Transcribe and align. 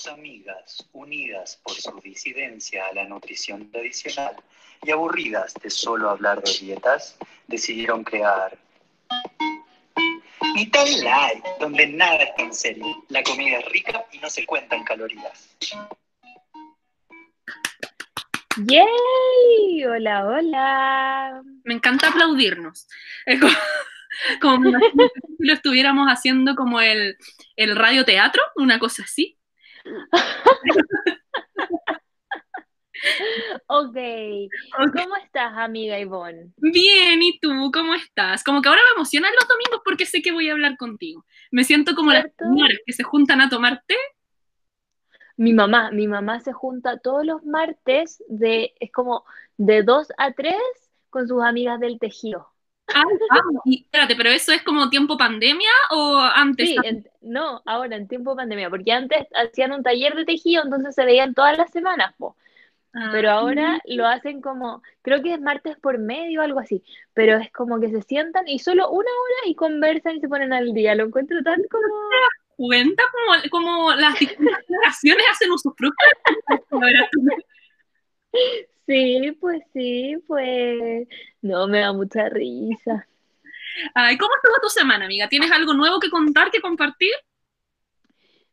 Sus 0.00 0.12
amigas, 0.12 0.88
unidas 0.94 1.60
por 1.62 1.74
su 1.74 2.00
disidencia 2.00 2.86
a 2.86 2.94
la 2.94 3.04
nutrición 3.04 3.70
tradicional 3.70 4.34
y 4.82 4.90
aburridas 4.92 5.52
de 5.62 5.68
solo 5.68 6.08
hablar 6.08 6.42
de 6.42 6.50
dietas, 6.58 7.18
decidieron 7.48 8.02
crear 8.02 8.56
Mitad 10.54 10.86
Light, 11.02 11.44
donde 11.60 11.86
nada 11.88 12.16
está 12.16 12.42
en 12.44 12.54
serio. 12.54 13.04
La 13.10 13.22
comida 13.22 13.58
es 13.58 13.64
rica 13.66 14.06
y 14.10 14.18
no 14.20 14.30
se 14.30 14.46
cuentan 14.46 14.84
calorías. 14.84 15.54
¡Yay! 18.56 19.84
Hola, 19.84 20.24
hola. 20.24 21.42
Me 21.64 21.74
encanta 21.74 22.08
aplaudirnos. 22.08 22.88
Es 23.26 23.38
como, 23.38 23.52
como 24.40 24.78
si 24.78 25.46
lo 25.46 25.52
estuviéramos 25.52 26.08
haciendo 26.08 26.54
como 26.54 26.80
el, 26.80 27.18
el 27.56 27.76
radioteatro, 27.76 28.42
una 28.56 28.78
cosa 28.78 29.02
así. 29.02 29.36
Ok. 33.66 33.96
¿Cómo 34.94 35.16
estás, 35.16 35.52
amiga 35.56 35.98
Ivonne? 35.98 36.52
Bien, 36.56 37.22
¿y 37.22 37.38
tú? 37.40 37.70
¿Cómo 37.72 37.94
estás? 37.94 38.44
Como 38.44 38.60
que 38.62 38.68
ahora 38.68 38.80
me 38.90 38.96
emocionan 38.96 39.32
los 39.38 39.48
domingos 39.48 39.80
porque 39.84 40.06
sé 40.06 40.22
que 40.22 40.32
voy 40.32 40.48
a 40.48 40.52
hablar 40.52 40.76
contigo. 40.76 41.24
Me 41.50 41.64
siento 41.64 41.94
como 41.94 42.12
las 42.12 42.26
señoras 42.38 42.78
que 42.86 42.92
se 42.92 43.02
juntan 43.02 43.40
a 43.40 43.48
tomar 43.48 43.82
té. 43.86 43.96
Mi 45.36 45.54
mamá, 45.54 45.90
mi 45.90 46.06
mamá 46.06 46.40
se 46.40 46.52
junta 46.52 46.98
todos 46.98 47.24
los 47.24 47.44
martes 47.44 48.22
de, 48.28 48.74
es 48.78 48.92
como 48.92 49.24
de 49.56 49.82
2 49.82 50.08
a 50.18 50.32
3 50.32 50.54
con 51.08 51.26
sus 51.26 51.42
amigas 51.42 51.80
del 51.80 51.98
tejido. 51.98 52.48
Ah, 52.94 53.40
y 53.64 53.82
espérate, 53.82 54.16
pero 54.16 54.30
eso 54.30 54.52
es 54.52 54.62
como 54.62 54.90
tiempo 54.90 55.16
pandemia 55.16 55.70
o 55.90 56.18
antes? 56.18 56.68
Sí, 56.68 56.76
no, 57.20 57.62
ahora 57.66 57.96
en 57.96 58.08
tiempo 58.08 58.36
pandemia, 58.36 58.70
porque 58.70 58.92
antes 58.92 59.26
hacían 59.34 59.72
un 59.72 59.82
taller 59.82 60.14
de 60.14 60.24
tejido, 60.24 60.62
entonces 60.64 60.94
se 60.94 61.04
veían 61.04 61.34
todas 61.34 61.56
las 61.56 61.70
semanas, 61.70 62.14
po. 62.18 62.36
Pero 63.12 63.30
ah, 63.30 63.34
ahora 63.34 63.80
lo 63.84 64.04
hacen 64.06 64.40
como, 64.40 64.82
creo 65.02 65.22
que 65.22 65.34
es 65.34 65.40
martes 65.40 65.76
por 65.78 65.98
medio 65.98 66.40
o 66.40 66.42
algo 66.42 66.58
así, 66.58 66.82
pero 67.14 67.36
es 67.36 67.52
como 67.52 67.78
que 67.78 67.88
se 67.88 68.02
sientan 68.02 68.48
y 68.48 68.58
solo 68.58 68.90
una 68.90 69.10
hora 69.10 69.48
y 69.48 69.54
conversan 69.54 70.16
y 70.16 70.20
se 70.20 70.28
ponen 70.28 70.52
al 70.52 70.72
día. 70.74 70.96
Lo 70.96 71.04
encuentro 71.04 71.40
tan 71.44 71.62
como... 71.70 71.86
cuenta 72.56 73.02
como, 73.12 73.64
como 73.64 73.92
las 73.94 74.18
generaciones 74.18 75.24
hacen 75.30 75.52
usufructo? 75.52 76.04
Sí, 78.86 79.36
pues 79.38 79.62
sí, 79.72 80.16
pues 80.26 81.06
no, 81.42 81.68
me 81.68 81.78
da 81.78 81.92
mucha 81.92 82.28
risa. 82.28 83.06
Ay, 83.94 84.18
¿cómo 84.18 84.32
estuvo 84.34 84.60
tu 84.60 84.68
semana, 84.68 85.04
amiga? 85.04 85.28
¿Tienes 85.28 85.52
algo 85.52 85.74
nuevo 85.74 86.00
que 86.00 86.10
contar, 86.10 86.50
que 86.50 86.60
compartir? 86.60 87.12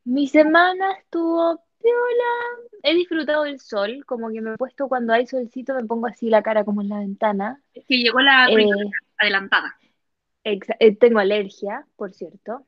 Mi 0.03 0.27
semana 0.27 0.91
estuvo 0.99 1.59
piola. 1.81 2.69
He 2.83 2.93
disfrutado 2.93 3.45
del 3.45 3.59
sol, 3.59 4.05
como 4.05 4.29
que 4.29 4.41
me 4.41 4.53
he 4.53 4.57
puesto 4.57 4.87
cuando 4.87 5.11
hay 5.11 5.25
solcito, 5.25 5.73
me 5.73 5.85
pongo 5.85 6.05
así 6.05 6.29
la 6.29 6.43
cara 6.43 6.63
como 6.63 6.83
en 6.83 6.89
la 6.89 6.99
ventana. 6.99 7.59
Es 7.73 7.85
que 7.85 7.97
llegó 7.97 8.19
la 8.21 8.47
eh, 8.47 8.69
adelantada. 9.17 9.75
Eh, 10.43 10.95
tengo 10.95 11.19
alergia, 11.19 11.85
por 11.95 12.13
cierto. 12.13 12.65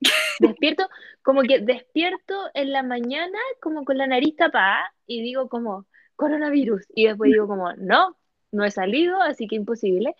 Despierto, 0.38 0.88
como 1.22 1.42
que 1.42 1.60
despierto 1.60 2.34
en 2.52 2.72
la 2.72 2.82
mañana 2.82 3.38
como 3.62 3.84
con 3.84 3.96
la 3.96 4.06
nariz 4.06 4.36
tapada 4.36 4.92
y 5.06 5.22
digo 5.22 5.48
como, 5.48 5.86
coronavirus. 6.16 6.86
Y 6.94 7.06
después 7.06 7.30
digo 7.30 7.46
como, 7.46 7.72
no, 7.74 8.16
no 8.52 8.64
he 8.64 8.70
salido, 8.70 9.20
así 9.22 9.46
que 9.46 9.56
imposible. 9.56 10.14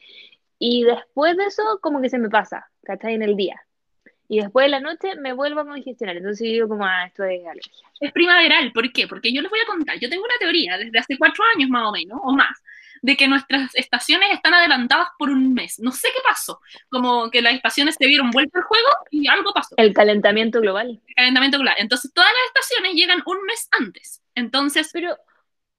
Y 0.59 0.85
después 0.85 1.37
de 1.37 1.45
eso, 1.45 1.63
como 1.81 2.01
que 2.01 2.09
se 2.09 2.19
me 2.19 2.31
pasa, 2.31 2.71
¿cachai? 2.85 3.15
En 3.15 3.23
el 3.23 3.37
día. 3.37 3.61
Y 4.29 4.41
después 4.41 4.65
de 4.65 4.71
la 4.71 4.81
noche 4.81 5.15
me 5.17 5.33
vuelvo 5.33 5.61
a 5.61 5.67
congestionar. 5.67 6.17
Entonces 6.17 6.41
digo 6.41 6.69
como, 6.69 6.85
ah, 6.85 7.07
esto 7.07 7.25
es 7.25 7.47
alergia. 7.47 7.87
Es 8.01 8.13
primaveral, 8.13 8.73
¿por 8.73 8.91
qué? 8.93 9.07
Porque 9.07 9.33
yo 9.33 9.41
les 9.43 9.51
voy 9.51 9.61
a 9.61 9.67
contar, 9.67 9.99
yo 9.99 10.09
tengo 10.09 10.25
una 10.25 10.39
teoría 10.39 10.77
desde 10.79 10.99
hace 10.99 11.17
cuatro 11.19 11.45
años 11.55 11.71
más 11.71 11.89
o 11.89 11.93
menos, 11.93 12.19
o 12.23 12.33
más, 12.33 12.63
de 13.03 13.17
que 13.17 13.29
nuestras 13.29 13.75
estaciones 13.75 14.31
están 14.33 14.53
adelantadas 14.55 15.09
por 15.19 15.31
un 15.31 15.55
mes. 15.55 15.79
No 15.79 15.93
sé 15.93 16.09
qué 16.13 16.21
pasó, 16.27 16.61
como 16.89 17.31
que 17.31 17.41
las 17.41 17.55
estaciones 17.55 17.95
se 17.99 18.07
vieron 18.07 18.31
vueltas 18.31 18.63
al 18.63 18.67
juego 18.67 18.89
y 19.11 19.29
algo 19.29 19.53
pasó. 19.53 19.75
El 19.79 19.93
calentamiento 19.93 20.61
global. 20.61 21.01
El 21.07 21.15
calentamiento 21.15 21.59
global. 21.59 21.77
Entonces 21.79 22.13
todas 22.13 22.31
las 22.31 22.65
estaciones 22.65 22.95
llegan 22.95 23.23
un 23.25 23.43
mes 23.45 23.69
antes. 23.79 24.23
Entonces... 24.35 24.91
Pero 24.93 25.17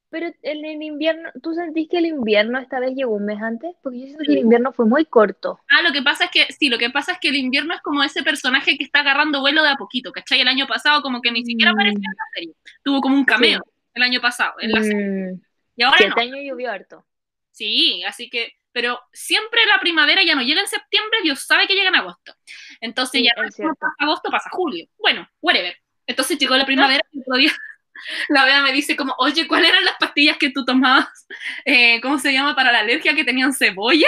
pero 0.10 0.28
en 0.42 0.66
el 0.66 0.82
invierno, 0.82 1.30
¿tú 1.44 1.54
sentís 1.54 1.90
que 1.90 1.98
el 1.98 2.06
invierno 2.06 2.60
esta 2.60 2.80
vez 2.80 2.96
llegó 2.96 3.14
un 3.16 3.26
mes 3.26 3.42
antes? 3.42 3.76
Porque 3.84 4.00
yo 4.00 4.06
siento 4.06 4.24
que 4.26 4.32
el 4.34 4.40
invierno 4.40 4.72
fue 4.72 4.86
muy 4.86 5.06
corto. 5.06 5.60
Ah, 5.70 5.82
lo 5.82 5.92
que 5.92 6.02
pasa 6.02 6.26
es 6.26 6.32
que, 6.32 6.54
sí, 6.54 6.70
lo 6.70 6.78
que 6.78 6.90
pasa 6.90 7.14
es 7.14 7.20
que 7.20 7.28
el 7.30 7.36
invierno 7.36 7.74
es 7.74 7.82
como 7.82 8.04
ese 8.04 8.24
personaje 8.24 8.78
que 8.78 8.86
está 8.86 9.02
agarrando 9.02 9.42
vuelo 9.42 9.64
de 9.64 9.70
a 9.70 9.76
poquito, 9.76 10.14
¿cachai? 10.14 10.40
El 10.40 10.48
año 10.48 10.66
pasado 10.66 11.02
como 11.02 11.22
que 11.22 11.32
ni 11.32 11.44
siquiera 11.44 11.72
apareció 11.72 11.98
en 11.98 12.04
la 12.04 12.26
serie. 12.34 12.54
Tuvo 12.84 13.02
como 13.02 13.16
un 13.16 13.26
cameo 13.26 13.62
el 13.94 14.04
año 14.04 14.22
pasado 14.22 14.54
en 14.60 14.72
la 14.72 14.82
serie. 14.82 15.34
Mm. 15.34 15.42
Y 15.76 15.84
ahora 15.84 15.98
Este 16.00 16.22
año 16.22 16.42
llovió 16.42 16.72
harto. 16.72 17.06
Sí, 17.52 18.04
así 18.04 18.30
que, 18.30 18.54
pero 18.72 19.00
siempre 19.12 19.60
la 19.66 19.82
primavera 19.82 20.24
ya 20.24 20.36
no 20.36 20.42
llega 20.42 20.62
en 20.62 20.68
septiembre, 20.68 21.20
Dios 21.24 21.46
sabe 21.46 21.68
que 21.68 21.76
llega 21.76 21.90
en 21.90 21.96
agosto. 21.96 22.34
Entonces 22.80 23.24
ya 23.24 23.34
no 23.36 23.44
pasa 23.44 23.96
agosto, 24.00 24.30
pasa 24.30 24.50
julio. 24.52 24.88
Bueno, 24.98 25.28
whatever. 25.42 25.76
Entonces 26.06 26.38
llegó 26.38 26.56
la 26.56 26.66
primavera 26.66 27.04
y 27.12 27.22
todavía 27.24 27.52
la 28.30 28.46
Bea 28.46 28.62
me 28.62 28.72
dice 28.72 28.96
como, 28.96 29.16
oye, 29.18 29.48
¿cuáles 29.48 29.70
eran 29.70 29.86
las 29.86 29.96
pastillas 30.00 30.38
que 30.38 30.52
tú 30.52 30.66
tomabas? 30.66 31.28
Eh, 31.66 32.00
¿Cómo 32.02 32.20
se 32.20 32.32
llama? 32.32 32.56
Para 32.56 32.72
la 32.72 32.80
alergia 32.80 33.14
que 33.14 33.24
tenían 33.24 33.54
cebolla. 33.54 34.08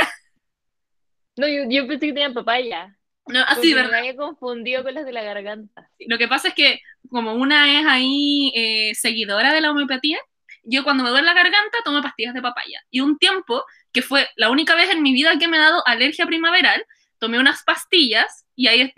No, 1.35 1.47
yo, 1.47 1.87
pensé 1.87 2.07
que 2.07 2.13
tenían 2.13 2.33
papaya. 2.33 2.95
No, 3.27 3.41
así, 3.47 3.73
¿verdad? 3.73 3.91
Me 3.91 3.97
había 3.99 4.15
confundido 4.15 4.83
con 4.83 4.93
las 4.93 5.05
de 5.05 5.11
la 5.11 5.23
garganta. 5.23 5.89
Lo 5.99 6.17
que 6.17 6.27
pasa 6.27 6.49
es 6.49 6.53
que 6.53 6.81
como 7.09 7.33
una 7.33 7.79
es 7.79 7.85
ahí 7.85 8.51
eh, 8.55 8.95
seguidora 8.95 9.53
de 9.53 9.61
la 9.61 9.71
homeopatía, 9.71 10.17
yo 10.63 10.83
cuando 10.83 11.03
me 11.03 11.09
duele 11.09 11.25
la 11.25 11.33
garganta 11.33 11.77
tomo 11.83 12.01
pastillas 12.01 12.33
de 12.33 12.41
papaya. 12.41 12.81
Y 12.89 13.01
un 13.01 13.17
tiempo, 13.17 13.63
que 13.91 14.01
fue 14.01 14.27
la 14.35 14.49
única 14.49 14.75
vez 14.75 14.89
en 14.89 15.01
mi 15.01 15.13
vida 15.13 15.37
que 15.39 15.47
me 15.47 15.57
he 15.57 15.59
dado 15.59 15.81
alergia 15.85 16.25
primaveral, 16.25 16.83
tomé 17.19 17.39
unas 17.39 17.63
pastillas 17.63 18.45
y 18.55 18.67
ahí 18.67 18.91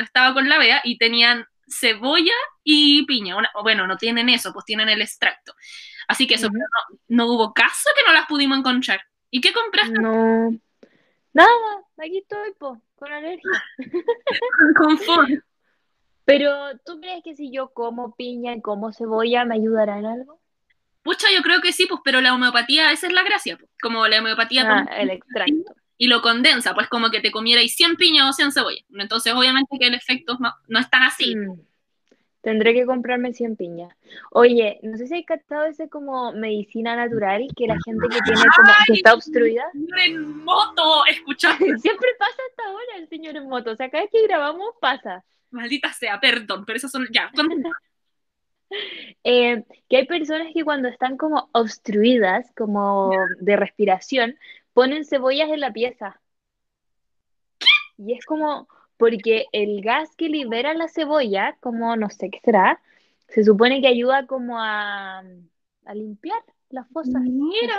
estaba 0.00 0.34
con 0.34 0.48
la 0.48 0.58
Bea 0.58 0.80
y 0.84 0.98
tenían 0.98 1.46
cebolla 1.72 2.34
y 2.62 3.04
piña. 3.06 3.36
bueno, 3.62 3.86
no 3.86 3.96
tienen 3.96 4.28
eso, 4.28 4.52
pues 4.52 4.64
tienen 4.64 4.88
el 4.88 5.02
extracto. 5.02 5.54
Así 6.08 6.26
que 6.26 6.34
eso, 6.34 6.48
no, 7.08 7.26
hubo 7.26 7.52
caso 7.52 7.90
que 7.96 8.04
no 8.06 8.12
las 8.12 8.26
pudimos 8.26 8.58
encontrar. 8.58 9.00
¿Y 9.30 9.40
qué 9.40 9.52
compraste? 9.52 9.98
No, 9.98 10.50
nada, 11.32 11.84
aquí 11.98 12.18
estoy, 12.18 12.54
con 12.58 13.12
alergia. 13.12 13.50
con 14.76 14.98
Pero, 16.24 16.78
¿tú 16.84 17.00
crees 17.00 17.22
que 17.24 17.34
si 17.34 17.50
yo 17.50 17.70
como 17.72 18.14
piña 18.14 18.54
y 18.54 18.60
como 18.60 18.92
cebolla 18.92 19.44
me 19.44 19.54
ayudará 19.54 19.98
en 19.98 20.06
algo? 20.06 20.40
Pucha, 21.02 21.28
yo 21.34 21.42
creo 21.42 21.60
que 21.60 21.72
sí, 21.72 21.86
pues, 21.86 22.00
pero 22.04 22.20
la 22.20 22.34
homeopatía, 22.34 22.92
esa 22.92 23.06
es 23.06 23.12
la 23.12 23.24
gracia, 23.24 23.56
pues, 23.56 23.70
como 23.80 24.06
la 24.06 24.20
homeopatía. 24.20 24.64
Ah, 24.68 25.00
el 25.00 25.10
extracto 25.10 25.74
y 25.96 26.08
lo 26.08 26.22
condensa, 26.22 26.74
pues 26.74 26.88
como 26.88 27.10
que 27.10 27.20
te 27.20 27.30
comierais 27.30 27.74
100 27.76 27.96
piñas 27.96 28.28
o 28.28 28.32
100 28.32 28.52
cebolla. 28.52 28.82
Entonces, 28.94 29.32
obviamente 29.34 29.78
que 29.78 29.86
el 29.86 29.94
efecto 29.94 30.36
no, 30.40 30.52
no 30.68 30.78
es 30.78 30.90
tan 30.90 31.02
así. 31.02 31.36
Mm. 31.36 31.60
Tendré 32.42 32.74
que 32.74 32.84
comprarme 32.86 33.32
100 33.32 33.54
piñas. 33.54 33.96
Oye, 34.32 34.80
no 34.82 34.96
sé 34.96 35.06
si 35.06 35.14
hay 35.14 35.24
captado 35.24 35.64
ese 35.66 35.88
como 35.88 36.32
medicina 36.32 36.96
natural 36.96 37.46
que 37.56 37.68
la 37.68 37.76
gente 37.84 38.08
que 38.08 38.18
tiene 38.24 38.42
como 38.56 38.72
que 38.84 38.92
está 38.94 39.14
obstruida. 39.14 39.62
Señor 39.72 39.98
en 40.00 40.44
moto, 40.44 41.06
escuchando. 41.06 41.64
Siempre 41.78 42.08
pasa 42.18 42.36
hasta 42.50 42.64
ahora 42.68 42.98
el 42.98 43.08
señor 43.08 43.36
en 43.36 43.48
moto. 43.48 43.70
O 43.70 43.76
sea, 43.76 43.90
cada 43.90 44.02
vez 44.02 44.10
que 44.10 44.26
grabamos 44.26 44.74
pasa. 44.80 45.24
Maldita 45.52 45.92
sea, 45.92 46.18
perdón, 46.18 46.64
pero 46.66 46.78
esas 46.78 46.90
son. 46.90 47.06
Ya, 47.12 47.30
eh, 49.22 49.62
que 49.88 49.96
hay 49.98 50.06
personas 50.06 50.48
que 50.52 50.64
cuando 50.64 50.88
están 50.88 51.16
como 51.16 51.48
obstruidas, 51.52 52.50
como 52.56 53.12
de 53.38 53.54
respiración, 53.54 54.36
ponen 54.72 55.04
cebollas 55.04 55.50
en 55.50 55.60
la 55.60 55.72
pieza. 55.72 56.20
Y 57.98 58.14
es 58.14 58.24
como, 58.24 58.68
porque 58.96 59.46
el 59.52 59.82
gas 59.82 60.14
que 60.16 60.28
libera 60.28 60.74
la 60.74 60.88
cebolla, 60.88 61.56
como 61.60 61.96
no 61.96 62.10
sé 62.10 62.30
qué 62.30 62.40
será, 62.44 62.80
se 63.28 63.44
supone 63.44 63.80
que 63.80 63.88
ayuda 63.88 64.26
como 64.26 64.58
a, 64.60 65.22
a 65.84 65.94
limpiar 65.94 66.42
las 66.70 66.88
fosas. 66.90 67.22
Mira. 67.22 67.78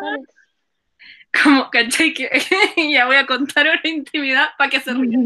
Como, 1.44 1.70
¿cachai? 1.70 2.14
Que 2.14 2.30
ya 2.94 3.06
voy 3.06 3.16
a 3.16 3.26
contar 3.26 3.68
una 3.68 3.92
intimidad 3.92 4.50
para 4.58 4.70
que 4.70 4.80
se 4.80 4.94
ría. 4.94 5.18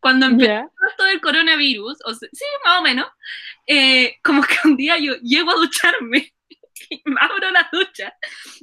Cuando 0.00 0.26
empezó 0.26 0.70
todo 0.96 1.06
el 1.08 1.20
coronavirus, 1.20 1.98
o 2.04 2.14
sí, 2.14 2.44
más 2.64 2.80
o 2.80 2.82
menos, 2.82 3.06
eh, 3.66 4.16
como 4.24 4.42
que 4.42 4.56
un 4.64 4.76
día 4.76 4.98
yo 4.98 5.14
llego 5.22 5.50
a 5.50 5.56
ducharme 5.56 6.32
abro 7.20 7.50
la 7.50 7.68
ducha 7.72 8.14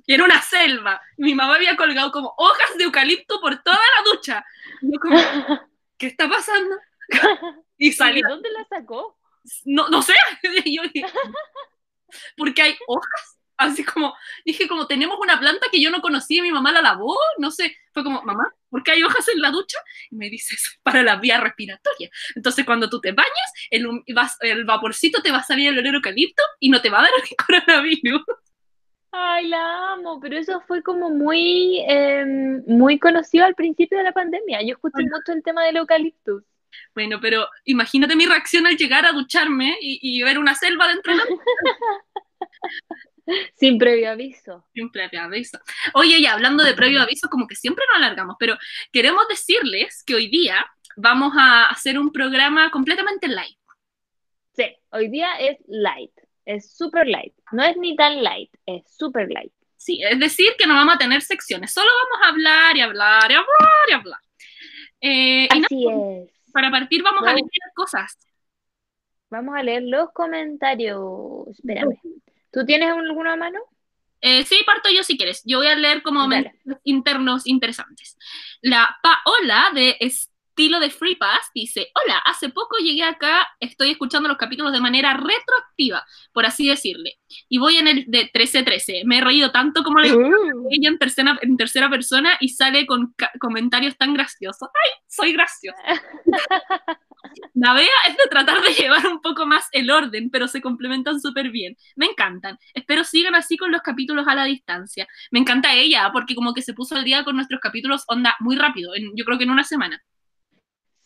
y 0.05 0.13
era 0.13 0.23
una 0.23 0.41
selva. 0.41 1.01
Mi 1.17 1.33
mamá 1.33 1.55
había 1.55 1.75
colgado 1.75 2.11
como 2.11 2.33
hojas 2.37 2.77
de 2.77 2.83
eucalipto 2.85 3.39
por 3.41 3.61
toda 3.63 3.77
la 3.77 4.11
ducha. 4.11 4.45
yo 4.81 4.99
como, 4.99 5.17
¿qué 5.97 6.07
está 6.07 6.29
pasando? 6.29 6.75
Y 7.79 7.91
salí. 7.91 8.23
¿De 8.23 8.27
dónde 8.27 8.49
la 8.49 8.65
sacó? 8.67 9.19
No, 9.65 9.87
no 9.87 10.01
sé. 10.01 10.15
porque 12.35 12.61
hay 12.63 12.75
hojas. 12.87 13.36
Así 13.57 13.83
como, 13.83 14.13
dije 14.45 14.67
como, 14.67 14.85
tenemos 14.85 15.17
una 15.19 15.39
planta 15.39 15.65
que 15.71 15.81
yo 15.81 15.89
no 15.89 15.99
conocía, 15.99 16.43
mi 16.43 16.51
mamá 16.51 16.71
la 16.71 16.81
lavó, 16.81 17.17
no 17.39 17.49
sé. 17.49 17.75
Fue 17.91 18.03
como, 18.03 18.21
mamá, 18.21 18.53
¿por 18.69 18.83
qué 18.83 18.91
hay 18.91 19.03
hojas 19.03 19.27
en 19.29 19.41
la 19.41 19.49
ducha? 19.49 19.79
me 20.11 20.29
dice 20.29 20.55
eso, 20.55 20.71
para 20.83 21.01
la 21.01 21.15
vía 21.15 21.39
respiratoria. 21.39 22.09
Entonces, 22.35 22.65
cuando 22.65 22.87
tú 22.87 23.01
te 23.01 23.13
bañas, 23.13 23.53
el, 23.71 24.65
vaporcito 24.65 25.21
te 25.23 25.31
va 25.31 25.39
a 25.39 25.43
salir 25.43 25.69
el 25.69 25.79
olor 25.79 25.95
eucalipto 25.95 26.43
y 26.59 26.69
no 26.69 26.81
te 26.81 26.91
va 26.91 26.99
a 26.99 27.01
dar 27.01 27.11
el 27.23 27.35
coronavirus. 27.65 28.21
Ay, 29.11 29.47
la 29.47 29.93
amo, 29.93 30.19
pero 30.19 30.37
eso 30.37 30.61
fue 30.67 30.83
como 30.83 31.09
muy, 31.09 31.79
em, 31.87 32.63
muy 32.67 32.99
conocido 32.99 33.45
al 33.45 33.55
principio 33.55 33.97
de 33.97 34.03
la 34.03 34.11
pandemia. 34.11 34.61
Yo 34.61 34.73
escuché 34.73 35.01
mucho 35.01 35.31
el 35.33 35.41
tema 35.41 35.63
del 35.63 35.77
eucaliptus. 35.77 36.43
Bueno, 36.93 37.17
pero 37.19 37.47
imagínate 37.65 38.15
mi 38.15 38.27
reacción 38.27 38.67
al 38.67 38.77
llegar 38.77 39.05
a 39.05 39.13
ducharme 39.13 39.77
y, 39.81 39.99
y 40.01 40.21
ver 40.21 40.37
una 40.37 40.53
selva 40.53 40.87
dentro 40.87 41.13
de 41.13 41.17
la 41.17 41.25
Sin 43.55 43.77
previo 43.77 44.11
aviso. 44.11 44.65
Sin 44.73 44.91
previo 44.91 45.21
aviso. 45.21 45.59
Oye, 45.93 46.21
ya 46.21 46.33
hablando 46.33 46.63
de 46.63 46.73
previo 46.73 47.01
aviso, 47.01 47.29
como 47.29 47.47
que 47.47 47.55
siempre 47.55 47.85
nos 47.89 47.97
alargamos, 47.97 48.35
pero 48.39 48.57
queremos 48.91 49.27
decirles 49.27 50.03
que 50.05 50.15
hoy 50.15 50.29
día 50.29 50.65
vamos 50.95 51.33
a 51.37 51.65
hacer 51.65 51.99
un 51.99 52.11
programa 52.11 52.71
completamente 52.71 53.27
light. 53.27 53.57
Sí, 54.55 54.75
hoy 54.91 55.09
día 55.09 55.39
es 55.39 55.57
light, 55.67 56.11
es 56.45 56.75
super 56.75 57.07
light. 57.07 57.33
No 57.51 57.63
es 57.63 57.77
ni 57.77 57.95
tan 57.95 58.23
light, 58.23 58.51
es 58.65 58.83
super 58.89 59.29
light. 59.29 59.51
Sí, 59.75 60.01
es 60.03 60.19
decir, 60.19 60.53
que 60.57 60.65
no 60.65 60.73
vamos 60.73 60.95
a 60.95 60.97
tener 60.97 61.21
secciones, 61.21 61.71
solo 61.71 61.87
vamos 62.03 62.25
a 62.25 62.29
hablar 62.29 62.77
y 62.77 62.81
hablar 62.81 63.31
y 63.31 63.35
hablar 63.35 63.89
y 63.89 63.93
hablar. 63.93 64.19
Eh, 64.99 65.47
y 65.53 65.63
Así 65.63 65.85
es. 65.87 66.51
para 66.51 66.71
partir 66.71 67.03
vamos 67.03 67.21
a 67.27 67.33
leer 67.33 67.45
cosas. 67.75 68.17
Vamos 69.29 69.55
a 69.55 69.61
leer 69.61 69.83
los 69.83 70.11
comentarios. 70.13 71.49
Espérame. 71.49 71.99
¿Tú 72.51 72.65
tienes 72.65 72.89
alguna 72.89 73.35
mano? 73.35 73.59
Eh, 74.21 74.43
sí, 74.45 74.59
parto 74.65 74.89
yo 74.89 75.03
si 75.03 75.17
quieres. 75.17 75.41
Yo 75.45 75.59
voy 75.59 75.67
a 75.67 75.75
leer 75.75 76.01
como 76.01 76.27
Dale. 76.27 76.53
mensajes 76.65 76.81
internos 76.83 77.47
interesantes. 77.47 78.17
La 78.61 78.97
Paola 79.01 79.71
de 79.73 79.97
estilo 80.57 80.79
de 80.79 80.89
Free 80.89 81.15
Pass 81.15 81.51
dice, 81.53 81.91
hola, 81.93 82.17
hace 82.25 82.49
poco 82.49 82.77
llegué 82.77 83.03
acá, 83.03 83.47
estoy 83.59 83.91
escuchando 83.91 84.27
los 84.27 84.37
capítulos 84.39 84.73
de 84.73 84.81
manera 84.81 85.13
retroactiva, 85.13 86.03
por 86.33 86.47
así 86.47 86.67
decirle. 86.67 87.19
Y 87.47 87.59
voy 87.59 87.77
en 87.77 87.87
el 87.87 88.05
de 88.07 88.31
13-13. 88.31 89.03
Me 89.05 89.19
he 89.19 89.21
reído 89.21 89.51
tanto 89.51 89.83
como 89.83 89.99
le 89.99 90.07
Uh, 90.17 90.67
ella 90.71 90.89
en 90.89 90.97
tercera, 90.97 91.37
en 91.43 91.57
tercera 91.57 91.89
persona 91.91 92.37
y 92.39 92.49
sale 92.49 92.87
con 92.87 93.13
comentarios 93.39 93.95
tan 93.97 94.15
graciosos. 94.15 94.69
¡Ay, 94.73 94.91
soy 95.07 95.33
graciosa! 95.33 95.77
La 97.53 97.73
Bea 97.73 97.87
es 98.07 98.15
de 98.17 98.23
tratar 98.29 98.61
de 98.61 98.69
llevar 98.73 99.05
un 99.05 99.21
poco 99.21 99.45
más 99.45 99.67
el 99.73 99.91
orden, 99.91 100.29
pero 100.31 100.47
se 100.47 100.61
complementan 100.61 101.19
súper 101.19 101.51
bien. 101.51 101.75
Me 101.95 102.05
encantan. 102.07 102.57
Espero 102.73 103.03
sigan 103.03 103.35
así 103.35 103.57
con 103.57 103.71
los 103.71 103.81
capítulos 103.81 104.27
a 104.27 104.33
la 104.35 104.45
distancia. 104.45 105.07
Me 105.31 105.39
encanta 105.39 105.73
ella, 105.75 106.09
porque 106.13 106.35
como 106.35 106.53
que 106.53 106.61
se 106.61 106.73
puso 106.73 106.95
al 106.95 107.03
día 107.03 107.23
con 107.23 107.35
nuestros 107.35 107.59
capítulos 107.59 108.03
onda 108.07 108.35
muy 108.39 108.55
rápido, 108.55 108.95
en- 108.95 109.11
yo 109.15 109.25
creo 109.25 109.37
que 109.37 109.43
en 109.43 109.51
una 109.51 109.63
semana. 109.63 110.01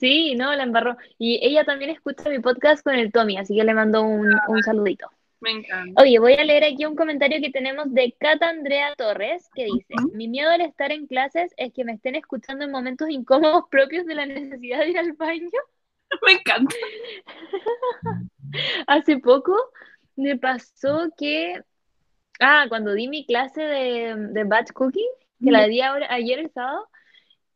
Sí, 0.02 0.34
no, 0.34 0.52
la 0.56 0.64
embarró. 0.64 0.98
Y 1.20 1.40
ella 1.46 1.64
también 1.64 1.92
escucha 1.92 2.28
mi 2.28 2.40
podcast 2.40 2.84
con 2.84 2.96
el 2.96 3.12
Tommy, 3.12 3.38
así 3.38 3.56
que 3.56 3.64
le 3.64 3.76
mando 3.76 4.02
un, 4.02 4.28
un 4.48 4.64
saludito. 4.64 5.08
Me 5.42 5.52
encanta. 5.52 6.02
Oye, 6.02 6.18
voy 6.18 6.34
a 6.34 6.44
leer 6.44 6.64
aquí 6.64 6.86
un 6.88 6.96
comentario 6.96 7.40
que 7.40 7.52
tenemos 7.52 7.94
de 7.94 8.16
Cata 8.20 8.50
Andrea 8.50 8.96
Torres, 8.96 9.48
que 9.54 9.66
dice, 9.66 9.94
mi 10.14 10.28
miedo 10.28 10.50
al 10.50 10.62
estar 10.62 10.92
en 10.92 11.06
clases 11.06 11.54
es 11.56 11.72
que 11.72 11.86
me 11.86 11.94
estén 11.94 12.16
escuchando 12.16 12.66
en 12.66 12.72
momentos 12.72 13.12
incómodos 13.12 13.66
propios 13.70 14.08
de 14.08 14.16
la 14.16 14.26
necesidad 14.26 14.80
de 14.80 14.90
ir 14.90 14.98
al 14.98 15.14
baño. 15.14 15.50
Me 16.26 16.34
encanta. 16.34 16.76
Hace 18.88 19.20
poco 19.20 19.56
me 20.16 20.38
pasó 20.38 21.10
que, 21.16 21.62
ah, 22.40 22.66
cuando 22.70 22.94
di 22.94 23.08
mi 23.08 23.26
clase 23.26 23.62
de, 23.62 24.16
de 24.32 24.44
batch 24.46 24.72
cooking, 24.74 25.08
que 25.44 25.52
la 25.52 25.68
di 25.68 25.80
ahora, 25.82 26.08
ayer 26.10 26.40
el 26.40 26.52
sábado, 26.52 26.90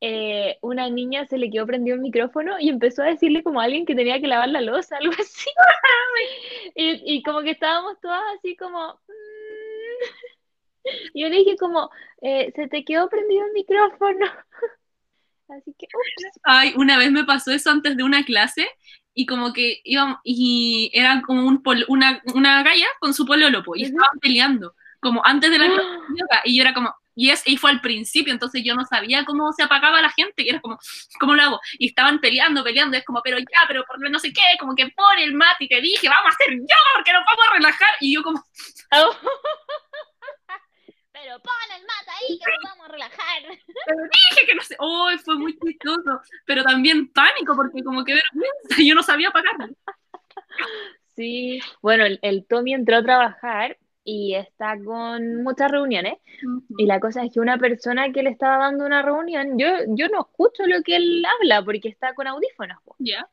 eh, 0.01 0.34
una 0.61 0.89
niña 0.89 1.25
se 1.25 1.37
le 1.37 1.49
quedó 1.49 1.65
prendido 1.65 1.95
el 1.95 2.01
micrófono 2.01 2.59
y 2.59 2.69
empezó 2.69 3.03
a 3.03 3.07
decirle 3.07 3.43
como 3.43 3.59
a 3.61 3.65
alguien 3.65 3.85
que 3.85 3.95
tenía 3.95 4.19
que 4.19 4.27
lavar 4.27 4.49
la 4.49 4.61
loza, 4.61 4.97
algo 4.97 5.13
así. 5.19 5.49
Y, 6.75 7.17
y 7.17 7.23
como 7.23 7.41
que 7.41 7.51
estábamos 7.51 7.99
todas 8.01 8.21
así 8.37 8.55
como... 8.55 8.99
mm. 9.07 10.25
Y 11.13 11.21
yo 11.23 11.29
le 11.29 11.37
dije 11.37 11.55
como, 11.57 11.89
eh, 12.21 12.51
se 12.55 12.67
te 12.67 12.83
quedó 12.83 13.09
prendido 13.09 13.45
el 13.45 13.53
micrófono. 13.53 14.25
Así 15.49 15.75
que, 15.77 15.85
ups. 15.85 16.39
Ay, 16.43 16.73
una 16.75 16.97
vez 16.97 17.11
me 17.11 17.23
pasó 17.23 17.51
eso 17.51 17.69
antes 17.69 17.95
de 17.97 18.03
una 18.03 18.23
clase 18.23 18.67
y 19.13 19.25
como 19.25 19.53
que 19.53 19.79
íbamos, 19.83 20.17
y 20.23 20.91
era 20.93 21.21
como 21.25 21.47
un 21.47 21.61
pol- 21.61 21.85
una, 21.87 22.21
una 22.33 22.63
galla 22.63 22.87
con 22.99 23.13
su 23.13 23.25
pololo, 23.25 23.63
po, 23.63 23.75
y 23.75 23.83
estaban 23.83 24.19
peleando, 24.19 24.75
como 24.99 25.21
antes 25.23 25.51
de 25.51 25.59
la 25.59 25.67
clase 25.67 26.41
y 26.45 26.57
yo 26.57 26.63
era 26.63 26.73
como, 26.73 26.93
y, 27.15 27.29
es, 27.29 27.41
y 27.45 27.57
fue 27.57 27.71
al 27.71 27.81
principio, 27.81 28.33
entonces 28.33 28.61
yo 28.63 28.75
no 28.75 28.85
sabía 28.85 29.25
cómo 29.25 29.51
se 29.53 29.63
apagaba 29.63 30.01
la 30.01 30.11
gente, 30.11 30.43
y 30.43 30.49
era 30.49 30.59
como, 30.61 30.77
¿cómo 31.19 31.33
lo 31.33 31.41
hago? 31.41 31.59
Y 31.79 31.87
estaban 31.87 32.19
peleando, 32.19 32.63
peleando, 32.63 32.97
es 32.97 33.05
como, 33.05 33.21
pero 33.23 33.39
ya, 33.39 33.65
pero 33.67 33.83
por 33.85 33.99
no 34.09 34.19
sé 34.19 34.33
qué, 34.33 34.41
como 34.59 34.75
que 34.75 34.89
pon 34.89 35.17
el 35.19 35.33
mat 35.33 35.55
y 35.59 35.67
te 35.67 35.81
dije, 35.81 36.09
vamos 36.09 36.25
a 36.25 36.35
hacer 36.35 36.53
yoga 36.53 36.91
porque 36.95 37.13
nos 37.13 37.23
vamos 37.25 37.45
a 37.49 37.53
relajar, 37.53 37.89
y 38.01 38.13
yo 38.15 38.23
como, 38.23 38.43
Pero 41.13 41.39
pon 41.39 41.53
el 41.73 41.81
mata 41.83 42.11
ahí 42.19 42.37
que 42.37 42.51
nos 42.51 42.71
vamos 42.71 42.85
a 42.87 42.91
relajar. 42.91 43.41
dije 43.47 44.45
que 44.45 44.55
no 44.55 44.61
sé, 44.61 44.75
oh, 44.79 45.09
fue 45.23 45.35
muy 45.35 45.57
chistoso, 45.57 46.21
pero 46.45 46.61
también 46.63 47.07
pánico, 47.13 47.55
porque 47.55 47.81
como 47.83 48.03
que 48.03 48.15
vergüenza, 48.15 48.83
yo 48.83 48.93
no 48.95 49.01
sabía 49.01 49.29
apagarlo. 49.29 49.73
Sí, 51.15 51.61
bueno, 51.81 52.05
el, 52.05 52.19
el 52.21 52.45
Tommy 52.45 52.73
entró 52.73 52.97
a 52.97 53.03
trabajar 53.03 53.77
y 54.05 54.35
está 54.35 54.77
con 54.81 55.43
muchas 55.43 55.69
reuniones. 55.71 56.19
Y 56.77 56.85
la 56.85 56.99
cosa 56.99 57.23
es 57.23 57.33
que 57.33 57.39
una 57.39 57.57
persona 57.57 58.11
que 58.13 58.21
le 58.23 58.29
estaba 58.29 58.57
dando 58.59 58.85
una 58.85 59.01
reunión, 59.01 59.57
yo, 59.57 59.67
yo 59.89 60.07
no 60.09 60.21
escucho 60.21 60.65
lo 60.67 60.81
que 60.83 60.95
él 60.95 61.23
habla 61.25 61.63
porque 61.65 61.89
está 61.89 62.13
con 62.13 62.27
audífonos, 62.27 62.77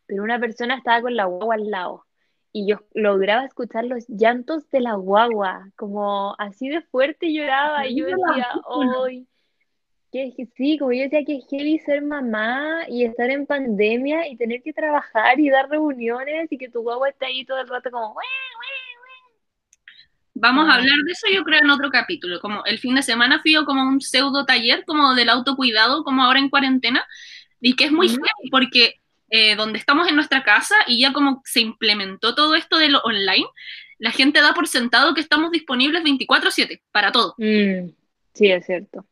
pero 0.06 0.22
una 0.24 0.40
persona 0.40 0.76
estaba 0.76 1.02
con 1.02 1.14
la 1.14 1.26
guagua 1.26 1.54
al 1.56 1.70
lado. 1.70 2.06
Y 2.52 2.66
yo 2.66 2.80
lograba 2.94 3.44
escuchar 3.44 3.84
los 3.84 4.06
llantos 4.08 4.68
de 4.70 4.80
la 4.80 4.94
guagua, 4.94 5.70
como 5.76 6.34
así 6.38 6.68
de 6.68 6.82
fuerte 6.82 7.32
lloraba. 7.32 7.86
Y 7.86 7.96
yo 7.96 8.06
decía, 8.06 8.48
hoy, 8.64 9.26
que 10.10 10.34
sí, 10.56 10.78
como 10.78 10.92
yo 10.92 11.02
decía 11.04 11.24
que 11.24 11.36
es 11.36 11.46
heavy 11.48 11.78
ser 11.78 12.02
mamá 12.02 12.82
y 12.88 13.04
estar 13.04 13.30
en 13.30 13.46
pandemia 13.46 14.28
y 14.28 14.36
tener 14.36 14.62
que 14.62 14.72
trabajar 14.74 15.40
y 15.40 15.48
dar 15.48 15.68
reuniones 15.70 16.52
y 16.52 16.58
que 16.58 16.68
tu 16.68 16.82
guagua 16.82 17.08
esté 17.10 17.26
ahí 17.26 17.44
todo 17.46 17.58
el 17.60 17.68
rato 17.68 17.90
como, 17.90 18.12
"Ué". 18.12 18.24
Vamos 20.42 20.68
a 20.68 20.74
hablar 20.74 20.96
de 21.06 21.12
eso 21.12 21.28
yo 21.32 21.44
creo 21.44 21.60
en 21.60 21.70
otro 21.70 21.88
capítulo, 21.88 22.40
como 22.40 22.64
el 22.64 22.80
fin 22.80 22.96
de 22.96 23.02
semana 23.04 23.40
fui 23.40 23.52
yo 23.52 23.64
como 23.64 23.86
un 23.86 24.00
pseudo 24.00 24.44
taller 24.44 24.84
como 24.84 25.14
del 25.14 25.28
autocuidado, 25.28 26.02
como 26.02 26.24
ahora 26.24 26.40
en 26.40 26.50
cuarentena, 26.50 27.06
y 27.60 27.76
que 27.76 27.84
es 27.84 27.92
muy 27.92 28.08
heavy 28.08 28.50
porque 28.50 29.00
eh, 29.30 29.54
donde 29.54 29.78
estamos 29.78 30.08
en 30.08 30.16
nuestra 30.16 30.42
casa 30.42 30.74
y 30.88 31.00
ya 31.00 31.12
como 31.12 31.42
se 31.44 31.60
implementó 31.60 32.34
todo 32.34 32.56
esto 32.56 32.76
de 32.78 32.88
lo 32.88 32.98
online, 33.02 33.46
la 33.98 34.10
gente 34.10 34.40
da 34.40 34.52
por 34.52 34.66
sentado 34.66 35.14
que 35.14 35.20
estamos 35.20 35.52
disponibles 35.52 36.02
24/7 36.02 36.82
para 36.90 37.12
todo. 37.12 37.36
Mm, 37.38 37.90
sí, 38.34 38.50
es 38.50 38.66
cierto. 38.66 39.06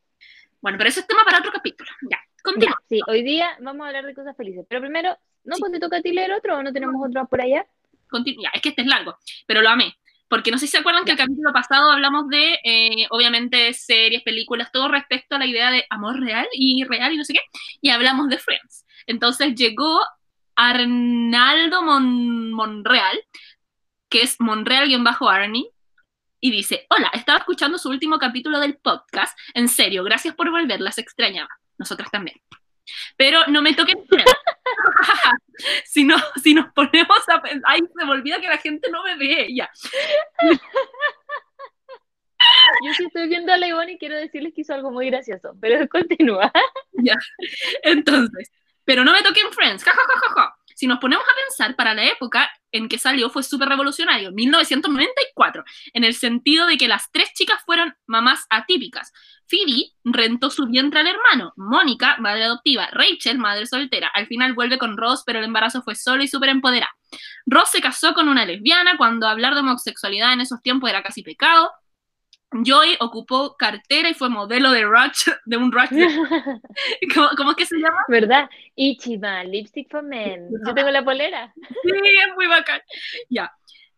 Bueno, 0.61 0.79
pero 0.79 0.91
ese 0.91 0.99
es 0.99 1.07
tema 1.07 1.23
para 1.25 1.39
otro 1.39 1.53
capítulo. 1.53 1.89
Ya, 2.11 2.17
Ya, 2.17 2.43
continúa. 2.43 2.83
sí, 2.89 3.01
hoy 3.07 3.23
día 3.23 3.57
vamos 3.61 3.85
a 3.85 3.87
hablar 3.87 4.05
de 4.05 4.15
cosas 4.15 4.37
felices. 4.37 4.67
Pero 4.69 4.81
primero, 4.81 5.17
¿no? 5.45 5.55
Sí. 5.55 5.61
Pues 5.61 5.71
te 5.71 5.79
toca 5.79 5.99
a 5.99 6.03
ti 6.03 6.11
leer 6.11 6.33
otro 6.33 6.59
o 6.59 6.63
no 6.65 6.73
tenemos 6.73 6.97
otro 7.09 7.25
por 7.29 7.41
allá? 7.41 7.65
Ya, 8.43 8.51
es 8.53 8.61
que 8.61 8.71
este 8.71 8.83
es 8.83 8.89
largo, 8.89 9.17
pero 9.47 9.63
lo 9.63 9.69
amé. 9.69 9.95
Porque 10.31 10.51
no 10.53 10.59
sé 10.59 10.67
si 10.67 10.71
se 10.71 10.79
acuerdan 10.79 11.05
que 11.05 11.11
el 11.11 11.19
capítulo 11.19 11.53
pasado 11.53 11.91
hablamos 11.91 12.29
de, 12.29 12.59
eh, 12.65 13.07
obviamente, 13.11 13.75
series, 13.75 14.23
películas, 14.23 14.71
todo 14.73 14.89
respecto 14.89 15.35
a 15.35 15.39
la 15.39 15.47
idea 15.47 15.71
de 15.73 15.85
amor 15.91 16.21
real 16.21 16.47
y 16.53 16.85
real 16.85 17.13
y 17.13 17.17
no 17.19 17.25
sé 17.25 17.35
qué, 17.35 17.41
y 17.83 17.91
hablamos 17.91 18.29
de 18.29 18.39
Friends. 18.39 18.87
Entonces 19.07 19.55
llegó 19.57 20.01
Arnaldo 20.55 21.83
Mon- 21.83 22.53
Monreal, 22.53 23.21
que 24.09 24.23
es 24.23 24.37
Monreal-Arnie, 24.41 25.69
y 26.41 26.51
dice, 26.51 26.87
hola, 26.91 27.11
estaba 27.13 27.39
escuchando 27.41 27.77
su 27.77 27.91
último 27.91 28.19
capítulo 28.19 28.61
del 28.61 28.79
podcast, 28.79 29.39
en 29.55 29.69
serio, 29.69 30.05
gracias 30.05 30.35
por 30.35 30.51
volver, 30.51 30.81
las 30.81 30.99
extrañaba, 30.99 31.51
nosotras 31.77 32.11
también. 32.11 32.41
Pero 33.17 33.47
no 33.49 33.63
me 33.63 33.75
toquen 33.75 34.05
Friends. 34.09 34.33
si, 35.85 36.05
no, 36.05 36.17
si 36.43 36.55
nos 36.55 36.73
ponemos 36.73 37.29
a 37.29 37.43
pensar, 37.43 37.63
ay, 37.67 37.81
se 37.81 38.05
me 38.05 38.13
olvida 38.13 38.41
que 38.41 38.49
la 38.49 38.59
gente 38.59 38.91
no 38.91 39.03
me 39.03 39.17
ve, 39.17 39.49
ya. 39.55 39.71
Yo 42.85 42.95
sí 42.95 43.05
estoy 43.05 43.29
viendo 43.29 43.53
a 43.53 43.59
la 43.59 43.69
Ivonne 43.69 43.93
y 43.93 43.99
quiero 43.99 44.17
decirles 44.17 44.55
que 44.55 44.63
hizo 44.63 44.73
algo 44.73 44.91
muy 44.91 45.11
gracioso, 45.11 45.55
pero 45.61 45.87
continúa. 45.89 46.51
Entonces, 47.83 48.51
pero 48.85 49.05
no 49.05 49.13
me 49.13 49.23
toquen 49.23 49.53
Friends, 49.53 49.85
ja, 49.85 49.93
ja, 49.93 50.01
ja, 50.09 50.21
ja, 50.21 50.35
ja. 50.35 50.60
Si 50.81 50.87
nos 50.87 50.99
ponemos 50.99 51.27
a 51.27 51.37
pensar, 51.47 51.77
para 51.77 51.93
la 51.93 52.05
época 52.05 52.51
en 52.73 52.89
que 52.89 52.97
salió 52.97 53.29
fue 53.29 53.43
súper 53.43 53.69
revolucionario, 53.69 54.33
1994, 54.33 55.63
en 55.93 56.05
el 56.05 56.15
sentido 56.15 56.67
de 56.67 56.79
que 56.79 56.89
las 56.89 57.13
tres 57.13 57.35
chicas 57.35 57.63
fueron 57.67 57.95
mamás 58.07 58.47
atípicas. 58.49 59.13
Phoebe 59.47 59.91
rentó 60.05 60.49
su 60.49 60.67
vientre 60.69 61.01
al 61.01 61.09
hermano, 61.09 61.53
Mónica, 61.59 62.17
madre 62.19 62.45
adoptiva, 62.45 62.89
Rachel, 62.93 63.37
madre 63.37 63.67
soltera. 63.67 64.11
Al 64.15 64.27
final 64.27 64.55
vuelve 64.55 64.79
con 64.79 64.97
Ross, 64.97 65.23
pero 65.27 65.41
el 65.41 65.45
embarazo 65.45 65.83
fue 65.83 65.95
solo 65.97 66.23
y 66.23 66.29
súper 66.29 66.49
empoderada. 66.49 66.97
Ross 67.45 67.73
se 67.73 67.83
casó 67.83 68.15
con 68.15 68.31
una 68.31 68.47
lesbiana 68.47 68.97
cuando 68.97 69.29
hablar 69.29 69.53
de 69.53 69.61
homosexualidad 69.61 70.33
en 70.33 70.41
esos 70.41 70.63
tiempos 70.63 70.89
era 70.89 71.03
casi 71.03 71.23
pecado. 71.23 71.71
Joy 72.53 72.97
ocupó 73.01 73.57
cartera 73.57 74.09
y 74.11 74.15
fue 74.15 74.29
modelo 74.29 74.71
de 74.73 74.85
Rush, 74.85 75.29
de 75.45 75.57
un 75.57 75.71
Rush. 75.71 75.91
de- 75.91 76.09
¿Cómo, 77.15 77.29
cómo 77.37 77.51
es 77.53 77.57
que 77.57 77.67
se 77.67 77.77
llama? 77.79 78.05
¿Verdad? 78.09 78.51
Ichiban, 78.75 79.51
Lipstick 79.51 79.89
for 79.91 80.03
Men. 80.03 80.49
Yo 80.67 80.75
tengo 80.75 80.91
la 80.91 81.05
polera. 81.05 81.53
Sí, 81.57 81.91
es 81.93 82.35
muy 82.37 82.47
bacán. 82.47 82.81
Ya. 83.29 83.53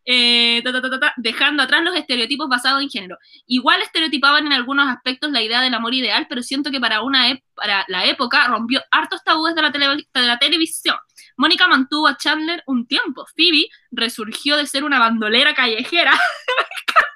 Eh, 0.05 0.61
ta, 0.63 0.71
ta, 0.73 0.81
ta, 0.81 0.89
ta, 0.89 0.99
ta, 0.99 1.13
dejando 1.17 1.63
atrás 1.63 1.81
los 1.83 1.95
estereotipos 1.95 2.49
basados 2.49 2.81
en 2.81 2.89
género. 2.89 3.17
Igual 3.47 3.81
estereotipaban 3.81 4.45
en 4.45 4.53
algunos 4.53 4.87
aspectos 4.89 5.31
la 5.31 5.41
idea 5.41 5.61
del 5.61 5.73
amor 5.73 5.93
ideal, 5.93 6.25
pero 6.27 6.43
siento 6.43 6.71
que 6.71 6.79
para, 6.81 7.01
una 7.01 7.29
ep- 7.31 7.43
para 7.55 7.85
la 7.87 8.05
época 8.05 8.47
rompió 8.47 8.81
hartos 8.91 9.23
tabúes 9.23 9.55
de 9.55 9.61
la, 9.61 9.71
tele- 9.71 10.07
de 10.13 10.21
la 10.21 10.37
televisión. 10.39 10.97
Mónica 11.37 11.67
mantuvo 11.67 12.07
a 12.07 12.17
Chandler 12.17 12.63
un 12.67 12.85
tiempo. 12.85 13.25
Phoebe 13.35 13.67
resurgió 13.91 14.57
de 14.57 14.67
ser 14.67 14.83
una 14.83 14.99
bandolera 14.99 15.53
callejera, 15.53 16.11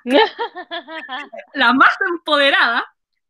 la 1.53 1.73
más 1.73 1.95
empoderada. 2.09 2.85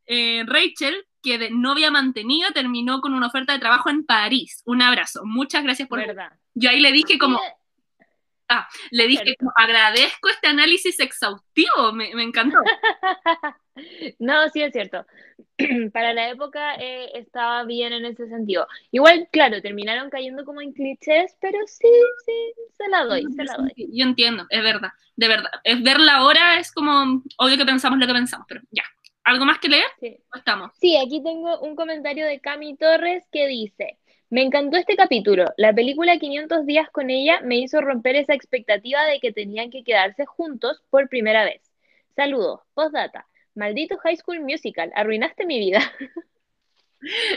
Eh, 0.05 0.43
Rachel, 0.47 1.05
que 1.21 1.37
de 1.37 1.49
novia 1.49 1.91
mantenida, 1.91 2.51
terminó 2.51 3.01
con 3.01 3.13
una 3.13 3.27
oferta 3.27 3.53
de 3.53 3.59
trabajo 3.59 3.89
en 3.89 4.05
París. 4.05 4.61
Un 4.65 4.81
abrazo. 4.81 5.21
Muchas 5.25 5.63
gracias 5.63 5.87
por... 5.89 5.99
¿Verdad? 5.99 6.31
Yo 6.53 6.69
ahí 6.69 6.79
le 6.79 6.91
dije 6.91 7.17
como... 7.17 7.39
Sí, 8.49 8.55
Le 8.91 9.07
dije, 9.07 9.35
agradezco 9.55 10.29
este 10.29 10.47
análisis 10.47 10.99
exhaustivo, 10.99 11.91
me, 11.93 12.13
me 12.15 12.23
encantó. 12.23 12.57
No, 14.19 14.49
sí 14.49 14.61
es 14.61 14.73
cierto. 14.73 15.05
Para 15.93 16.13
la 16.13 16.29
época 16.29 16.75
eh, 16.75 17.11
estaba 17.15 17.63
bien 17.63 17.93
en 17.93 18.05
ese 18.05 18.27
sentido. 18.27 18.67
Igual, 18.91 19.27
claro, 19.31 19.61
terminaron 19.61 20.09
cayendo 20.09 20.45
como 20.45 20.61
en 20.61 20.73
clichés, 20.73 21.35
pero 21.39 21.59
sí, 21.65 21.87
sí, 22.25 22.53
se 22.77 22.87
la 22.89 23.03
doy, 23.03 23.25
se 23.35 23.43
la 23.43 23.53
doy. 23.53 23.73
Yo 23.75 24.03
entiendo, 24.03 24.45
es 24.49 24.63
verdad, 24.63 24.89
de 25.15 25.27
verdad. 25.27 25.51
Es 25.63 25.81
verla 25.81 26.15
ahora 26.15 26.59
es 26.59 26.71
como, 26.71 27.21
obvio 27.37 27.57
que 27.57 27.65
pensamos 27.65 27.99
lo 27.99 28.07
que 28.07 28.13
pensamos, 28.13 28.45
pero 28.47 28.61
ya. 28.71 28.83
¿Algo 29.23 29.43
más 29.43 29.59
que 29.59 29.67
leer? 29.67 29.85
Sí. 29.99 30.17
¿O 30.33 30.37
estamos? 30.37 30.71
Sí, 30.79 30.95
aquí 30.95 31.21
tengo 31.21 31.59
un 31.59 31.75
comentario 31.75 32.25
de 32.25 32.39
Cami 32.39 32.77
Torres 32.77 33.25
que 33.29 33.45
dice, 33.47 33.99
me 34.29 34.41
encantó 34.43 34.77
este 34.77 34.95
capítulo. 34.95 35.45
La 35.57 35.73
película 35.73 36.17
500 36.17 36.65
días 36.65 36.89
con 36.91 37.09
ella 37.09 37.39
me 37.43 37.57
hizo 37.57 37.79
romper 37.81 38.15
esa 38.15 38.33
expectativa 38.33 39.03
de 39.05 39.19
que 39.19 39.31
tenían 39.31 39.69
que 39.71 39.83
quedarse 39.83 40.25
juntos 40.25 40.81
por 40.89 41.07
primera 41.09 41.45
vez. 41.45 41.61
Saludos. 42.15 42.61
Postdata. 42.73 43.27
Maldito 43.55 43.97
High 43.97 44.17
School 44.17 44.41
Musical. 44.41 44.91
Arruinaste 44.95 45.45
mi 45.45 45.59
vida. 45.59 45.79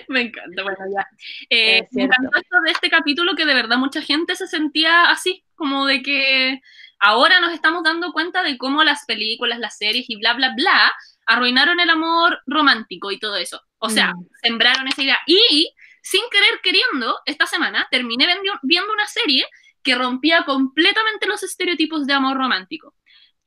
Me 0.09 0.23
encanta, 0.23 0.63
bueno, 0.63 0.79
ya. 0.95 1.07
Eh, 1.51 1.87
me 1.93 2.05
encantó 2.05 2.39
esto 2.39 2.57
de 2.65 2.71
este 2.73 2.89
capítulo 2.89 3.37
que 3.37 3.45
de 3.45 3.53
verdad 3.53 3.77
mucha 3.77 4.01
gente 4.01 4.35
se 4.35 4.47
sentía 4.47 5.11
así, 5.11 5.45
como 5.55 5.85
de 5.87 6.03
que 6.03 6.61
ahora 6.99 7.41
nos 7.41 7.53
estamos 7.53 7.85
dando 7.85 8.13
cuenta 8.13 8.43
de 8.43 8.57
cómo 8.57 8.83
las 8.85 9.05
películas, 9.05 9.59
las 9.59 9.77
series 9.77 10.09
y 10.09 10.17
bla, 10.17 10.33
bla, 10.33 10.55
bla 10.57 10.93
arruinaron 11.27 11.79
el 11.79 11.91
amor 11.91 12.41
romántico 12.47 13.13
y 13.13 13.19
todo 13.21 13.37
eso. 13.37 13.61
O 13.79 13.91
sea, 13.91 14.15
Mm. 14.15 14.27
sembraron 14.43 14.89
esa 14.89 15.03
idea. 15.03 15.19
Y 15.27 15.73
sin 16.03 16.23
querer 16.31 16.61
queriendo, 16.63 17.19
esta 17.27 17.47
semana 17.47 17.87
terminé 17.91 18.27
viendo 18.63 18.93
una 18.93 19.07
serie 19.07 19.47
que 19.83 19.95
rompía 19.95 20.45
completamente 20.45 21.27
los 21.27 21.43
estereotipos 21.43 22.07
de 22.07 22.13
amor 22.13 22.37
romántico. 22.37 22.95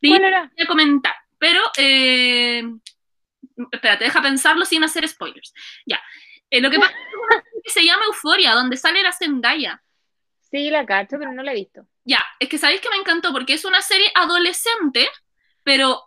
Y 0.02 0.10
¿Cuál 0.10 0.26
era? 0.26 0.52
voy 0.56 0.66
a 0.66 0.68
comentar, 0.68 1.16
pero 1.38 1.62
eh, 1.78 2.64
espérate, 3.72 4.06
deja 4.06 4.22
pensarlo 4.22 4.66
sin 4.66 4.84
hacer 4.84 5.08
spoilers. 5.08 5.54
Ya. 5.86 6.02
Eh, 6.50 6.62
lo 6.62 6.70
que 6.70 6.80
pasa 6.80 6.92
es 6.92 6.98
que 6.98 7.04
es 7.04 7.16
una 7.16 7.42
serie 7.42 7.62
que 7.64 7.70
se 7.72 7.86
llama 7.86 8.06
Euforia, 8.06 8.54
donde 8.54 8.78
sale 8.78 9.02
la 9.02 9.14
Zendaya. 9.14 9.82
Sí, 10.52 10.70
la 10.70 10.86
cacho, 10.86 11.18
pero 11.18 11.32
no 11.32 11.42
la 11.42 11.52
he 11.52 11.56
visto. 11.56 11.88
Ya, 12.04 12.24
es 12.40 12.50
que 12.50 12.58
sabéis 12.58 12.82
que 12.82 12.90
me 12.90 12.98
encantó 12.98 13.32
porque 13.32 13.54
es 13.54 13.66
una 13.66 13.82
serie 13.82 14.12
adolescente, 14.14 15.08
pero 15.64 16.04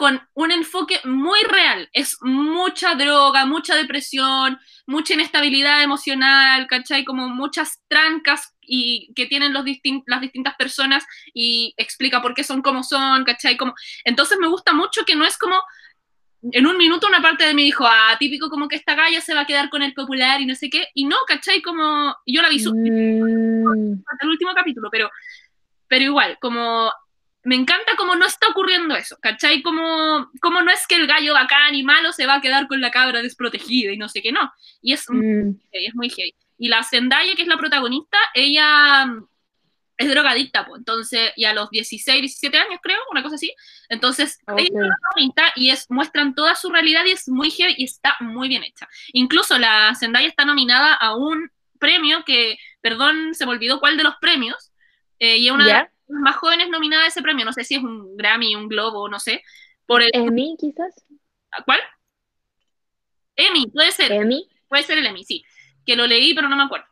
con 0.00 0.18
un 0.32 0.50
enfoque 0.50 0.98
muy 1.04 1.38
real. 1.42 1.90
Es 1.92 2.16
mucha 2.22 2.94
droga, 2.94 3.44
mucha 3.44 3.74
depresión, 3.76 4.58
mucha 4.86 5.12
inestabilidad 5.12 5.82
emocional, 5.82 6.66
¿cachai? 6.66 7.04
Como 7.04 7.28
muchas 7.28 7.82
trancas 7.86 8.56
y 8.62 9.12
que 9.14 9.26
tienen 9.26 9.52
los 9.52 9.62
distin- 9.64 10.02
las 10.06 10.22
distintas 10.22 10.54
personas 10.56 11.04
y 11.34 11.74
explica 11.76 12.22
por 12.22 12.32
qué 12.32 12.44
son 12.44 12.62
como 12.62 12.82
son, 12.82 13.24
¿cachai? 13.24 13.58
Como... 13.58 13.74
Entonces 14.04 14.38
me 14.40 14.48
gusta 14.48 14.72
mucho 14.72 15.04
que 15.04 15.16
no 15.16 15.26
es 15.26 15.36
como... 15.36 15.60
En 16.52 16.66
un 16.66 16.78
minuto 16.78 17.06
una 17.06 17.20
parte 17.20 17.44
de 17.44 17.52
mí 17.52 17.64
dijo, 17.64 17.84
ah, 17.86 18.16
típico 18.18 18.48
como 18.48 18.66
que 18.68 18.76
esta 18.76 18.94
galla 18.94 19.20
se 19.20 19.34
va 19.34 19.40
a 19.42 19.46
quedar 19.46 19.68
con 19.68 19.82
el 19.82 19.92
popular 19.92 20.40
y 20.40 20.46
no 20.46 20.54
sé 20.54 20.70
qué, 20.70 20.88
y 20.94 21.04
no, 21.04 21.16
¿cachai? 21.26 21.60
Como, 21.60 22.16
yo 22.24 22.40
la 22.40 22.48
vi 22.48 22.58
su- 22.58 22.72
Mm, 22.74 24.02
hasta 24.10 24.24
el 24.24 24.30
último 24.30 24.54
capítulo, 24.54 24.88
pero, 24.90 25.10
pero 25.86 26.02
igual, 26.02 26.38
como 26.40 26.90
me 27.42 27.54
encanta 27.54 27.92
cómo 27.96 28.14
no 28.16 28.26
está 28.26 28.48
ocurriendo 28.48 28.94
eso, 28.94 29.16
¿cachai? 29.20 29.62
Como, 29.62 30.30
como 30.40 30.62
no 30.62 30.70
es 30.70 30.86
que 30.86 30.96
el 30.96 31.06
gallo 31.06 31.32
bacán 31.34 31.74
y 31.74 31.82
malo 31.82 32.12
se 32.12 32.26
va 32.26 32.36
a 32.36 32.40
quedar 32.40 32.66
con 32.66 32.80
la 32.80 32.90
cabra 32.90 33.22
desprotegida 33.22 33.92
y 33.92 33.96
no 33.96 34.08
sé 34.08 34.20
qué, 34.22 34.32
no. 34.32 34.52
Y 34.82 34.92
es, 34.92 35.08
muy 35.08 35.24
mm, 35.24 35.60
heavy, 35.72 35.86
es 35.86 35.94
muy 35.94 36.10
heavy. 36.10 36.34
Y 36.58 36.68
la 36.68 36.84
Zendaya, 36.84 37.34
que 37.34 37.42
es 37.42 37.48
la 37.48 37.56
protagonista, 37.56 38.18
ella 38.34 39.06
mm, 39.06 39.26
es 39.96 40.10
drogadicta, 40.10 40.66
pues, 40.66 40.80
entonces, 40.80 41.32
y 41.36 41.44
a 41.44 41.54
los 41.54 41.70
16, 41.70 42.20
17 42.20 42.58
años 42.58 42.80
creo, 42.82 42.98
una 43.10 43.22
cosa 43.22 43.36
así, 43.36 43.54
entonces, 43.88 44.38
ella 44.48 44.62
es 44.62 44.70
protagonista 44.70 45.52
y 45.56 45.70
es, 45.70 45.86
muestran 45.90 46.34
toda 46.34 46.54
su 46.54 46.70
realidad 46.70 47.04
y 47.06 47.12
es 47.12 47.28
muy 47.28 47.50
heavy 47.50 47.74
y 47.78 47.84
está 47.84 48.16
muy 48.20 48.48
bien 48.48 48.64
hecha. 48.64 48.88
Incluso 49.12 49.58
la 49.58 49.94
Zendaya 49.98 50.28
está 50.28 50.44
nominada 50.44 50.94
a 50.94 51.16
un 51.16 51.50
premio 51.78 52.24
que, 52.24 52.58
perdón, 52.82 53.34
se 53.34 53.46
me 53.46 53.52
olvidó 53.52 53.80
cuál 53.80 53.96
de 53.96 54.04
los 54.04 54.16
premios, 54.20 54.72
eh, 55.18 55.38
y 55.38 55.48
es 55.48 55.52
una 55.52 55.66
las 55.66 55.88
más 56.10 56.36
jóvenes 56.36 56.68
nominada 56.68 57.04
a 57.04 57.08
ese 57.08 57.22
premio, 57.22 57.44
no 57.44 57.52
sé 57.52 57.64
si 57.64 57.74
es 57.76 57.82
un 57.82 58.16
Grammy, 58.16 58.54
un 58.54 58.68
Globo, 58.68 59.08
no 59.08 59.18
sé, 59.20 59.42
por 59.86 60.02
el, 60.02 60.10
¿Emmy, 60.12 60.56
quizás? 60.58 61.04
¿cuál? 61.64 61.80
Emmy, 63.36 63.66
puede 63.68 63.92
ser, 63.92 64.12
¿Emmy? 64.12 64.48
puede 64.68 64.82
ser 64.82 64.98
el 64.98 65.06
Emmy, 65.06 65.24
sí, 65.24 65.44
que 65.86 65.96
lo 65.96 66.06
leí 66.06 66.34
pero 66.34 66.48
no 66.48 66.56
me 66.56 66.64
acuerdo. 66.64 66.86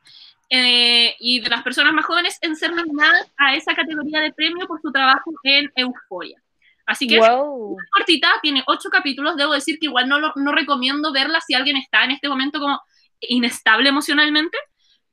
Eh, 0.50 1.14
y 1.18 1.40
de 1.40 1.50
las 1.50 1.62
personas 1.62 1.92
más 1.92 2.06
jóvenes 2.06 2.38
en 2.40 2.56
ser 2.56 2.72
nominadas 2.72 3.30
a 3.36 3.54
esa 3.54 3.74
categoría 3.74 4.20
de 4.20 4.32
premio 4.32 4.66
por 4.66 4.80
su 4.80 4.90
trabajo 4.90 5.30
en 5.42 5.70
Euforia. 5.76 6.40
Así 6.86 7.06
que 7.06 7.18
Wow. 7.18 7.76
es 7.78 7.90
cortita, 7.90 8.28
tiene 8.40 8.64
ocho 8.66 8.88
capítulos, 8.88 9.36
debo 9.36 9.52
decir 9.52 9.78
que 9.78 9.86
igual 9.86 10.08
no, 10.08 10.18
lo- 10.18 10.32
no 10.36 10.52
recomiendo 10.52 11.12
verla 11.12 11.38
si 11.46 11.52
alguien 11.52 11.76
está 11.76 12.04
en 12.04 12.12
este 12.12 12.30
momento 12.30 12.60
como 12.60 12.80
inestable 13.20 13.90
emocionalmente, 13.90 14.56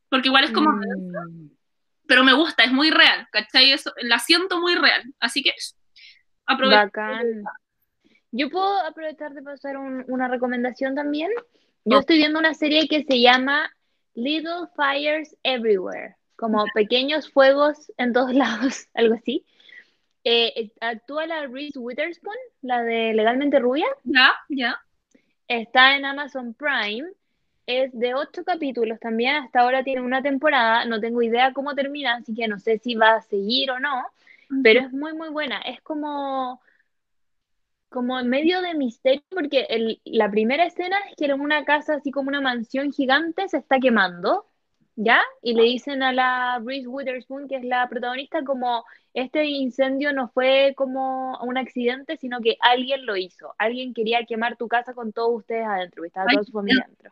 porque 0.10 0.30
igual 0.30 0.46
es 0.46 0.52
como, 0.52 0.72
Mm, 0.72 1.50
pero 2.08 2.24
me 2.24 2.34
gusta, 2.34 2.64
es 2.64 2.72
muy 2.72 2.90
real, 2.92 3.28
¿cachai? 3.32 3.72
Eso, 3.72 3.94
la 4.02 4.20
siento 4.20 4.60
muy 4.60 4.76
real, 4.76 5.04
así 5.20 5.42
que 5.44 5.52
eso. 5.52 5.76
aprovecho. 6.46 6.78
Bacán. 6.80 7.44
Yo 8.32 8.50
puedo 8.50 8.80
aprovechar 8.86 9.34
de 9.34 9.42
pasar 9.42 9.78
un- 9.78 10.04
una 10.08 10.28
recomendación 10.28 10.94
también. 10.94 11.32
Yo 11.86 11.98
Oh. 11.98 12.00
estoy 12.02 12.18
viendo 12.18 12.38
una 12.40 12.54
serie 12.54 12.88
que 12.88 13.04
se 13.04 13.20
llama 13.22 13.72
Little 14.14 14.68
Fires 14.76 15.36
Everywhere, 15.44 16.16
como 16.36 16.66
pequeños 16.74 17.32
fuegos 17.32 17.92
en 17.98 18.14
todos 18.14 18.34
lados, 18.74 18.88
algo 18.94 19.16
así. 19.16 19.46
Eh, 20.24 20.54
eh, 20.56 20.72
actúa 20.82 21.26
la 21.28 21.46
Reese 21.48 21.78
Witherspoon, 21.80 22.36
la 22.62 22.82
de 22.84 23.14
Legalmente 23.14 23.60
Rubia. 23.60 23.86
Ya, 24.04 24.34
ya. 24.50 24.80
Está 25.48 25.96
en 25.96 26.06
Amazon 26.06 26.54
Prime. 26.56 27.08
Es 27.68 27.92
de 27.98 28.14
ocho 28.14 28.44
capítulos 28.44 29.00
también. 29.00 29.36
Hasta 29.36 29.62
ahora 29.62 29.84
tiene 29.84 30.02
una 30.02 30.22
temporada. 30.22 30.86
No 30.86 31.00
tengo 31.00 31.22
idea 31.22 31.54
cómo 31.54 31.74
termina, 31.76 32.16
así 32.18 32.34
que 32.34 32.48
no 32.48 32.60
sé 32.60 32.78
si 32.80 32.96
va 32.96 33.16
a 33.16 33.22
seguir 33.22 33.72
o 33.72 33.80
no. 33.80 34.04
Pero 34.64 34.82
es 34.82 34.92
muy, 34.94 35.14
muy 35.14 35.30
buena. 35.30 35.60
Es 35.62 35.82
como, 35.82 36.62
como 37.90 38.20
en 38.20 38.30
medio 38.30 38.62
de 38.62 38.74
misterio, 38.76 39.24
porque 39.30 39.62
el- 39.70 40.02
la 40.06 40.30
primera 40.30 40.66
escena 40.66 40.98
es 41.10 41.16
que 41.16 41.26
en 41.26 41.40
una 41.40 41.66
casa, 41.66 41.96
así 41.96 42.12
como 42.12 42.30
una 42.30 42.42
mansión 42.42 42.92
gigante, 42.92 43.48
se 43.48 43.58
está 43.58 43.80
quemando, 43.80 44.46
¿ya? 44.96 45.22
Y 45.42 45.54
le 45.56 45.64
dicen 45.64 46.04
a 46.04 46.12
la 46.14 46.60
Reese 46.64 46.88
Witherspoon, 46.88 47.48
que 47.48 47.56
es 47.58 47.64
la 47.64 47.88
protagonista, 47.90 48.44
como 48.44 48.86
este 49.14 49.46
incendio 49.46 50.14
no 50.14 50.28
fue 50.30 50.74
como 50.76 51.38
un 51.42 51.58
accidente, 51.58 52.18
sino 52.18 52.42
que 52.42 52.58
alguien 52.62 53.06
lo 53.06 53.16
hizo. 53.18 53.54
Alguien 53.58 53.94
quería 53.94 54.26
quemar 54.26 54.58
tu 54.58 54.68
casa 54.68 54.94
con 54.94 55.14
todos 55.14 55.38
ustedes 55.38 55.66
adentro, 55.66 56.04
y 56.04 56.08
estaba 56.08 56.30
toda 56.30 56.44
su 56.44 56.52
familia 56.52 56.84
adentro. 56.84 57.12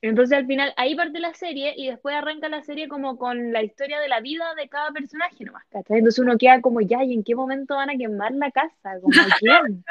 Entonces 0.00 0.38
al 0.38 0.46
final 0.46 0.72
ahí 0.76 0.94
parte 0.94 1.18
la 1.18 1.34
serie 1.34 1.74
y 1.76 1.88
después 1.88 2.14
arranca 2.14 2.48
la 2.48 2.62
serie 2.62 2.88
como 2.88 3.18
con 3.18 3.52
la 3.52 3.62
historia 3.62 3.98
de 3.98 4.08
la 4.08 4.20
vida 4.20 4.54
de 4.54 4.68
cada 4.68 4.90
personaje 4.92 5.44
nomás, 5.44 5.64
¿cachai? 5.70 5.98
Entonces 5.98 6.20
uno 6.20 6.38
queda 6.38 6.60
como, 6.60 6.80
ya, 6.80 7.02
¿y 7.02 7.14
en 7.14 7.24
qué 7.24 7.34
momento 7.34 7.74
van 7.74 7.90
a 7.90 7.96
quemar 7.96 8.32
la 8.32 8.50
casa? 8.50 9.00
Como, 9.00 9.14
¿quién? 9.38 9.84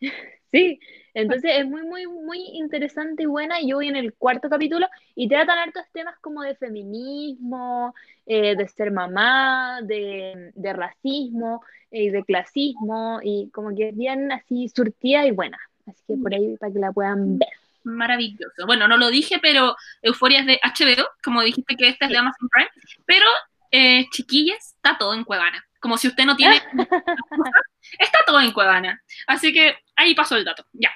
Sí, 0.52 0.78
entonces 1.14 1.50
es 1.56 1.66
muy, 1.66 1.82
muy, 1.82 2.06
muy 2.06 2.38
interesante 2.52 3.24
y 3.24 3.26
buena. 3.26 3.56
Yo 3.60 3.76
voy 3.76 3.88
en 3.88 3.96
el 3.96 4.14
cuarto 4.14 4.48
capítulo 4.48 4.86
y 5.16 5.28
tratan 5.28 5.58
hartos 5.58 5.82
temas 5.92 6.16
como 6.20 6.42
de 6.42 6.54
feminismo, 6.54 7.92
eh, 8.24 8.54
de 8.54 8.68
ser 8.68 8.92
mamá, 8.92 9.80
de, 9.82 10.52
de 10.54 10.72
racismo, 10.72 11.60
y 11.90 12.10
de 12.10 12.22
clasismo, 12.22 13.18
y 13.20 13.50
como 13.50 13.74
que 13.74 13.88
es 13.88 13.96
bien 13.96 14.30
así 14.30 14.68
surtida 14.68 15.26
y 15.26 15.32
buena. 15.32 15.58
Así 15.86 16.04
que 16.06 16.16
por 16.16 16.32
ahí 16.32 16.56
para 16.56 16.72
que 16.72 16.78
la 16.78 16.92
puedan 16.92 17.38
ver. 17.38 17.48
Maravilloso. 17.84 18.66
Bueno, 18.66 18.88
no 18.88 18.96
lo 18.96 19.10
dije, 19.10 19.38
pero 19.40 19.76
Euforia 20.02 20.40
es 20.40 20.46
de 20.46 20.60
HBO, 20.62 21.06
como 21.22 21.42
dijiste 21.42 21.76
que 21.76 21.88
esta 21.88 22.06
es 22.06 22.10
de 22.10 22.18
Amazon 22.18 22.48
Prime, 22.48 22.70
pero 23.06 23.26
eh, 23.70 24.06
chiquillas, 24.10 24.74
está 24.76 24.96
todo 24.98 25.14
en 25.14 25.24
Cuevana. 25.24 25.64
Como 25.80 25.98
si 25.98 26.08
usted 26.08 26.24
no 26.24 26.34
tiene 26.34 26.62
Está 27.98 28.18
todo 28.26 28.40
en 28.40 28.52
Cuevana. 28.52 29.02
Así 29.26 29.52
que 29.52 29.76
ahí 29.96 30.14
pasó 30.14 30.36
el 30.36 30.44
dato. 30.44 30.64
Ya. 30.72 30.90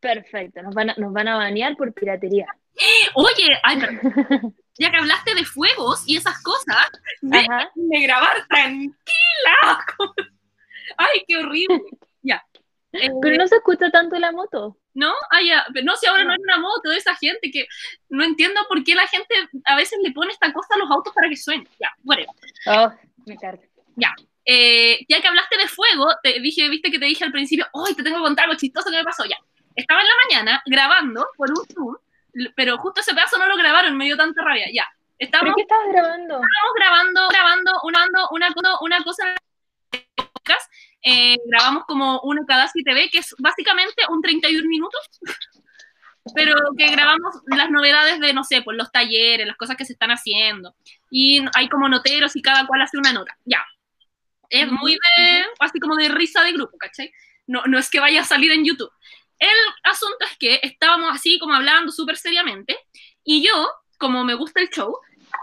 Perfecto, 0.00 0.62
nos 0.62 0.74
van 0.74 0.90
a, 0.90 0.94
nos 0.96 1.12
van 1.12 1.28
a 1.28 1.36
banear 1.36 1.76
por 1.76 1.92
piratería. 1.92 2.46
Oye, 3.14 3.48
ay, 3.62 3.78
perdón. 3.78 4.54
ya 4.78 4.90
que 4.90 4.96
hablaste 4.96 5.34
de 5.34 5.44
fuegos 5.44 6.04
y 6.06 6.16
esas 6.16 6.42
cosas, 6.42 6.74
Ajá. 6.74 6.90
déjenme 7.20 8.02
grabar 8.02 8.46
tranquila. 8.48 8.94
Ay, 10.96 11.22
qué 11.26 11.36
horrible. 11.36 11.82
Ya. 12.92 13.00
Eh, 13.06 13.10
Pero 13.22 13.36
no 13.36 13.46
se 13.46 13.56
escucha 13.56 13.90
tanto 13.90 14.18
la 14.18 14.32
moto. 14.32 14.76
¿No? 14.94 15.12
Ah, 15.30 15.40
ya. 15.42 15.64
No, 15.84 15.94
si 15.96 16.06
ahora 16.06 16.24
no 16.24 16.32
es 16.32 16.38
una 16.40 16.58
moto, 16.58 16.90
esa 16.90 17.14
gente 17.14 17.50
que 17.50 17.66
no 18.08 18.24
entiendo 18.24 18.60
por 18.68 18.82
qué 18.82 18.94
la 18.94 19.06
gente 19.06 19.34
a 19.64 19.76
veces 19.76 19.98
le 20.02 20.10
pone 20.12 20.32
esta 20.32 20.52
cosa 20.52 20.74
a 20.74 20.78
los 20.78 20.90
autos 20.90 21.14
para 21.14 21.28
que 21.28 21.36
suenen. 21.36 21.68
Ya, 21.78 21.92
bueno. 22.02 22.24
Oh, 22.66 22.90
me 23.26 23.36
carga. 23.36 23.62
Eh, 24.44 25.04
ya 25.08 25.20
que 25.20 25.28
hablaste 25.28 25.56
de 25.58 25.68
fuego, 25.68 26.08
te 26.22 26.40
dije, 26.40 26.68
viste 26.68 26.90
que 26.90 26.98
te 26.98 27.04
dije 27.04 27.22
al 27.24 27.30
principio, 27.30 27.66
hoy 27.72 27.94
te 27.94 28.02
tengo 28.02 28.16
que 28.16 28.22
contar 28.24 28.46
algo 28.46 28.56
chistoso 28.58 28.90
que 28.90 28.96
me 28.96 29.04
pasó. 29.04 29.24
Ya. 29.24 29.36
Estaba 29.76 30.00
en 30.00 30.08
la 30.08 30.14
mañana 30.26 30.62
grabando 30.66 31.28
por 31.36 31.50
un 31.50 31.64
Zoom, 31.72 31.96
pero 32.56 32.76
justo 32.78 33.00
ese 33.00 33.14
pedazo 33.14 33.38
no 33.38 33.46
lo 33.46 33.56
grabaron, 33.56 33.96
me 33.96 34.06
dio 34.06 34.16
tanta 34.16 34.42
rabia. 34.42 34.66
Ya. 34.72 34.86
¿Pero 35.18 35.26
Estábamos 35.28 35.54
qué 35.54 35.62
estabas 35.62 35.86
grabando? 35.92 36.34
estamos 36.34 36.74
grabando, 36.74 37.28
grabando, 37.28 37.72
una, 37.84 38.06
una, 38.30 38.48
una, 38.56 38.80
una 38.80 39.04
cosa 39.04 39.26
de 39.92 40.06
podcast. 40.16 40.72
Eh, 41.02 41.36
grabamos 41.46 41.84
como 41.86 42.20
una 42.20 42.44
cada 42.46 42.70
TV, 42.72 43.10
que 43.10 43.18
es 43.18 43.34
básicamente 43.38 44.02
un 44.08 44.20
31 44.20 44.68
minutos, 44.68 45.00
pero 46.34 46.54
que 46.76 46.88
grabamos 46.88 47.36
las 47.46 47.70
novedades 47.70 48.20
de, 48.20 48.32
no 48.32 48.44
sé, 48.44 48.62
pues 48.62 48.76
los 48.76 48.92
talleres, 48.92 49.46
las 49.46 49.56
cosas 49.56 49.76
que 49.76 49.84
se 49.84 49.94
están 49.94 50.10
haciendo. 50.10 50.74
Y 51.10 51.42
hay 51.54 51.68
como 51.68 51.88
noteros 51.88 52.36
y 52.36 52.42
cada 52.42 52.66
cual 52.66 52.82
hace 52.82 52.98
una 52.98 53.12
nota. 53.12 53.36
Ya. 53.44 53.64
Es 54.50 54.70
muy 54.70 54.92
de, 54.92 55.44
así 55.60 55.78
como 55.78 55.94
de 55.96 56.08
risa 56.08 56.42
de 56.42 56.52
grupo, 56.52 56.76
¿cachai? 56.76 57.12
No, 57.46 57.62
no 57.66 57.78
es 57.78 57.88
que 57.88 58.00
vaya 58.00 58.22
a 58.22 58.24
salir 58.24 58.52
en 58.52 58.64
YouTube. 58.64 58.90
El 59.38 59.56
asunto 59.84 60.18
es 60.30 60.36
que 60.36 60.60
estábamos 60.62 61.14
así 61.14 61.38
como 61.38 61.54
hablando 61.54 61.90
súper 61.92 62.16
seriamente 62.16 62.76
y 63.24 63.46
yo, 63.46 63.70
como 63.96 64.22
me 64.22 64.34
gusta 64.34 64.60
el 64.60 64.68
show, 64.68 64.94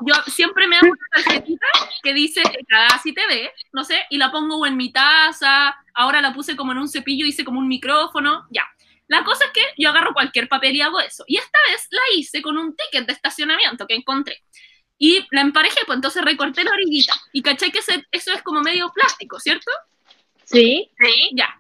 yo 0.06 0.14
siempre 0.28 0.68
me 0.68 0.78
hago 0.78 0.88
una 0.88 1.24
tarjetita 1.24 1.68
que 2.04 2.14
dice 2.14 2.42
Casi 2.68 3.14
TV, 3.14 3.52
no 3.74 3.84
sé, 3.84 4.06
y 4.10 4.18
la 4.18 4.32
pongo 4.32 4.66
en 4.66 4.78
mi 4.78 4.92
taza, 4.92 5.76
ahora 5.94 6.22
la 6.22 6.34
puse 6.34 6.56
como 6.56 6.72
en 6.72 6.78
un 6.80 6.88
cepillo, 6.88 7.26
hice 7.26 7.44
como 7.46 7.60
un 7.60 7.68
micrófono, 7.68 8.46
ya. 8.52 8.64
La 9.08 9.24
cosa 9.24 9.46
es 9.46 9.52
que 9.52 9.62
yo 9.78 9.90
agarro 9.90 10.14
cualquier 10.14 10.50
papel 10.50 10.76
y 10.76 10.82
hago 10.82 11.00
eso. 11.00 11.24
Y 11.28 11.38
esta 11.38 11.58
vez 11.72 11.88
la 11.92 12.02
hice 12.18 12.42
con 12.42 12.58
un 12.58 12.76
ticket 12.76 13.08
de 13.08 13.14
estacionamiento 13.14 13.88
que 13.88 13.96
encontré. 13.96 14.44
Y 14.98 15.26
la 15.32 15.42
emparejé, 15.42 15.80
pues 15.86 15.96
entonces 15.96 16.26
recorté 16.26 16.64
la 16.66 16.72
orillita. 16.72 17.14
Y 17.32 17.42
caché 17.42 17.72
que 17.72 17.80
ese- 17.80 18.06
eso 18.12 18.34
es 18.34 18.42
como 18.42 18.62
medio 18.62 18.90
plástico, 18.94 19.40
¿cierto? 19.40 19.72
Sí. 20.44 20.90
Sí. 21.00 21.30
Ya. 21.36 21.58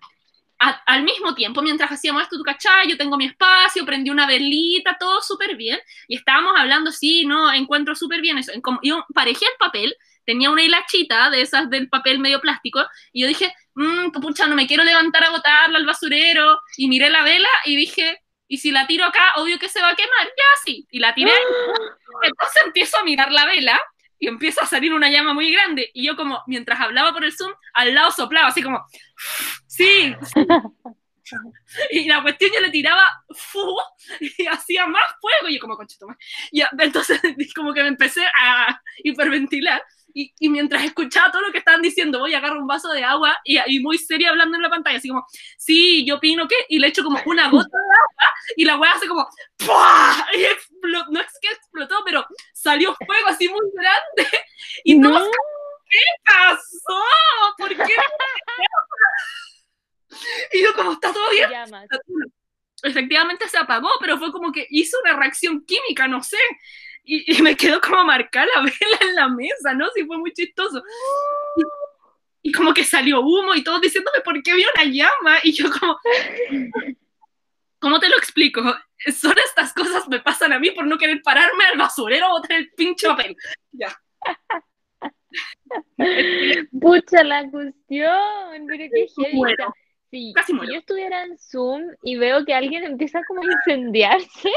A- 0.59 0.81
al 0.87 1.03
mismo 1.03 1.35
tiempo, 1.35 1.61
mientras 1.61 1.91
hacíamos 1.91 2.23
esto, 2.23 2.37
tú 2.37 2.43
cachai, 2.43 2.89
yo 2.89 2.97
tengo 2.97 3.15
mi 3.17 3.25
espacio, 3.27 3.85
prendí 3.85 4.09
una 4.09 4.25
velita, 4.25 4.97
todo 4.99 5.21
súper 5.21 5.55
bien. 5.55 5.79
Y 6.07 6.15
estábamos 6.17 6.53
hablando, 6.57 6.91
sí, 6.91 7.25
no, 7.25 7.53
encuentro 7.53 7.95
súper 7.95 8.21
bien 8.21 8.37
eso. 8.39 8.51
En 8.53 8.61
como- 8.61 8.79
Yo 8.81 9.05
parejé 9.13 9.45
el 9.45 9.57
papel, 9.59 9.95
tenía 10.25 10.49
una 10.49 10.63
hilachita 10.63 11.29
de 11.29 11.41
esas 11.41 11.69
del 11.69 11.89
papel 11.89 12.19
medio 12.19 12.41
plástico, 12.41 12.83
y 13.13 13.21
yo 13.21 13.27
dije, 13.27 13.53
mmm, 13.75 14.09
pucha, 14.11 14.47
no 14.47 14.55
me 14.55 14.65
quiero 14.67 14.83
levantar 14.83 15.23
a 15.25 15.29
botarla 15.29 15.77
al 15.77 15.85
basurero. 15.85 16.59
Y 16.77 16.87
miré 16.87 17.09
la 17.09 17.23
vela 17.23 17.47
y 17.65 17.75
dije, 17.75 18.19
y 18.47 18.57
si 18.57 18.71
la 18.71 18.87
tiro 18.87 19.05
acá, 19.05 19.33
obvio 19.35 19.59
que 19.59 19.69
se 19.69 19.81
va 19.81 19.89
a 19.89 19.95
quemar. 19.95 20.25
Ya, 20.27 20.61
sí. 20.65 20.87
Y 20.91 20.99
la 20.99 21.13
tiré. 21.13 21.31
Entonces 22.23 22.63
empiezo 22.65 22.97
a 22.97 23.03
mirar 23.03 23.31
la 23.31 23.45
vela 23.45 23.79
y 24.19 24.27
empieza 24.27 24.63
a 24.63 24.67
salir 24.67 24.93
una 24.93 25.09
llama 25.09 25.33
muy 25.33 25.51
grande. 25.51 25.89
Y 25.93 26.05
yo 26.05 26.15
como, 26.15 26.41
mientras 26.47 26.79
hablaba 26.79 27.13
por 27.13 27.23
el 27.23 27.33
Zoom, 27.33 27.51
al 27.73 27.93
lado 27.93 28.11
soplaba, 28.11 28.47
así 28.47 28.61
como, 28.61 28.83
sí. 29.67 30.15
sí". 30.23 31.35
Y 31.91 32.07
la 32.07 32.21
cuestión 32.21 32.51
yo 32.53 32.61
le 32.61 32.69
tiraba 32.69 33.05
fu 33.35 33.75
y 34.19 34.45
hacía 34.45 34.87
más 34.87 35.03
fuego. 35.19 35.49
Y 35.49 35.55
yo 35.55 35.59
como, 35.59 35.75
conchito 35.75 36.07
más. 36.07 36.17
Y 36.51 36.61
entonces 36.79 37.19
como 37.55 37.73
que 37.73 37.81
me 37.81 37.89
empecé 37.89 38.23
a 38.25 38.81
hiperventilar. 39.03 39.83
Y, 40.19 40.33
y 40.39 40.49
mientras 40.49 40.83
escuchaba 40.83 41.31
todo 41.31 41.43
lo 41.43 41.51
que 41.51 41.59
estaban 41.59 41.83
diciendo, 41.83 42.17
voy 42.17 42.33
a 42.33 42.39
agarrar 42.39 42.57
un 42.57 42.65
vaso 42.65 42.91
de 42.91 43.03
agua 43.03 43.37
y, 43.43 43.59
y 43.67 43.79
muy 43.81 43.99
seria 43.99 44.29
hablando 44.29 44.55
en 44.55 44.63
la 44.63 44.69
pantalla, 44.69 44.97
así 44.97 45.09
como, 45.09 45.27
sí, 45.57 46.03
yo 46.07 46.15
opino 46.15 46.47
que, 46.47 46.55
y 46.69 46.79
le 46.79 46.87
echo 46.87 47.03
como 47.03 47.19
una 47.27 47.49
gota 47.51 47.77
de 47.77 47.83
agua 47.83 48.33
y 48.55 48.65
la 48.65 48.77
weá 48.77 48.93
hace 48.93 49.07
como, 49.07 49.27
¡pua! 49.57 50.27
Y 50.35 50.43
explotó, 50.43 51.11
no 51.11 51.19
es 51.19 51.27
que 51.39 51.49
explotó, 51.49 51.97
pero 52.03 52.25
salió 52.51 52.95
fuego 52.95 53.27
así 53.27 53.47
muy 53.47 53.61
grande. 53.73 54.39
Y 54.83 54.97
no. 54.97 55.11
todos, 55.11 55.29
¿qué 55.89 55.99
pasó? 56.25 57.03
¿Por 57.57 57.69
qué? 57.69 57.93
y 60.53 60.63
yo 60.63 60.73
como, 60.73 60.93
está 60.93 61.13
todo 61.13 61.29
bien. 61.29 61.49
Efectivamente 62.83 63.47
se 63.49 63.57
apagó, 63.57 63.89
pero 63.99 64.17
fue 64.17 64.31
como 64.31 64.51
que 64.51 64.65
hizo 64.69 64.97
una 65.03 65.15
reacción 65.15 65.63
química, 65.65 66.07
no 66.07 66.23
sé. 66.23 66.37
Y, 67.09 67.37
y 67.37 67.41
me 67.41 67.55
quedó 67.55 67.79
como 67.79 68.03
marcada 68.03 68.47
la 68.55 68.61
vela 68.63 68.97
en 69.01 69.15
la 69.15 69.29
mesa, 69.29 69.73
¿no? 69.73 69.87
Sí, 69.95 70.03
fue 70.05 70.17
muy 70.17 70.33
chistoso. 70.33 70.83
Y, 72.43 72.49
y 72.49 72.51
como 72.51 72.73
que 72.73 72.83
salió 72.83 73.21
humo 73.21 73.55
y 73.55 73.63
todos 73.63 73.79
diciéndome 73.81 74.19
por 74.21 74.41
qué 74.43 74.53
vio 74.53 74.67
una 74.75 74.83
llama. 74.83 75.37
Y 75.43 75.53
yo 75.53 75.69
como, 75.71 75.97
¿cómo 77.79 77.99
te 77.99 78.09
lo 78.09 78.17
explico? 78.17 78.61
Son 79.15 79.33
estas 79.37 79.73
cosas 79.73 80.07
me 80.09 80.19
pasan 80.19 80.51
a 80.51 80.59
mí 80.59 80.71
por 80.71 80.85
no 80.85 80.97
querer 80.97 81.21
pararme 81.21 81.63
al 81.65 81.77
basurero 81.77 82.25
a 82.25 82.29
botar 82.31 82.57
el 82.57 82.71
pinche 82.73 83.07
papel. 83.07 83.37
Ya. 83.71 83.97
Pucha 86.81 87.23
la 87.23 87.49
cuestión, 87.49 88.67
pero 88.67 88.83
qué. 88.93 89.07
O 89.17 89.35
Muero. 89.35 89.55
sea, 89.55 89.67
si, 90.11 90.33
Casi 90.33 90.47
si 90.47 90.53
muero. 90.53 90.73
yo 90.73 90.79
estuviera 90.79 91.23
en 91.23 91.37
Zoom 91.37 91.83
y 92.01 92.17
veo 92.17 92.43
que 92.45 92.53
alguien 92.53 92.83
empieza 92.83 93.21
como 93.27 93.41
a 93.41 93.45
incendiarse, 93.45 94.49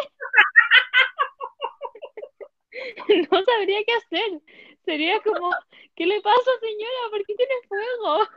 no 3.30 3.44
sabría 3.44 3.78
qué 3.86 3.92
hacer. 3.92 4.40
Sería 4.84 5.20
como, 5.20 5.50
¿qué 5.94 6.06
le 6.06 6.20
pasa, 6.20 6.50
señora? 6.60 7.10
¿Por 7.10 7.24
qué 7.26 7.34
tiene 7.34 7.54
fuego? 7.68 8.28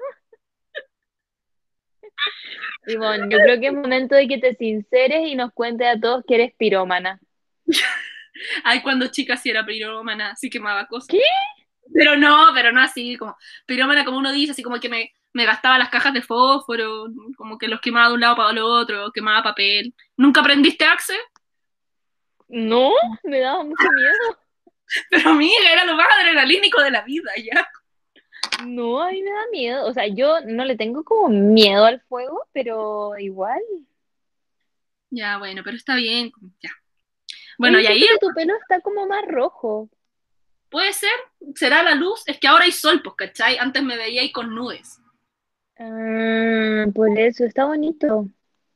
Ivonne, 2.87 3.27
yo 3.29 3.37
creo 3.39 3.59
que 3.59 3.67
es 3.67 3.73
momento 3.73 4.15
de 4.15 4.27
que 4.27 4.37
te 4.37 4.55
sinceres 4.55 5.27
y 5.27 5.35
nos 5.35 5.51
cuentes 5.53 5.87
a 5.87 5.99
todos 5.99 6.23
que 6.27 6.35
eres 6.35 6.53
pirómana. 6.57 7.19
Ay, 8.63 8.81
cuando 8.81 9.07
chica 9.07 9.37
sí 9.37 9.49
era 9.49 9.65
pirómana, 9.65 10.31
así 10.31 10.49
quemaba 10.49 10.87
cosas. 10.87 11.07
¿Qué? 11.07 11.21
Pero 11.93 12.15
no, 12.17 12.47
pero 12.53 12.71
no 12.71 12.81
así, 12.81 13.17
como 13.17 13.37
pirómana 13.65 14.05
como 14.05 14.17
uno 14.17 14.31
dice, 14.31 14.51
así 14.51 14.63
como 14.63 14.79
que 14.79 14.89
me, 14.89 15.11
me 15.33 15.45
gastaba 15.45 15.77
las 15.77 15.89
cajas 15.89 16.13
de 16.13 16.21
fósforo, 16.21 17.07
como 17.35 17.57
que 17.57 17.67
los 17.67 17.81
quemaba 17.81 18.07
de 18.07 18.13
un 18.15 18.21
lado 18.21 18.35
para 18.35 18.51
el 18.51 18.59
otro, 18.59 19.11
quemaba 19.11 19.43
papel. 19.43 19.93
¿Nunca 20.17 20.41
aprendiste 20.41 20.85
Axe? 20.85 21.13
No, 22.53 22.91
me 23.23 23.39
daba 23.39 23.63
mucho 23.63 23.83
miedo. 23.91 24.39
Pero 25.09 25.31
amiga, 25.31 25.71
era 25.71 25.85
lo 25.85 25.95
más 25.95 26.05
adrenalínico 26.19 26.79
de 26.81 26.91
la 26.91 27.01
vida, 27.01 27.31
ya. 27.35 27.67
No, 28.63 29.01
a 29.01 29.09
mí 29.09 29.23
me 29.23 29.31
da 29.31 29.47
miedo. 29.51 29.85
O 29.87 29.91
sea, 29.93 30.05
yo 30.05 30.39
no 30.41 30.63
le 30.63 30.77
tengo 30.77 31.03
como 31.03 31.29
miedo 31.29 31.83
al 31.83 31.99
fuego, 32.01 32.45
pero 32.53 33.17
igual. 33.17 33.59
Ya, 35.09 35.39
bueno, 35.39 35.63
pero 35.63 35.75
está 35.75 35.95
bien, 35.95 36.31
ya. 36.61 36.69
Bueno, 37.57 37.79
y 37.79 37.87
ahí 37.87 38.05
tu 38.21 38.27
pelo 38.35 38.53
está 38.55 38.81
como 38.81 39.07
más 39.07 39.25
rojo. 39.27 39.89
puede 40.69 40.93
ser, 40.93 41.11
será 41.55 41.81
la 41.81 41.95
luz, 41.95 42.23
es 42.27 42.39
que 42.39 42.47
ahora 42.47 42.65
hay 42.65 42.71
sol, 42.71 43.01
pues, 43.03 43.15
¿cachai? 43.15 43.57
Antes 43.57 43.81
me 43.81 43.97
veía 43.97 44.21
ahí 44.21 44.31
con 44.31 44.53
nubes. 44.53 44.99
Ah, 45.79 46.85
por 46.93 47.17
eso, 47.17 47.45
está 47.45 47.65
bonito. 47.65 48.27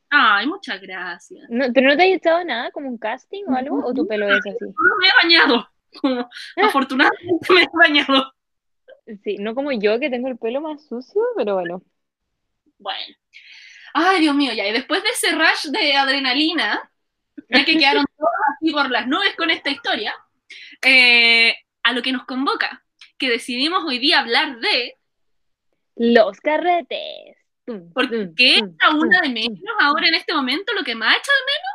Ay, 0.10 0.48
muchas 0.48 0.82
gracias. 0.82 1.50
No, 1.50 1.66
¿pero 1.74 1.90
no 1.90 1.98
te 1.98 2.04
has 2.04 2.18
echado 2.18 2.44
nada, 2.44 2.72
como 2.72 2.88
un 2.88 2.98
casting 2.98 3.44
o 3.48 3.56
algo? 3.56 3.86
¿O 3.86 3.94
tu 3.94 4.08
pelo 4.08 4.28
es 4.30 4.40
así? 4.40 4.52
No 4.62 4.98
me 5.00 5.08
he 5.08 5.24
bañado. 5.24 5.70
Como, 6.02 6.30
afortunadamente 6.58 7.54
me 7.54 7.64
he 7.64 7.68
bañado. 7.74 8.34
Sí, 9.24 9.38
no 9.38 9.56
como 9.56 9.72
yo, 9.72 10.00
que 10.00 10.10
tengo 10.10 10.28
el 10.28 10.38
pelo 10.38 10.62
más 10.62 10.86
sucio, 10.86 11.22
pero 11.36 11.56
bueno. 11.56 11.82
Bueno. 12.78 13.16
Ay, 13.94 14.22
Dios 14.22 14.36
mío, 14.36 14.54
ya. 14.54 14.68
Y 14.68 14.74
después 14.74 15.04
de 15.04 15.10
ese 15.10 15.32
rush 15.32 15.72
de 15.72 15.96
adrenalina, 15.96 16.90
ya 17.50 17.66
que 17.66 17.78
quedaron 17.78 18.06
todos 18.18 18.30
así 18.56 18.72
por 18.72 18.90
las 18.90 19.08
nubes 19.08 19.36
con 19.36 19.50
esta 19.50 19.70
historia, 19.70 20.14
eh, 20.84 21.56
a 21.84 21.94
lo 21.94 22.02
que 22.02 22.12
nos 22.12 22.26
convoca, 22.26 22.86
que 23.18 23.30
decidimos 23.30 23.84
hoy 23.86 24.00
día 24.00 24.20
hablar 24.20 24.60
de 24.60 24.98
Los 25.96 26.40
carretes. 26.40 27.38
Tum, 27.68 27.92
por 27.92 28.10
tum, 28.10 28.34
qué 28.34 28.60
tum, 28.60 28.78
a 28.80 28.96
una 28.96 29.20
de 29.20 29.30
menos 29.30 29.60
ahora 29.82 30.08
en 30.08 30.16
este 30.16 30.34
momento, 30.34 30.74
lo 30.74 30.86
que 30.86 30.96
más 30.96 31.14
ha 31.14 31.18
hecho 31.18 31.32
de 31.32 31.68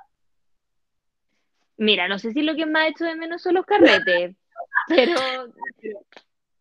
Mira, 1.85 2.09
no 2.09 2.19
sé 2.19 2.33
si 2.33 2.41
lo 2.41 2.57
que 2.57 2.65
me 2.65 2.79
ha 2.79 2.89
hecho 2.89 3.05
de 3.05 3.15
menos 3.15 3.43
son 3.43 3.55
los 3.55 3.67
carretes, 3.67 4.35
pero 4.89 5.21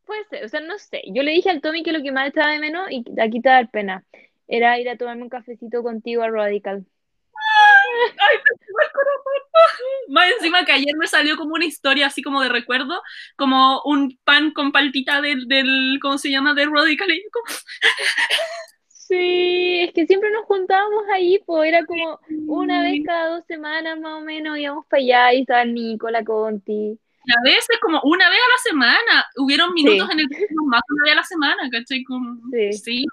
puede 0.06 0.26
ser, 0.26 0.44
o 0.44 0.50
sea, 0.50 0.60
no 0.60 0.78
sé. 0.78 1.04
Yo 1.08 1.24
le 1.24 1.32
dije 1.32 1.50
al 1.50 1.62
Tommy 1.62 1.82
que 1.82 1.94
lo 1.94 2.02
que 2.02 2.12
más 2.12 2.28
echaba 2.28 2.52
de 2.52 2.60
menos, 2.60 2.91
y 2.91 3.06
aquí 3.22 3.41
te 3.41 3.48
va 3.48 3.56
a 3.56 3.62
dar 3.62 3.72
pena, 3.72 4.04
era 4.50 4.78
ir 4.80 4.89
a 4.89 4.98
tomarme 4.98 5.24
un 5.24 5.30
cafecito 5.30 5.82
contigo 5.82 6.24
a 6.24 6.30
Radical. 6.30 6.86
Ay, 7.34 8.38
corazón. 8.91 9.32
Más 10.10 10.30
encima 10.32 10.65
que 10.65 10.74
ayer 10.74 10.94
me 10.98 11.08
salió 11.08 11.38
como 11.38 11.54
una 11.54 11.65
historia 11.65 12.08
así 12.08 12.22
como 12.22 12.41
de 12.41 12.50
recuerdo, 12.50 13.02
como 13.38 13.82
un 13.86 14.20
pan 14.26 14.52
con 14.52 14.74
paltita 14.74 15.22
del, 15.22 15.48
del 15.48 16.00
¿cómo 16.02 16.17
se 16.17 16.30
llama? 16.30 16.54
De 16.54 16.65
Radical. 16.65 17.12
Y 17.12 17.24
yo 17.24 17.30
como, 17.32 17.46
Sí, 19.12 19.80
es 19.82 19.93
que 19.93 20.08
siempre 20.08 20.32
nos 20.32 20.45
juntábamos 20.45 21.04
ahí, 21.13 21.38
pues 21.45 21.67
era 21.67 21.86
como 21.86 22.17
una 22.47 22.82
vez 22.82 23.02
cada 23.06 23.36
dos 23.36 23.45
semanas 23.45 24.00
más 24.00 24.13
o 24.13 24.21
menos 24.21 24.58
íbamos 24.58 24.86
para 24.86 25.02
allá 25.04 25.34
y 25.34 25.41
estaba 25.41 25.65
Nico, 25.65 26.10
la 26.10 26.24
Conti. 26.24 26.97
Y 27.26 27.32
a 27.34 27.41
veces 27.43 27.78
como 27.82 28.00
una 28.04 28.30
vez 28.30 28.39
a 28.39 28.52
la 28.52 28.69
semana, 28.71 29.26
hubieron 29.38 29.74
minutos 29.74 30.10
en 30.12 30.19
el 30.21 30.30
que 30.30 30.47
más 30.65 30.82
una 30.89 31.04
vez 31.04 31.12
a 31.12 31.15
la 31.15 31.24
semana, 31.24 31.69
¿cachai? 31.69 32.04
Como, 32.06 32.39
Sí. 32.52 32.71
sí. 32.71 33.06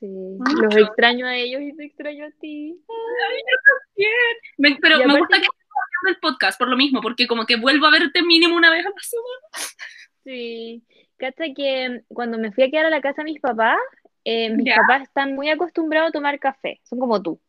Los 0.00 0.76
extraño 0.76 1.26
a 1.26 1.36
ellos 1.36 1.60
y 1.62 1.76
te 1.76 1.84
extraño 1.84 2.24
a 2.26 2.30
ti. 2.40 2.74
Ay, 2.88 3.36
yo 3.38 3.56
también. 3.68 4.12
Me- 4.56 4.78
pero 4.80 4.98
me 4.98 5.18
gusta 5.18 5.36
que 5.36 5.42
estés 5.42 5.68
haciendo 5.68 6.08
el 6.08 6.16
podcast 6.20 6.58
por 6.58 6.68
lo 6.68 6.76
mismo, 6.78 7.00
porque 7.02 7.26
como 7.26 7.44
que 7.44 7.56
vuelvo 7.56 7.86
a 7.86 7.90
verte 7.90 8.22
mínimo 8.22 8.56
una 8.56 8.70
vez 8.70 8.86
a 8.86 8.88
la 8.90 8.94
semana. 9.02 9.74
Sí, 10.24 10.82
cacha 11.18 11.44
que 11.54 12.02
cuando 12.08 12.38
me 12.38 12.52
fui 12.52 12.64
a 12.64 12.70
quedar 12.70 12.86
a 12.86 12.90
la 12.90 13.00
casa 13.02 13.22
de 13.22 13.32
mis 13.32 13.40
papás, 13.40 13.78
eh, 14.28 14.50
mis 14.50 14.74
papás 14.74 15.02
están 15.02 15.36
muy 15.36 15.48
acostumbrados 15.50 16.08
a 16.08 16.12
tomar 16.12 16.40
café, 16.40 16.80
son 16.82 16.98
como 16.98 17.22
tú. 17.22 17.40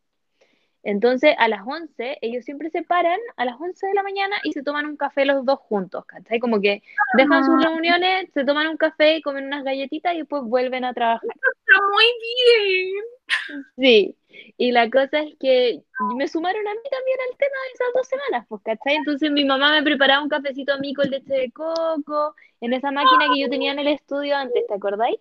Entonces, 0.84 1.34
a 1.36 1.48
las 1.48 1.62
11, 1.66 2.18
ellos 2.20 2.44
siempre 2.44 2.70
se 2.70 2.82
paran 2.84 3.18
a 3.36 3.44
las 3.44 3.60
11 3.60 3.84
de 3.88 3.94
la 3.94 4.04
mañana 4.04 4.36
y 4.44 4.52
se 4.52 4.62
toman 4.62 4.86
un 4.86 4.96
café 4.96 5.24
los 5.24 5.44
dos 5.44 5.58
juntos, 5.58 6.04
¿cachai? 6.06 6.38
Como 6.38 6.60
que 6.60 6.84
dejan 7.16 7.44
sus 7.44 7.64
reuniones, 7.64 8.30
se 8.32 8.44
toman 8.44 8.68
un 8.68 8.76
café, 8.76 9.20
comen 9.22 9.46
unas 9.46 9.64
galletitas 9.64 10.14
y 10.14 10.18
después 10.18 10.44
vuelven 10.44 10.84
a 10.84 10.94
trabajar. 10.94 11.28
Está 11.28 11.84
muy 11.92 12.04
bien. 12.22 13.64
Sí, 13.76 14.16
y 14.56 14.70
la 14.70 14.88
cosa 14.88 15.18
es 15.18 15.34
que 15.40 15.82
me 16.16 16.28
sumaron 16.28 16.66
a 16.68 16.74
mí 16.74 16.80
también 16.90 17.18
al 17.28 17.36
tema 17.36 17.56
de 17.66 17.72
esas 17.74 17.88
dos 17.92 18.06
semanas, 18.06 18.46
pues, 18.48 18.62
¿cachai? 18.62 18.94
Entonces 18.94 19.32
mi 19.32 19.44
mamá 19.44 19.72
me 19.72 19.82
preparaba 19.82 20.22
un 20.22 20.28
cafecito 20.28 20.74
a 20.74 20.78
mí 20.78 20.94
con 20.94 21.10
leche 21.10 21.34
de 21.34 21.50
coco, 21.50 22.36
en 22.60 22.72
esa 22.72 22.92
máquina 22.92 23.26
que 23.34 23.40
yo 23.40 23.50
tenía 23.50 23.72
en 23.72 23.80
el 23.80 23.88
estudio 23.88 24.36
antes, 24.36 24.64
¿te 24.68 24.74
acordáis? 24.74 25.18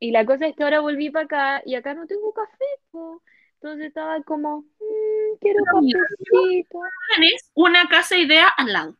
Y 0.00 0.12
la 0.12 0.24
cosa 0.24 0.46
es 0.46 0.54
que 0.56 0.62
ahora 0.62 0.80
volví 0.80 1.10
para 1.10 1.24
acá 1.24 1.62
y 1.64 1.74
acá 1.74 1.94
no 1.94 2.06
tengo 2.06 2.32
café, 2.32 2.64
pues. 2.90 3.20
Entonces 3.54 3.88
estaba 3.88 4.22
como, 4.22 4.60
"Mm, 4.60 5.38
quiero 5.40 5.58
Pero 5.64 5.80
cafecito. 5.80 6.80
Tienes 7.16 7.50
una 7.54 7.88
casa 7.88 8.16
idea 8.16 8.48
al 8.48 8.72
lado. 8.72 8.96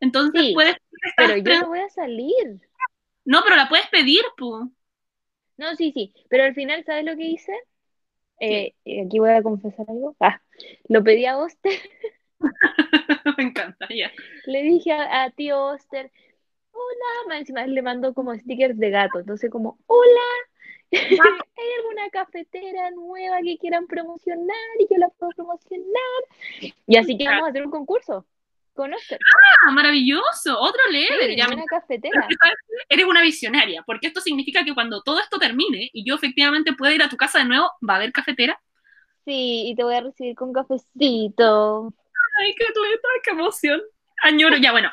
Entonces 0.00 0.40
Sí, 0.40 0.54
puedes 0.54 0.76
Pero 1.16 1.36
yo 1.36 1.60
no 1.60 1.68
voy 1.68 1.80
a 1.80 1.88
salir. 1.90 2.60
No, 3.24 3.42
pero 3.44 3.56
la 3.56 3.68
puedes 3.68 3.86
pedir, 3.88 4.22
pu. 4.36 4.72
No, 5.56 5.76
sí, 5.76 5.92
sí, 5.92 6.14
pero 6.30 6.44
al 6.44 6.54
final, 6.54 6.84
¿sabes 6.84 7.04
lo 7.04 7.16
que 7.16 7.24
hice? 7.24 7.52
Eh, 8.40 8.72
eh, 8.86 9.04
aquí 9.04 9.18
voy 9.18 9.30
a 9.30 9.42
confesar 9.42 9.84
algo. 9.88 10.16
Ah, 10.18 10.40
lo 10.88 11.04
pedí 11.04 11.26
a 11.26 11.36
Oster. 11.36 11.72
Me 13.36 13.44
encanta, 13.44 13.86
ya. 13.90 14.10
Le 14.46 14.62
dije 14.62 14.92
a, 14.92 15.24
a 15.24 15.30
tío 15.30 15.62
Oster, 15.62 16.10
hola, 16.72 17.28
más 17.28 17.38
encima 17.40 17.66
le 17.66 17.82
mandó 17.82 18.14
como 18.14 18.34
stickers 18.34 18.78
de 18.78 18.90
gato, 18.90 19.20
entonces 19.20 19.50
como, 19.50 19.78
hola, 19.86 20.20
¿hay 20.92 21.66
alguna 21.78 22.10
cafetera 22.10 22.90
nueva 22.90 23.38
que 23.44 23.58
quieran 23.58 23.86
promocionar 23.86 24.56
y 24.78 24.86
yo 24.90 24.98
la 24.98 25.08
puedo 25.08 25.30
promocionar? 25.36 26.72
Y 26.86 26.96
así 26.96 27.16
que 27.16 27.26
vamos 27.26 27.46
a 27.46 27.50
hacer 27.50 27.64
un 27.64 27.70
concurso 27.70 28.26
con 28.72 28.92
Ah, 28.94 29.70
maravilloso. 29.72 30.58
Otro 30.58 30.80
level. 30.90 31.30
sí, 31.30 31.36
ya 31.36 31.48
me- 31.48 31.56
una 31.56 31.64
cafetera. 31.66 32.12
Eres 32.88 33.04
una 33.04 33.20
visionaria, 33.22 33.82
porque 33.84 34.06
esto 34.06 34.20
significa 34.20 34.64
que 34.64 34.74
cuando 34.74 35.02
todo 35.02 35.20
esto 35.20 35.38
termine 35.38 35.90
y 35.92 36.04
yo 36.08 36.14
efectivamente 36.14 36.72
pueda 36.72 36.94
ir 36.94 37.02
a 37.02 37.08
tu 37.08 37.16
casa 37.16 37.40
de 37.40 37.44
nuevo, 37.44 37.70
va 37.88 37.94
a 37.94 37.96
haber 37.96 38.12
cafetera. 38.12 38.60
Sí, 39.24 39.64
y 39.68 39.74
te 39.74 39.84
voy 39.84 39.94
a 39.94 40.00
recibir 40.00 40.34
con 40.34 40.52
cafecito. 40.52 41.92
Ay, 42.38 42.54
qué 42.56 42.64
atleta, 42.64 43.08
qué 43.22 43.30
emoción. 43.32 43.82
Añoro, 44.22 44.56
ya 44.56 44.72
bueno. 44.72 44.90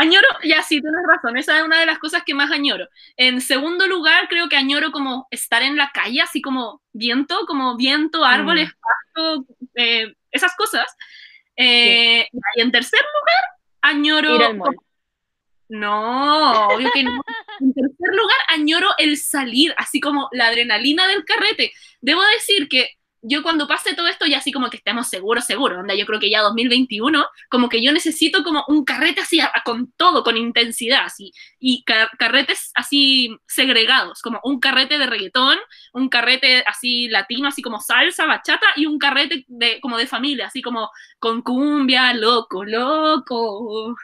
Añoro, 0.00 0.28
ya 0.44 0.62
sí, 0.62 0.80
tienes 0.80 1.00
razón, 1.08 1.36
esa 1.36 1.58
es 1.58 1.64
una 1.64 1.80
de 1.80 1.86
las 1.86 1.98
cosas 1.98 2.22
que 2.24 2.32
más 2.32 2.52
añoro. 2.52 2.86
En 3.16 3.40
segundo 3.40 3.88
lugar, 3.88 4.28
creo 4.28 4.48
que 4.48 4.56
añoro 4.56 4.92
como 4.92 5.26
estar 5.32 5.60
en 5.64 5.76
la 5.76 5.90
calle, 5.90 6.20
así 6.20 6.40
como 6.40 6.80
viento, 6.92 7.46
como 7.48 7.76
viento, 7.76 8.24
árboles, 8.24 8.70
pasto, 8.70 9.44
eh, 9.74 10.14
esas 10.30 10.54
cosas. 10.54 10.86
Eh, 11.56 12.28
Y 12.54 12.60
en 12.60 12.70
tercer 12.70 13.00
lugar, 13.00 13.42
añoro... 13.82 14.36
Ir 14.36 14.42
al 14.44 14.56
mall. 14.56 14.76
No, 15.68 16.68
obvio 16.68 16.90
que 16.94 17.02
no. 17.02 17.20
En 17.58 17.74
tercer 17.74 18.14
lugar, 18.14 18.38
añoro 18.46 18.90
el 18.98 19.16
salir, 19.16 19.74
así 19.78 19.98
como 19.98 20.28
la 20.30 20.46
adrenalina 20.46 21.08
del 21.08 21.24
carrete. 21.24 21.72
Debo 22.00 22.22
decir 22.36 22.68
que 22.68 22.97
yo 23.22 23.42
cuando 23.42 23.66
pase 23.68 23.94
todo 23.94 24.06
esto, 24.06 24.26
ya 24.26 24.38
así 24.38 24.52
como 24.52 24.70
que 24.70 24.76
estemos 24.78 25.08
seguros, 25.08 25.44
seguros, 25.44 25.78
onda, 25.78 25.94
yo 25.94 26.06
creo 26.06 26.20
que 26.20 26.30
ya 26.30 26.40
2021, 26.42 27.26
como 27.50 27.68
que 27.68 27.82
yo 27.82 27.92
necesito 27.92 28.42
como 28.44 28.64
un 28.68 28.84
carrete 28.84 29.20
así, 29.20 29.40
con 29.64 29.92
todo, 29.92 30.22
con 30.24 30.36
intensidad, 30.36 31.04
así, 31.04 31.32
y 31.58 31.82
ca- 31.84 32.10
carretes 32.18 32.70
así 32.74 33.36
segregados, 33.46 34.22
como 34.22 34.40
un 34.44 34.60
carrete 34.60 34.98
de 34.98 35.06
reggaetón, 35.06 35.58
un 35.92 36.08
carrete 36.08 36.62
así 36.66 37.08
latino, 37.08 37.48
así 37.48 37.62
como 37.62 37.80
salsa, 37.80 38.26
bachata, 38.26 38.66
y 38.76 38.86
un 38.86 38.98
carrete 38.98 39.44
de, 39.48 39.80
como 39.80 39.96
de 39.98 40.06
familia, 40.06 40.46
así 40.46 40.62
como 40.62 40.90
con 41.18 41.42
cumbia, 41.42 42.14
loco, 42.14 42.64
loco, 42.64 43.94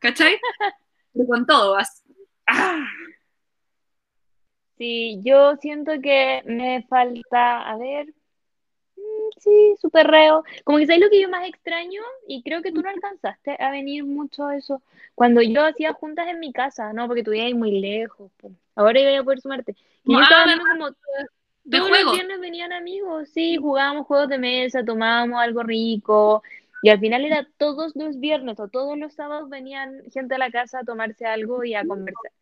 ¿cachai? 0.00 0.38
Con 1.28 1.46
todo, 1.46 1.76
as- 1.76 2.04
¡Ah! 2.46 2.86
Sí, 4.78 5.20
yo 5.24 5.56
siento 5.56 5.92
que 6.02 6.42
me 6.46 6.84
falta, 6.88 7.68
a 7.68 7.76
ver, 7.76 8.06
sí, 9.38 9.74
súper 9.80 10.06
reo. 10.06 10.44
Como 10.64 10.78
que 10.78 10.86
sabes 10.86 11.02
lo 11.02 11.10
que 11.10 11.20
yo 11.20 11.28
más 11.28 11.46
extraño, 11.48 12.00
y 12.26 12.42
creo 12.42 12.62
que 12.62 12.72
tú 12.72 12.82
no 12.82 12.90
alcanzaste 12.90 13.56
a 13.58 13.70
venir 13.70 14.04
mucho 14.04 14.46
a 14.46 14.56
eso. 14.56 14.82
Cuando 15.14 15.42
yo 15.42 15.64
hacía 15.64 15.92
juntas 15.92 16.28
en 16.28 16.40
mi 16.40 16.52
casa, 16.52 16.92
no, 16.92 17.06
porque 17.06 17.22
tú 17.22 17.32
ibas 17.32 17.52
muy 17.54 17.80
lejos. 17.80 18.30
Ahora 18.74 19.00
iba 19.00 19.18
a 19.20 19.24
poder 19.24 19.40
sumarte. 19.40 19.74
Y 20.04 20.12
yo 20.14 20.20
Ah, 20.20 20.22
estaba 20.24 20.44
viendo 20.46 20.64
como 20.66 20.88
de 21.64 21.78
todos 21.78 21.90
los 21.90 22.12
viernes 22.12 22.40
venían 22.40 22.72
amigos, 22.72 23.28
sí, 23.30 23.56
jugábamos 23.56 24.06
juegos 24.06 24.28
de 24.28 24.38
mesa, 24.38 24.84
tomábamos 24.84 25.40
algo 25.40 25.62
rico. 25.62 26.42
Y 26.82 26.90
al 26.90 27.00
final 27.00 27.24
era 27.24 27.46
todos 27.58 27.94
los 27.96 28.18
viernes 28.20 28.58
o 28.60 28.68
todos 28.68 28.96
los 28.98 29.14
sábados 29.14 29.50
venían 29.50 30.02
gente 30.12 30.36
a 30.36 30.38
la 30.38 30.50
casa 30.50 30.80
a 30.80 30.84
tomarse 30.84 31.26
algo 31.26 31.64
y 31.64 31.74
a 31.74 31.84
conversar. 31.86 32.32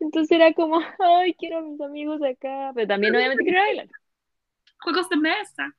Entonces 0.00 0.32
era 0.32 0.52
como, 0.54 0.80
ay, 1.00 1.34
quiero 1.34 1.58
a 1.58 1.62
mis 1.62 1.80
amigos 1.80 2.22
acá, 2.22 2.72
pero 2.74 2.88
también 2.88 3.14
obviamente 3.14 3.44
quiero 3.44 3.60
bailar. 3.60 3.88
Juegos 4.82 5.08
de 5.08 5.16
mesa. 5.16 5.74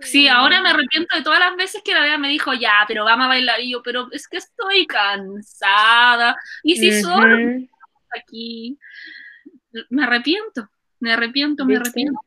Sí, 0.00 0.28
ahora 0.28 0.60
me 0.62 0.70
arrepiento 0.70 1.16
de 1.16 1.22
todas 1.22 1.38
las 1.40 1.56
veces 1.56 1.82
que 1.84 1.94
la 1.94 2.02
Bea 2.02 2.18
me 2.18 2.28
dijo, 2.28 2.52
ya, 2.54 2.84
pero 2.88 3.04
vamos 3.04 3.26
a 3.26 3.28
bailar. 3.28 3.60
Y 3.60 3.72
yo, 3.72 3.82
pero 3.82 4.08
es 4.12 4.26
que 4.26 4.38
estoy 4.38 4.86
cansada. 4.86 6.36
Y 6.62 6.76
si 6.76 7.02
solo 7.02 7.36
Ujú, 7.36 7.68
aquí. 8.10 8.78
Me 9.88 10.04
arrepiento, 10.04 10.68
me 10.98 11.12
arrepiento, 11.12 11.64
me 11.64 11.76
arrepiento. 11.76 12.20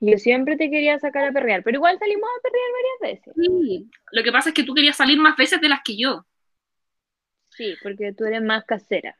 Yo 0.00 0.18
siempre 0.18 0.56
te 0.56 0.70
quería 0.70 0.98
sacar 0.98 1.28
a 1.28 1.32
perrear, 1.32 1.62
pero 1.62 1.76
igual 1.76 1.98
salimos 1.98 2.28
a 2.28 2.42
perrear 2.42 2.70
varias 2.72 3.24
veces. 3.24 3.34
Sí. 3.36 3.90
Lo 4.10 4.22
que 4.22 4.32
pasa 4.32 4.48
es 4.48 4.54
que 4.54 4.64
tú 4.64 4.74
querías 4.74 4.96
salir 4.96 5.18
más 5.18 5.36
veces 5.36 5.60
de 5.60 5.68
las 5.68 5.80
que 5.84 5.96
yo. 5.96 6.26
Sí, 7.50 7.76
porque 7.82 8.12
tú 8.12 8.24
eres 8.24 8.42
más 8.42 8.64
casera. 8.64 9.16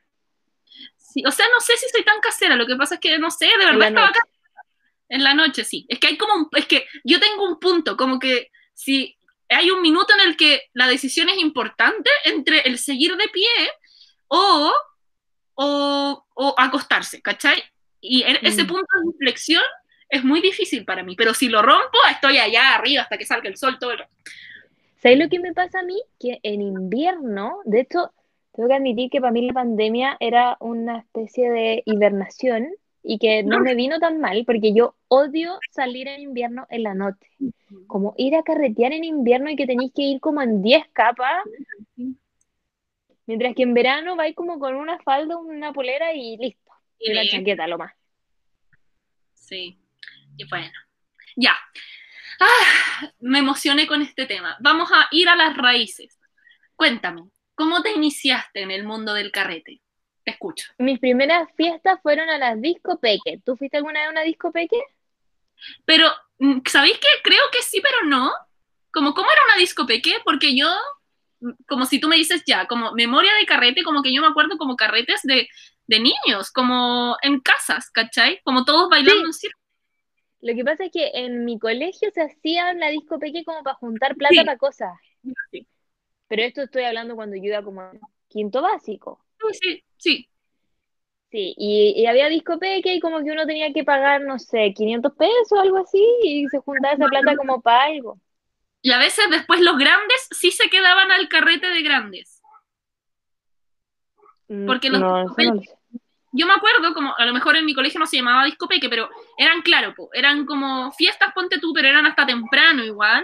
Sí, 0.97 1.23
o 1.25 1.31
sea, 1.31 1.45
no 1.53 1.59
sé 1.59 1.77
si 1.77 1.87
soy 1.89 2.03
tan 2.03 2.19
casera, 2.19 2.55
lo 2.55 2.65
que 2.65 2.75
pasa 2.75 2.95
es 2.95 3.01
que 3.01 3.17
no 3.17 3.29
sé, 3.29 3.45
de 3.45 3.65
verdad 3.65 3.87
estaba 3.87 4.11
casera. 4.11 4.32
En 5.09 5.23
la 5.23 5.33
noche, 5.33 5.63
sí. 5.63 5.85
Es 5.89 5.99
que 5.99 6.07
hay 6.07 6.17
como 6.17 6.33
un, 6.35 6.47
es 6.55 6.65
que 6.65 6.85
yo 7.03 7.19
tengo 7.19 7.47
un 7.47 7.59
punto, 7.59 7.95
como 7.97 8.19
que 8.19 8.49
si 8.73 9.17
hay 9.49 9.69
un 9.71 9.81
minuto 9.81 10.13
en 10.13 10.27
el 10.29 10.35
que 10.37 10.63
la 10.73 10.87
decisión 10.87 11.29
es 11.29 11.37
importante 11.37 12.09
entre 12.25 12.61
el 12.61 12.77
seguir 12.79 13.15
de 13.15 13.27
pie 13.27 13.47
o, 14.27 14.71
o, 15.55 16.25
o 16.33 16.55
acostarse, 16.57 17.21
¿cachai? 17.21 17.61
Y 18.01 18.23
en 18.23 18.37
ese 18.45 18.63
Mm. 18.63 18.67
punto 18.67 18.87
de 18.99 19.07
inflexión 19.11 19.61
es 20.09 20.23
muy 20.23 20.41
difícil 20.41 20.85
para 20.85 21.03
mí, 21.03 21.15
pero 21.15 21.33
si 21.33 21.49
lo 21.49 21.61
rompo, 21.61 21.97
estoy 22.11 22.37
allá 22.37 22.75
arriba 22.75 23.03
hasta 23.03 23.17
que 23.17 23.25
salga 23.25 23.49
el 23.49 23.57
sol 23.57 23.77
todo 23.79 23.91
el 23.91 23.99
rato. 23.99 24.11
¿Sabes 25.01 25.19
lo 25.19 25.29
que 25.29 25.39
me 25.39 25.53
pasa 25.53 25.79
a 25.79 25.83
mí? 25.83 26.01
Que 26.19 26.39
en 26.43 26.61
invierno, 26.61 27.59
de 27.65 27.81
hecho, 27.81 28.11
tengo 28.53 28.69
que 28.69 28.75
admitir 28.75 29.09
que 29.09 29.19
para 29.21 29.31
mí 29.33 29.45
la 29.45 29.53
pandemia 29.53 30.17
era 30.19 30.57
una 30.59 30.99
especie 30.99 31.49
de 31.49 31.83
hibernación 31.85 32.69
y 33.03 33.19
que 33.19 33.43
no 33.43 33.59
me 33.59 33.75
vino 33.75 33.99
tan 33.99 34.19
mal 34.19 34.43
porque 34.45 34.73
yo 34.73 34.95
odio 35.09 35.59
salir 35.71 36.07
en 36.07 36.21
invierno 36.21 36.65
en 36.69 36.83
la 36.83 36.93
noche. 36.93 37.27
Como 37.87 38.15
ir 38.17 38.35
a 38.35 38.43
carretear 38.43 38.93
en 38.93 39.03
invierno 39.03 39.49
y 39.49 39.55
que 39.55 39.67
tenéis 39.67 39.91
que 39.93 40.03
ir 40.03 40.19
como 40.21 40.41
en 40.41 40.61
10 40.61 40.87
capas, 40.93 41.43
mientras 43.25 43.55
que 43.55 43.63
en 43.63 43.73
verano 43.73 44.15
vais 44.15 44.35
como 44.35 44.57
con 44.57 44.75
una 44.75 44.99
falda, 44.99 45.37
una 45.37 45.73
polera 45.73 46.13
y 46.13 46.37
listo. 46.37 46.71
Y 46.97 47.11
una 47.11 47.27
chaqueta, 47.27 47.67
lo 47.67 47.77
más. 47.77 47.93
Sí, 49.33 49.77
y 50.37 50.47
bueno, 50.47 50.71
ya. 51.35 51.55
Ah, 52.39 53.11
me 53.19 53.39
emocioné 53.39 53.85
con 53.85 54.01
este 54.01 54.25
tema. 54.25 54.55
Vamos 54.61 54.89
a 54.93 55.07
ir 55.11 55.27
a 55.27 55.35
las 55.35 55.57
raíces. 55.57 56.17
Cuéntame, 56.75 57.23
¿cómo 57.55 57.81
te 57.81 57.91
iniciaste 57.91 58.61
en 58.61 58.71
el 58.71 58.85
mundo 58.85 59.13
del 59.13 59.31
carrete? 59.31 59.81
Te 60.23 60.31
escucho. 60.31 60.67
Mis 60.77 60.99
primeras 60.99 61.49
fiestas 61.55 61.99
fueron 62.01 62.29
a 62.29 62.37
las 62.37 62.59
disco 62.61 62.99
peque. 62.99 63.39
¿Tú 63.45 63.57
fuiste 63.57 63.77
alguna 63.77 63.99
vez 63.99 64.07
a 64.07 64.11
una 64.11 64.21
disco 64.21 64.51
peque? 64.51 64.81
Pero, 65.85 66.07
mm, 66.39 66.59
¿sabéis 66.65 66.97
qué? 66.99 67.07
Creo 67.23 67.41
que 67.51 67.61
sí, 67.61 67.81
pero 67.81 68.05
no. 68.05 68.31
Como, 68.91 69.13
¿cómo 69.13 69.31
era 69.31 69.41
una 69.45 69.57
disco 69.57 69.85
peque? 69.85 70.13
Porque 70.23 70.55
yo, 70.55 70.67
mm, 71.41 71.51
como 71.67 71.85
si 71.85 71.99
tú 71.99 72.07
me 72.07 72.15
dices 72.15 72.43
ya, 72.45 72.67
como 72.67 72.93
memoria 72.93 73.33
de 73.35 73.45
carrete, 73.45 73.83
como 73.83 74.01
que 74.01 74.13
yo 74.13 74.21
me 74.21 74.27
acuerdo 74.27 74.57
como 74.57 74.75
carretes 74.75 75.21
de, 75.23 75.47
de 75.87 75.99
niños, 75.99 76.51
como 76.53 77.17
en 77.21 77.39
casas, 77.41 77.89
¿cachai? 77.91 78.39
Como 78.43 78.63
todos 78.65 78.89
bailando 78.89 79.21
Sí. 79.21 79.25
en 79.27 79.33
círculo. 79.33 79.63
Lo 80.41 80.53
que 80.55 80.63
pasa 80.65 80.85
es 80.85 80.91
que 80.91 81.11
en 81.13 81.45
mi 81.45 81.57
colegio 81.57 82.11
se 82.11 82.21
hacía 82.21 82.73
la 82.73 82.89
disco 82.89 83.17
peque 83.19 83.43
como 83.45 83.63
para 83.63 83.75
juntar 83.77 84.15
plata 84.15 84.33
Sí. 84.35 84.45
para 84.45 84.57
cosas. 84.57 84.93
Sí, 85.51 85.65
Pero 86.27 86.41
esto 86.43 86.61
estoy 86.63 86.83
hablando 86.83 87.15
cuando 87.15 87.35
yo 87.37 87.43
iba 87.43 87.63
como 87.63 87.89
quinto 88.27 88.61
básico. 88.61 89.22
Sí, 89.51 89.83
sí. 89.97 90.29
Sí, 91.31 91.55
y, 91.57 91.93
y 91.97 92.05
había 92.05 92.27
disco 92.29 92.59
peque 92.59 92.93
y 92.93 92.99
como 92.99 93.23
que 93.23 93.31
uno 93.31 93.47
tenía 93.47 93.73
que 93.73 93.83
pagar, 93.83 94.21
no 94.21 94.37
sé, 94.37 94.71
500 94.75 95.13
pesos 95.13 95.51
o 95.51 95.59
algo 95.59 95.77
así, 95.77 96.05
y 96.23 96.47
se 96.47 96.59
juntaba 96.59 96.93
esa 96.93 97.07
plata 97.07 97.35
como 97.35 97.59
para 97.59 97.85
algo. 97.85 98.19
Y 98.83 98.91
a 98.91 98.99
veces 98.99 99.25
después 99.31 99.59
los 99.61 99.77
grandes 99.77 100.27
sí 100.31 100.51
se 100.51 100.69
quedaban 100.69 101.11
al 101.11 101.27
carrete 101.29 101.67
de 101.67 101.81
grandes. 101.81 102.41
Mm, 104.47 104.67
Porque 104.67 104.89
los 104.89 105.01
no. 105.01 105.25
Yo 106.35 106.47
me 106.47 106.53
acuerdo, 106.53 106.93
como 106.93 107.15
a 107.15 107.25
lo 107.25 107.33
mejor 107.33 107.55
en 107.55 107.65
mi 107.65 107.73
colegio 107.75 107.99
no 107.99 108.07
se 108.07 108.17
llamaba 108.17 108.45
discopeque, 108.45 108.89
pero 108.89 109.09
eran, 109.37 109.61
claro, 109.61 109.93
po, 109.95 110.09
eran 110.13 110.45
como 110.45 110.91
fiestas, 110.91 111.31
ponte 111.33 111.59
tú, 111.59 111.73
pero 111.73 111.87
eran 111.87 112.05
hasta 112.07 112.25
temprano 112.25 112.83
igual. 112.83 113.23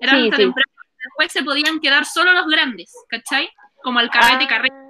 Eran 0.00 0.16
Sí, 0.16 0.24
hasta 0.24 0.36
sí. 0.36 0.42
temprano. 0.42 0.72
Después 1.04 1.32
se 1.32 1.42
podían 1.42 1.80
quedar 1.80 2.04
solo 2.04 2.32
los 2.32 2.46
grandes, 2.46 2.92
¿cachai? 3.08 3.48
Como 3.82 3.98
al 3.98 4.10
carrete, 4.10 4.44
Ah, 4.44 4.48
carrete. 4.48 4.85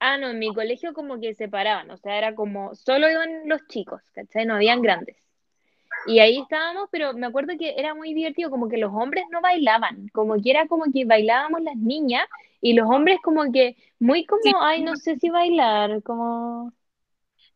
Ah, 0.00 0.18
no, 0.18 0.30
en 0.30 0.38
mi 0.38 0.52
colegio 0.54 0.92
como 0.94 1.20
que 1.20 1.34
separaban, 1.34 1.90
o 1.90 1.96
sea, 1.96 2.18
era 2.18 2.34
como, 2.34 2.74
solo 2.74 3.10
iban 3.10 3.48
los 3.48 3.66
chicos, 3.68 4.02
¿cachai? 4.14 4.46
No 4.46 4.54
habían 4.54 4.82
grandes. 4.82 5.16
Y 6.06 6.20
ahí 6.20 6.38
estábamos, 6.40 6.88
pero 6.92 7.14
me 7.14 7.26
acuerdo 7.26 7.54
que 7.58 7.74
era 7.78 7.94
muy 7.94 8.14
divertido, 8.14 8.50
como 8.50 8.68
que 8.68 8.76
los 8.78 8.92
hombres 8.94 9.24
no 9.30 9.40
bailaban, 9.40 10.08
como 10.12 10.34
que 10.40 10.50
era 10.50 10.66
como 10.68 10.84
que 10.92 11.04
bailábamos 11.04 11.62
las 11.62 11.76
niñas 11.76 12.26
y 12.60 12.74
los 12.74 12.88
hombres 12.88 13.18
como 13.22 13.50
que 13.52 13.76
muy 13.98 14.24
como, 14.26 14.42
Sí. 14.42 14.52
ay, 14.60 14.82
no 14.82 14.96
sé 14.96 15.16
si 15.16 15.30
bailar, 15.30 16.02
como... 16.02 16.72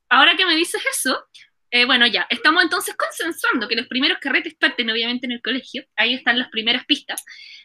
Ahora 0.08 0.36
que 0.36 0.46
me 0.46 0.56
dices 0.56 0.82
eso, 0.90 1.24
eh, 1.70 1.84
bueno, 1.86 2.06
ya, 2.06 2.26
estamos 2.30 2.64
entonces 2.64 2.96
consensuando 2.96 3.68
que 3.68 3.76
los 3.76 3.86
primeros 3.86 4.18
carretes 4.18 4.54
parten 4.56 4.90
obviamente 4.90 5.26
en 5.26 5.32
el 5.32 5.42
colegio, 5.42 5.84
ahí 5.96 6.14
están 6.14 6.38
las 6.38 6.48
primeras 6.50 6.84
pistas, 6.86 7.24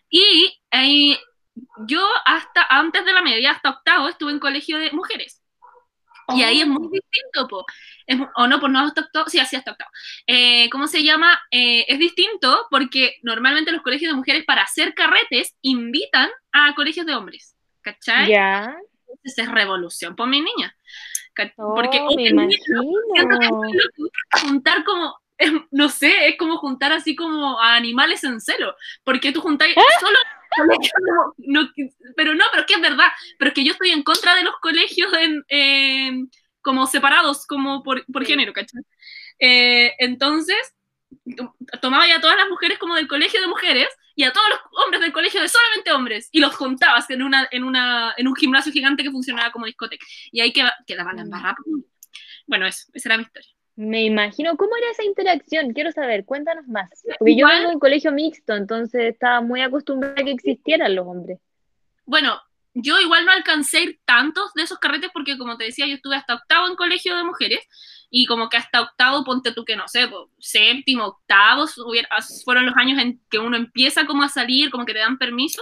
y 0.09 0.59
eh, 0.71 1.17
yo 1.87 2.05
hasta 2.25 2.65
antes 2.69 3.05
de 3.05 3.13
la 3.13 3.21
media, 3.21 3.51
hasta 3.51 3.69
octavo, 3.69 4.07
estuve 4.09 4.31
en 4.31 4.39
colegio 4.39 4.77
de 4.79 4.91
mujeres, 4.91 5.41
y 6.35 6.41
ahí 6.41 6.61
es 6.61 6.67
muy 6.67 6.87
distinto, 6.91 7.47
po. 7.47 7.65
Es 8.07 8.19
o 8.35 8.47
no, 8.47 8.59
pues 8.59 8.71
no 8.71 8.79
hasta 8.79 9.01
octavo, 9.01 9.29
sí, 9.29 9.39
así 9.39 9.55
hasta 9.55 9.71
octavo. 9.71 9.91
Eh, 10.25 10.69
¿Cómo 10.71 10.87
se 10.87 11.03
llama? 11.03 11.39
Eh, 11.51 11.85
es 11.87 11.99
distinto 11.99 12.67
porque 12.71 13.17
normalmente 13.21 13.71
los 13.71 13.83
colegios 13.83 14.11
de 14.11 14.17
mujeres 14.17 14.43
para 14.45 14.63
hacer 14.63 14.95
carretes 14.95 15.55
invitan 15.61 16.29
a 16.51 16.73
colegios 16.75 17.05
de 17.05 17.13
hombres, 17.15 17.55
¿cachai? 17.81 18.29
Ya, 18.31 18.75
Entonces 19.07 19.37
es 19.45 19.51
revolución, 19.51 20.15
por 20.15 20.27
mi 20.27 20.41
niña. 20.41 20.75
Oh, 21.57 21.75
Porque 21.75 21.99
me 22.01 22.49
siento 22.49 23.39
que 23.39 23.45
es 23.45 24.41
juntar 24.41 24.83
como, 24.83 25.19
es- 25.37 25.51
no 25.71 25.89
sé, 25.89 26.27
es 26.29 26.37
como 26.37 26.57
juntar 26.57 26.91
así 26.91 27.15
como 27.15 27.59
a 27.61 27.75
animales 27.75 28.23
en 28.23 28.39
celo, 28.41 28.75
porque 29.03 29.31
tú 29.31 29.41
juntáis 29.41 29.75
solo 29.75 30.17
colegios, 30.17 30.44
no, 31.37 31.69
pero 32.15 32.33
no, 32.35 32.43
pero 32.51 32.61
es 32.61 32.67
que 32.67 32.73
es 32.75 32.81
verdad, 32.81 33.07
pero 33.37 33.49
es 33.49 33.55
que 33.55 33.63
yo 33.63 33.71
estoy 33.73 33.91
en 33.91 34.03
contra 34.03 34.35
de 34.35 34.43
los 34.43 34.55
colegios 34.61 35.11
en, 35.49 36.29
como 36.61 36.87
separados, 36.87 37.45
como 37.47 37.83
por, 37.83 38.05
por 38.11 38.25
Sí. 38.25 38.31
género, 38.31 38.53
¿cachai? 38.53 38.81
Eh, 39.39 39.93
entonces, 39.99 40.57
tomaba 41.81 42.07
ya 42.07 42.17
a 42.17 42.21
todas 42.21 42.37
las 42.37 42.49
mujeres 42.49 42.77
como 42.79 42.95
del 42.95 43.07
colegio 43.07 43.39
de 43.41 43.47
mujeres 43.47 43.87
y 44.15 44.23
a 44.23 44.31
todos 44.31 44.47
los 44.49 44.59
hombres 44.83 45.01
del 45.01 45.11
colegio 45.11 45.41
de 45.41 45.49
solamente 45.49 45.91
hombres 45.91 46.29
y 46.31 46.39
los 46.39 46.55
juntabas 46.55 47.09
en, 47.09 47.21
una, 47.23 47.47
en, 47.51 47.63
una, 47.63 48.13
en 48.17 48.27
un 48.27 48.35
gimnasio 48.35 48.71
gigante 48.71 49.03
que 49.03 49.11
funcionaba 49.11 49.51
como 49.51 49.65
discoteca. 49.65 50.05
Y 50.31 50.39
ahí 50.41 50.53
queda- 50.53 50.75
quedaban 50.87 51.17
las 51.17 51.27
Mm. 51.27 51.29
barras. 51.31 51.55
Bueno, 52.47 52.65
eso, 52.67 52.85
esa 52.93 53.09
era 53.09 53.17
mi 53.17 53.23
historia. 53.23 53.51
Me 53.75 54.03
imagino, 54.03 54.55
¿cómo 54.55 54.75
era 54.77 54.91
esa 54.91 55.03
interacción? 55.03 55.73
Quiero 55.73 55.91
saber, 55.91 56.23
cuéntanos 56.23 56.67
más. 56.67 56.89
Porque 57.19 57.35
yo 57.35 57.47
vengo 57.47 57.71
en 57.71 57.79
colegio 57.79 58.11
mixto, 58.11 58.53
entonces 58.55 59.13
estaba 59.13 59.41
muy 59.41 59.61
acostumbrada 59.61 60.15
a 60.17 60.23
que 60.23 60.31
existieran 60.31 60.95
los 60.95 61.05
hombres. 61.05 61.39
Bueno, 62.05 62.39
yo 62.73 62.99
igual 62.99 63.25
no 63.25 63.31
alcancé 63.31 63.77
a 63.77 63.81
ir 63.81 63.99
tantos 64.05 64.53
de 64.53 64.63
esos 64.63 64.79
carretes 64.79 65.09
porque, 65.13 65.37
como 65.37 65.57
te 65.57 65.65
decía, 65.65 65.87
yo 65.87 65.95
estuve 65.95 66.15
hasta 66.15 66.35
octavo 66.35 66.67
en 66.67 66.75
colegio 66.75 67.17
de 67.17 67.23
mujeres 67.25 67.59
y 68.09 68.25
como 68.27 68.47
que 68.47 68.57
hasta 68.57 68.81
octavo, 68.81 69.25
ponte 69.25 69.51
tú 69.51 69.65
que 69.65 69.75
no 69.75 69.87
sé, 69.89 70.09
séptimo, 70.39 71.05
octavo, 71.05 71.65
fueron 72.45 72.65
los 72.65 72.77
años 72.77 72.97
en 72.99 73.21
que 73.29 73.39
uno 73.39 73.57
empieza 73.57 74.05
como 74.05 74.23
a 74.23 74.29
salir, 74.29 74.71
como 74.71 74.85
que 74.85 74.93
te 74.93 74.99
dan 74.99 75.17
permiso 75.17 75.61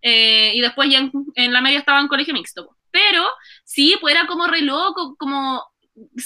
eh, 0.00 0.52
y 0.54 0.60
después 0.60 0.88
ya 0.90 0.98
en, 0.98 1.12
en 1.34 1.52
la 1.52 1.60
media 1.60 1.78
estaba 1.78 2.00
en 2.00 2.08
colegio 2.08 2.32
mixto. 2.32 2.76
Pero 2.90 3.26
sí, 3.64 3.96
pues 4.00 4.14
era 4.14 4.26
como 4.26 4.46
re 4.46 4.62
loco, 4.62 5.16
como 5.18 5.62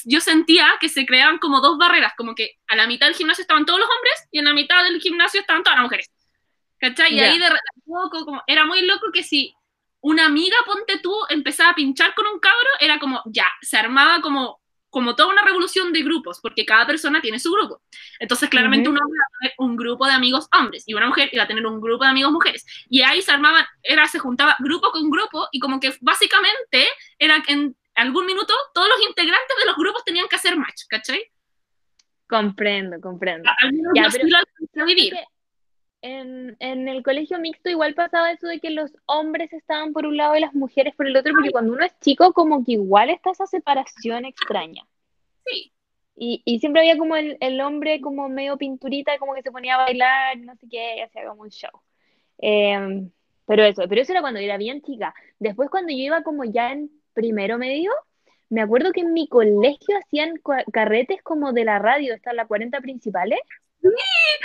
yo 0.04 0.20
sentía 0.20 0.66
que 0.80 0.88
se 0.88 1.04
creaban 1.06 1.38
como 1.38 1.60
dos 1.60 1.76
barreras, 1.78 2.12
como 2.16 2.34
que 2.34 2.52
a 2.68 2.76
la 2.76 2.86
mitad 2.86 3.06
del 3.06 3.16
gimnasio 3.16 3.42
estaban 3.42 3.66
todos 3.66 3.78
los 3.80 3.88
hombres 3.88 4.28
y 4.30 4.38
en 4.38 4.46
la 4.46 4.54
mitad 4.54 4.82
del 4.84 5.00
gimnasio 5.00 5.40
estaban 5.40 5.62
todas 5.62 5.78
las 5.78 5.84
mujeres. 5.84 6.10
¿Cachai? 6.80 7.14
Y 7.14 7.20
ahí 7.20 7.38
de 7.38 7.50
re- 7.50 7.58
loco, 7.86 8.24
como, 8.24 8.42
era 8.46 8.64
muy 8.64 8.82
loco 8.82 9.06
que 9.12 9.22
si 9.24 9.52
una 10.00 10.26
amiga, 10.26 10.56
ponte 10.64 10.98
tú, 11.00 11.12
empezaba 11.28 11.70
a 11.70 11.74
pinchar 11.74 12.14
con 12.14 12.26
un 12.26 12.38
cabro, 12.38 12.68
era 12.80 12.98
como, 13.00 13.20
ya, 13.26 13.48
se 13.62 13.76
armaba 13.76 14.20
como, 14.20 14.60
como 14.88 15.16
toda 15.16 15.28
una 15.30 15.42
revolución 15.42 15.92
de 15.92 16.02
grupos, 16.02 16.38
porque 16.40 16.64
cada 16.64 16.86
persona 16.86 17.20
tiene 17.20 17.40
su 17.40 17.52
grupo. 17.52 17.82
Entonces, 18.20 18.48
claramente, 18.48 18.88
Ujú. 18.88 18.96
un 18.96 19.02
hombre 19.02 19.16
iba 19.16 19.24
a 19.24 19.38
tener 19.40 19.54
un 19.58 19.76
grupo 19.76 20.06
de 20.06 20.12
amigos 20.12 20.48
hombres 20.56 20.84
y 20.86 20.94
una 20.94 21.08
mujer 21.08 21.28
iba 21.32 21.42
a 21.42 21.46
tener 21.48 21.66
un 21.66 21.80
grupo 21.80 22.04
de 22.04 22.10
amigos 22.10 22.30
mujeres. 22.32 22.64
Y 22.88 23.02
ahí 23.02 23.20
se 23.22 23.32
armaban, 23.32 23.66
era, 23.82 24.06
se 24.06 24.20
juntaba 24.20 24.54
grupo 24.60 24.92
con 24.92 25.10
grupo 25.10 25.48
y 25.50 25.58
como 25.58 25.80
que 25.80 25.92
básicamente 26.00 26.86
era 27.18 27.42
que 27.42 27.52
en 27.52 27.76
algún 27.98 28.26
minuto 28.26 28.52
todos 28.74 28.88
los 28.88 29.08
integrantes 29.08 29.56
de 29.58 29.66
los 29.66 29.76
grupos 29.76 30.04
tenían 30.04 30.28
que 30.28 30.36
hacer 30.36 30.56
match, 30.56 30.82
¿cachai? 30.88 31.20
Comprendo, 32.28 33.00
comprendo. 33.00 33.48
Al 33.60 33.72
menos 33.72 33.92
Ya, 33.94 34.04
yo 34.04 34.08
pero 34.12 34.24
sí 34.24 34.30
lo 34.30 34.38
alcancé 34.38 34.80
a 34.80 34.84
vivir. 34.84 35.14
en, 36.02 36.56
en 36.60 36.88
el 36.88 37.02
colegio 37.02 37.38
mixto 37.38 37.70
igual 37.70 37.94
pasaba 37.94 38.30
eso 38.32 38.46
de 38.46 38.60
que 38.60 38.70
los 38.70 38.90
hombres 39.06 39.52
estaban 39.52 39.92
por 39.92 40.06
un 40.06 40.16
lado 40.16 40.36
y 40.36 40.40
las 40.40 40.54
mujeres 40.54 40.94
por 40.94 41.06
el 41.06 41.16
otro, 41.16 41.32
porque 41.34 41.50
cuando 41.50 41.72
uno 41.72 41.84
es 41.84 41.98
chico 42.00 42.32
como 42.32 42.64
que 42.64 42.72
igual 42.72 43.10
está 43.10 43.30
esa 43.30 43.46
separación 43.46 44.24
extraña. 44.24 44.84
Sí. 45.46 45.72
Y, 46.20 46.42
y 46.44 46.58
siempre 46.60 46.80
había 46.82 46.98
como 46.98 47.16
el, 47.16 47.36
el 47.40 47.60
hombre 47.60 48.00
como 48.00 48.28
medio 48.28 48.56
pinturita, 48.58 49.18
como 49.18 49.34
que 49.34 49.42
se 49.42 49.52
ponía 49.52 49.76
a 49.76 49.84
bailar, 49.84 50.36
no 50.38 50.54
sé 50.56 50.66
qué, 50.70 50.96
y 50.98 51.00
hacía 51.00 51.26
como 51.26 51.42
un 51.42 51.50
show. 51.50 51.70
Em, 52.38 53.10
pero 53.46 53.64
eso, 53.64 53.84
pero 53.88 54.00
eso 54.02 54.12
era 54.12 54.20
cuando 54.20 54.40
yo 54.40 54.46
era 54.46 54.56
bien 54.58 54.82
chica. 54.82 55.14
Después 55.38 55.70
cuando 55.70 55.90
yo 55.92 55.98
iba 55.98 56.22
como 56.22 56.44
ya 56.44 56.72
en 56.72 56.90
primero 57.18 57.58
medio, 57.58 57.90
me 58.48 58.60
acuerdo 58.60 58.92
que 58.92 59.00
en 59.00 59.12
mi 59.12 59.28
colegio 59.28 59.98
hacían 59.98 60.34
carretes 60.72 61.20
como 61.22 61.52
de 61.52 61.64
la 61.64 61.80
radio, 61.80 62.14
esta 62.14 62.32
la 62.32 62.46
40 62.46 62.80
principales. 62.80 63.40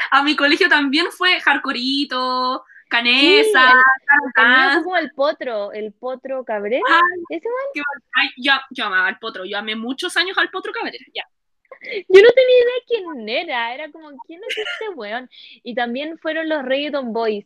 A 0.09 0.23
mi 0.23 0.35
colegio 0.35 0.67
también 0.69 1.05
fue 1.11 1.39
Hardcoreito, 1.39 2.63
Sí, 2.65 2.89
Canesa, 2.89 3.71
el, 3.71 4.77
el 4.77 4.83
como 4.83 4.97
el 4.97 5.11
potro, 5.11 5.71
el 5.71 5.93
potro 5.93 6.43
cabrera. 6.43 6.83
Ese 7.29 7.41
Qué 7.73 7.81
bacán. 7.81 8.03
Ay, 8.13 8.29
yo, 8.37 8.53
yo 8.69 8.85
amaba 8.85 9.07
al 9.07 9.19
potro, 9.19 9.45
yo 9.45 9.57
amé 9.57 9.75
muchos 9.75 10.15
años 10.17 10.37
al 10.37 10.49
potro 10.49 10.71
cabrera, 10.71 11.05
ya. 11.13 11.23
Yo 11.81 12.21
no 12.21 12.29
tenía 12.29 12.57
idea 12.63 12.83
quién 12.87 13.29
era, 13.29 13.73
era 13.73 13.91
como, 13.91 14.09
¿quién 14.27 14.41
es 14.47 14.57
este 14.57 14.89
weón? 14.95 15.29
Y 15.63 15.75
también 15.75 16.17
fueron 16.19 16.47
los 16.49 16.63
Reggaeton 16.63 17.13
Boys 17.13 17.45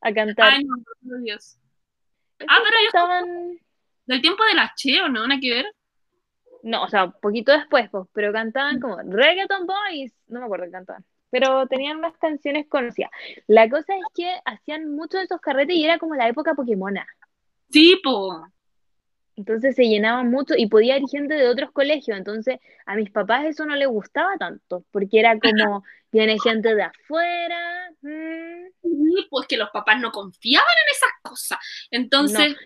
a 0.00 0.12
cantar. 0.12 0.52
Ay, 0.52 0.64
no, 0.64 1.16
Dios. 1.18 1.58
Ah, 2.48 2.60
pero 2.64 2.78
ellos 2.78 3.60
del 4.06 4.20
tiempo 4.22 4.44
de 4.44 4.54
la 4.54 4.72
Che, 4.76 5.00
¿o 5.02 5.08
no? 5.08 5.26
Nada 5.26 5.40
que 5.40 5.50
ver. 5.50 5.66
no, 6.62 6.82
o 6.84 6.88
sea, 6.88 7.04
un 7.06 7.12
poquito 7.20 7.52
después, 7.52 7.88
pues, 7.90 8.06
pero 8.12 8.32
cantaban 8.32 8.80
como 8.80 8.98
Reggaeton 9.02 9.66
Boys, 9.66 10.12
no 10.28 10.40
me 10.40 10.46
acuerdo 10.46 10.66
qué 10.66 10.72
cantaban, 10.72 11.04
pero 11.30 11.66
tenían 11.68 12.00
más 12.00 12.16
canciones 12.18 12.66
conocidas. 12.68 13.10
La 13.46 13.68
cosa 13.68 13.94
es 13.96 14.04
que 14.14 14.30
hacían 14.44 14.90
muchos 14.94 15.20
de 15.20 15.24
esos 15.26 15.40
carretes 15.40 15.76
y 15.76 15.84
era 15.84 15.98
como 15.98 16.14
la 16.16 16.28
época 16.28 16.54
Pokémona. 16.54 17.06
Sí, 17.70 18.00
po. 18.02 18.46
Entonces 19.36 19.74
se 19.76 19.84
llenaban 19.86 20.30
mucho 20.30 20.54
y 20.56 20.66
podía 20.68 20.96
ir 20.98 21.04
gente 21.10 21.34
de 21.34 21.48
otros 21.48 21.70
colegios. 21.72 22.16
Entonces 22.18 22.58
a 22.86 22.96
mis 22.96 23.10
papás 23.10 23.44
eso 23.44 23.66
no 23.66 23.76
les 23.76 23.88
gustaba 23.88 24.36
tanto, 24.38 24.84
porque 24.90 25.20
era 25.20 25.38
como, 25.38 25.84
viene 26.12 26.38
gente 26.40 26.74
de 26.74 26.82
afuera. 26.84 27.90
mm, 28.02 28.66
Sí, 28.82 29.26
pues 29.30 29.46
que 29.46 29.56
los 29.58 29.70
papás 29.70 30.00
no 30.00 30.10
confiaban 30.12 30.66
en 30.86 30.92
esas 30.94 31.10
cosas. 31.22 31.58
Entonces, 31.90 32.56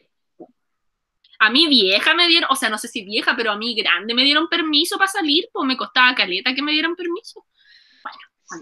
a 1.41 1.51
mí 1.51 1.67
vieja 1.69 2.15
me 2.15 2.29
dieron, 2.29 2.49
o 2.53 2.55
sea, 2.57 2.69
no 2.69 2.79
sé 2.79 2.87
si 2.87 3.03
vieja, 3.03 3.35
pero 3.37 3.51
a 3.51 3.57
mí 3.57 3.75
grande 3.75 4.15
me 4.15 4.23
dieron 4.25 4.49
permiso 4.49 4.97
para 4.99 5.11
salir, 5.11 5.49
pues 5.53 5.67
me 5.67 5.77
costaba 5.77 6.15
caleta 6.15 6.55
que 6.55 6.63
me 6.63 6.73
dieran 6.73 6.95
permiso. 6.95 7.45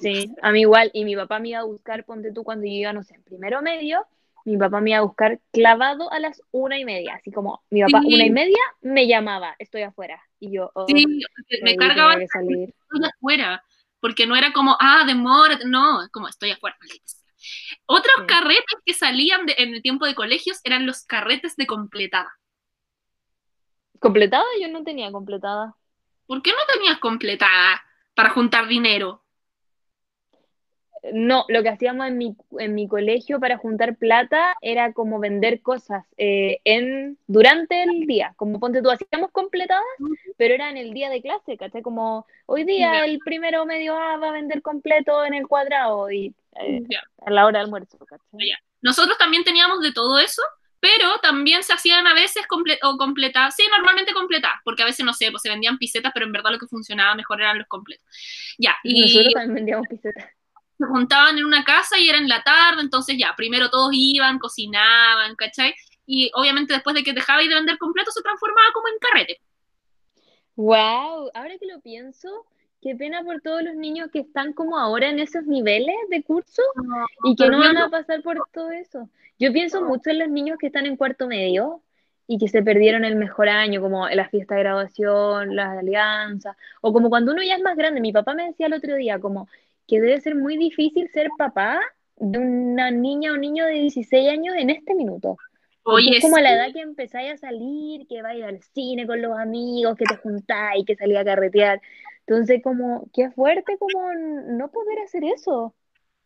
Sí, 0.01 0.31
a 0.43 0.53
mí 0.53 0.61
igual. 0.61 0.91
Y 0.93 1.05
mi 1.05 1.17
papá 1.17 1.39
me 1.39 1.49
iba 1.51 1.61
a 1.61 1.65
buscar, 1.65 2.05
ponte 2.05 2.33
tú, 2.33 2.45
cuando 2.45 2.67
yo 2.67 2.73
iba, 2.73 2.93
no 2.93 3.03
sé, 3.03 3.15
en 3.15 3.23
primero 3.25 3.63
medio, 3.63 4.07
mi 4.45 4.57
papá 4.57 4.81
me 4.81 4.91
iba 4.91 4.99
a 4.99 5.03
buscar 5.03 5.41
clavado 5.53 6.13
a 6.13 6.19
las 6.21 6.43
una 6.51 6.79
y 6.79 6.85
media. 6.85 7.15
Así 7.15 7.33
como 7.33 7.63
mi 7.71 7.81
papá, 7.83 8.01
Sí. 8.03 8.15
una 8.15 8.25
y 8.27 8.31
media, 8.31 8.59
me 8.83 9.07
llamaba, 9.07 9.57
estoy 9.59 9.83
afuera. 9.83 10.23
Y 10.39 10.53
yo, 10.53 10.71
oh, 10.75 10.87
Sí, 10.87 11.05
me 11.63 11.77
cargaba 11.77 12.15
salir. 12.33 12.69
estoy 12.69 13.09
afuera, 13.17 13.65
porque 14.01 14.27
no 14.27 14.37
era 14.37 14.53
como, 14.53 14.77
ah, 14.79 15.05
demórate, 15.07 15.65
no, 15.67 16.03
es 16.03 16.11
como 16.11 16.29
estoy 16.29 16.51
afuera. 16.53 16.77
Otros 17.87 18.15
Sí. 18.19 18.25
carretes 18.27 18.77
que 18.85 18.93
salían 18.95 19.47
de- 19.47 19.55
en 19.59 19.75
el 19.75 19.83
tiempo 19.83 20.05
de 20.07 20.15
colegios 20.15 20.61
eran 20.65 20.87
los 20.87 21.05
carretes 21.07 21.57
de 21.57 21.67
completada. 21.67 22.31
¿Completada? 23.99 24.45
Yo 24.61 24.69
no 24.69 24.85
tenía 24.85 25.11
completada. 25.11 25.75
¿Por 26.27 26.43
qué 26.43 26.51
no 26.51 26.75
tenías 26.75 26.99
completada 26.99 27.83
para 28.15 28.31
juntar 28.31 28.69
dinero? 28.69 29.23
No, 31.13 31.45
lo 31.49 31.63
que 31.63 31.69
hacíamos 31.69 32.09
en 32.09 32.19
mi, 32.19 32.37
en 32.59 32.75
mi 32.75 32.89
colegio 32.89 33.39
para 33.41 33.57
juntar 33.57 33.97
plata 33.97 34.57
era 34.61 34.93
como 34.93 35.21
vender 35.21 35.63
cosas 35.63 36.05
eh, 36.17 36.59
en, 36.65 37.19
durante 37.27 37.83
el 37.83 38.07
día. 38.07 38.35
Como 38.37 38.59
ponte 38.59 38.83
tú, 38.83 38.91
hacíamos 38.91 39.31
completadas, 39.31 39.85
pero 40.37 40.55
era 40.55 40.71
en 40.71 40.77
el 40.77 40.93
día 40.93 41.09
de 41.09 41.23
clase, 41.23 41.57
¿cachai? 41.57 41.83
Como 41.83 42.27
hoy 42.47 42.65
día 42.65 43.05
el 43.05 43.19
primero 43.21 43.65
medio 43.65 43.97
A 43.97 44.17
va 44.17 44.29
a 44.29 44.33
vender 44.33 44.61
completo 44.61 45.25
en 45.25 45.35
el 45.35 45.47
cuadrado 45.47 46.11
y 46.11 46.35
eh, 46.61 46.83
a 47.25 47.31
la 47.31 47.47
hora 47.47 47.61
de 47.61 47.65
almuerzo, 47.65 47.99
¿cachai? 47.99 48.29
Ya. 48.33 48.59
Nosotros 48.81 49.17
también 49.19 49.45
teníamos 49.45 49.81
de 49.81 49.93
todo 49.93 50.19
eso, 50.19 50.43
pero 50.81 51.19
también 51.21 51.63
se 51.63 51.73
hacían 51.73 52.07
a 52.07 52.15
veces 52.15 52.47
comple 52.47 52.79
o 52.83 52.97
completadas, 52.97 53.57
sí, 53.57 53.65
normalmente 53.71 54.13
completadas, 54.13 54.61
porque 54.65 54.83
a 54.83 54.87
veces, 54.87 55.05
no 55.05 55.13
sé, 55.13 55.31
pues 55.31 55.43
se 55.43 55.49
vendían 55.49 55.79
pisetas, 55.79 56.13
pero 56.15 56.27
en 56.27 56.33
verdad 56.33 56.53
lo 56.53 56.59
que 56.59 56.67
funcionaba 56.67 57.15
mejor 57.15 57.41
eran 57.41 57.59
los 57.59 57.67
completos. 57.67 58.05
Ya, 58.59 58.77
y 58.85 59.03
Nosotros 59.03 59.35
también 59.35 59.55
vendíamos 59.55 59.89
pisetas. 59.89 60.25
se 60.79 60.87
juntaban 60.87 61.39
en 61.39 61.45
una 61.45 61.65
casa 61.65 61.99
y 61.99 62.09
era 62.09 62.19
en 62.19 62.29
la 62.29 62.43
tarde, 62.43 62.83
entonces 62.83 63.17
ya, 63.19 63.35
primero 63.37 63.71
todos 63.71 63.91
iban, 63.93 64.39
cocinaban, 64.39 65.35
¿cachai? 65.35 65.75
Y 66.07 66.31
obviamente 66.35 66.73
después 66.73 66.95
de 66.95 67.03
que 67.03 67.13
dejabais 67.13 67.49
de 67.49 67.55
vender 67.55 67.79
completo 67.79 68.11
se 68.11 68.23
transformaba 68.23 68.69
como 68.73 68.89
en 68.89 68.99
carrete. 68.99 69.41
Wow, 70.55 71.31
ahora 71.35 71.59
que 71.59 71.67
lo 71.67 71.81
pienso, 71.81 72.47
qué 72.81 72.95
pena 72.95 73.23
por 73.23 73.41
todos 73.41 73.63
los 73.63 73.75
niños 73.75 74.11
que 74.13 74.21
están 74.21 74.53
como 74.53 74.79
ahora 74.79 75.09
en 75.09 75.19
esos 75.19 75.45
niveles 75.45 75.97
de 76.09 76.23
curso 76.23 76.63
y 77.25 77.37
que 77.37 77.49
no 77.49 77.59
van 77.59 77.77
a 77.77 77.91
pasar 77.91 78.23
por 78.23 78.41
todo 78.53 78.71
eso. 78.71 79.09
Yo 79.39 79.53
pienso 79.53 79.83
mucho 79.83 80.11
en 80.11 80.19
los 80.19 80.29
niños 80.29 80.59
que 80.59 80.67
están 80.67 80.87
en 80.87 80.97
cuarto 80.97 81.27
medio 81.27 81.83
y 82.27 82.39
que 82.39 82.49
se 82.49 82.63
perdieron 82.63 83.05
el 83.05 83.17
mejor 83.17 83.49
año, 83.49 83.81
como 83.81 84.09
la 84.09 84.29
fiesta 84.29 84.55
de 84.55 84.63
graduación, 84.63 85.57
las 85.57 85.79
alianzas, 85.79 86.57
o 86.83 86.93
como 86.93 87.09
cuando 87.09 87.33
uno 87.33 87.43
ya 87.43 87.55
es 87.55 87.63
más 87.63 87.77
grande. 87.77 88.01
Mi 88.01 88.13
papá 88.13 88.35
me 88.35 88.47
decía 88.47 88.67
el 88.67 88.75
otro 88.75 88.97
día, 88.97 89.19
como 89.19 89.49
que 89.87 90.01
debe 90.01 90.21
ser 90.21 90.35
muy 90.35 90.57
difícil 90.57 91.09
ser 91.09 91.29
papá 91.39 91.81
de 92.17 92.39
una 92.39 92.91
niña 92.91 93.33
o 93.33 93.37
niño 93.37 93.65
de 93.65 93.73
16 93.73 94.29
años 94.29 94.55
en 94.57 94.71
este 94.71 94.95
minuto. 94.95 95.39
Oye, 95.85 96.19
es 96.19 96.23
como 96.23 96.37
sí. 96.37 96.43
la 96.43 96.53
edad 96.53 96.73
que 96.75 96.81
empezáis 96.81 97.33
a 97.33 97.37
salir, 97.39 98.07
que 98.07 98.21
vais 98.21 98.45
al 98.45 98.61
cine 98.75 99.07
con 99.07 99.23
los 99.23 99.39
amigos, 99.39 99.97
que 99.97 100.05
te 100.05 100.17
juntáis, 100.17 100.85
que 100.85 100.97
salís 100.97 101.17
a 101.17 101.25
carretear. 101.25 101.81
Entonces, 102.27 102.63
como, 102.63 103.09
qué 103.15 103.31
fuerte 103.31 103.79
como 103.79 104.13
no 104.13 104.71
poder 104.71 104.99
hacer 104.99 105.25
eso. 105.25 105.75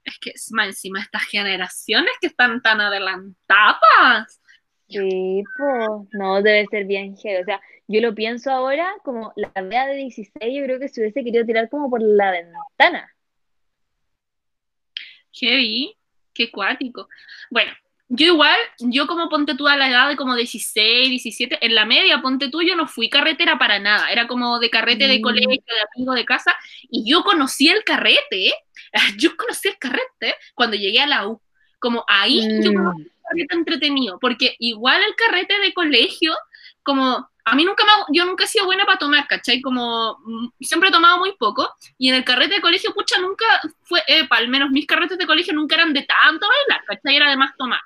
Es 0.05 0.19
que 0.21 0.31
es 0.31 0.51
más 0.53 0.67
encima 0.67 1.01
estas 1.01 1.23
generaciones 1.25 2.13
que 2.21 2.27
están 2.29 2.61
tan 2.63 2.81
adelantadas. 2.81 4.41
Sí, 4.89 5.43
pues, 5.57 6.09
no, 6.13 6.43
debe 6.43 6.67
ser 6.67 6.85
bien 6.87 7.17
heavy. 7.17 7.43
O 7.43 7.45
sea, 7.45 7.61
yo 7.89 8.01
lo 8.01 8.15
pienso 8.15 8.51
ahora, 8.51 8.93
como 9.05 9.33
la 9.37 9.53
vea 9.63 9.87
de 9.87 9.95
16, 9.97 10.33
yo 10.55 10.65
creo 10.65 10.79
que 10.79 10.89
se 10.89 11.01
hubiese 11.01 11.25
querido 11.25 11.45
tirar 11.45 11.69
como 11.69 11.89
por 11.89 12.03
la 12.03 12.31
ventana. 12.31 13.15
Heavy, 15.33 15.97
qué 16.35 16.51
cuático. 16.51 17.09
Bueno, 17.51 17.73
yo 18.15 18.27
igual, 18.27 18.57
yo 18.81 19.07
como 19.07 19.29
ponte 19.31 19.55
tú 19.55 19.67
a 19.69 19.77
la 19.77 19.89
edad 19.89 20.09
de 20.09 20.17
como 20.17 20.35
16, 20.37 21.09
17, 21.09 21.59
en 21.65 21.75
la 21.75 21.87
media, 21.87 22.21
ponte 22.21 22.51
tú, 22.51 22.61
yo 22.63 22.77
no 22.77 22.87
fui 22.87 23.09
carretera 23.09 23.59
para 23.59 23.79
nada, 23.79 24.11
era 24.13 24.27
como 24.27 24.59
de 24.59 24.69
carrete 24.69 25.07
de 25.09 25.19
Mm. 25.19 25.23
colegio, 25.23 25.49
de 25.67 25.85
amigo 25.97 26.13
de 26.13 26.25
casa, 26.27 26.55
y 26.91 27.11
yo 27.11 27.23
conocí 27.25 27.69
el 27.69 27.85
carrete, 27.85 28.49
¿eh? 28.49 28.55
yo 29.19 29.35
conocí 29.37 29.69
el 29.69 29.79
carrete 29.79 30.37
cuando 30.55 30.77
llegué 30.77 31.01
a 31.01 31.07
la 31.07 31.27
U, 31.27 31.41
como 31.79 32.05
ahí 32.07 32.41
yo 32.63 32.73
conocí 32.75 33.01
Mm, 33.01 33.07
el 33.07 33.13
carrete 33.29 33.55
entretenido, 33.57 34.19
porque 34.21 34.57
igual 34.59 35.03
el 35.03 35.15
carrete 35.17 35.59
de 35.61 35.73
colegio, 35.73 36.35
como 36.83 37.31
a 37.45 37.55
mí 37.55 37.65
nunca 37.65 37.83
me, 37.85 37.91
ha- 37.93 38.07
yo 38.13 38.25
nunca 38.27 38.45
he 38.45 38.47
sido 38.47 38.67
buena 38.67 38.85
para 38.85 38.99
tomar, 38.99 39.27
¿cachai? 39.27 39.61
Como 39.63 40.19
mm, 40.25 40.49
siempre 40.61 40.91
he 40.91 40.93
tomado 40.93 41.17
muy 41.19 41.33
poco, 41.39 41.69
y 41.99 42.09
en 42.11 42.15
el 42.17 42.25
carrete 42.25 42.57
de 42.57 42.61
colegio, 42.61 42.93
pucha, 42.93 43.19
nunca 43.21 43.47
fue, 43.85 44.03
epa, 44.07 44.37
al 44.37 44.49
menos 44.49 44.71
mis 44.71 44.87
carretes 44.87 45.17
de 45.19 45.27
colegio 45.27 45.55
nunca 45.55 45.77
eran 45.77 45.93
de 45.95 46.03
tanto 46.03 46.47
bailar, 46.47 46.85
¿cachai? 46.87 47.17
Era 47.17 47.31
de 47.31 47.37
más 47.39 47.57
tomar. 47.57 47.81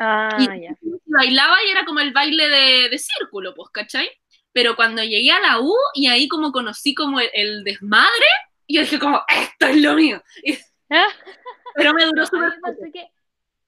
Ah, 0.00 0.54
Y 0.80 1.02
bailaba 1.06 1.56
y 1.66 1.70
era 1.70 1.84
como 1.84 2.00
el 2.00 2.12
baile 2.12 2.48
de, 2.48 2.88
de 2.90 2.98
círculo, 2.98 3.54
pues, 3.54 3.70
¿cachai? 3.72 4.08
Pero 4.52 4.76
cuando 4.76 5.02
llegué 5.02 5.30
a 5.32 5.40
la 5.40 5.60
U 5.60 5.74
y 5.94 6.06
ahí 6.08 6.28
como 6.28 6.52
conocí 6.52 6.94
como 6.94 7.20
el, 7.20 7.30
el 7.34 7.64
desmadre, 7.64 8.26
yo 8.68 8.80
dije 8.82 8.98
como, 8.98 9.20
esto 9.28 9.66
es 9.66 9.76
lo 9.82 9.94
mío. 9.94 10.22
Y- 10.42 10.58
pero 11.74 11.92
me 11.94 12.04
duró 12.06 12.24
súper 12.26 12.52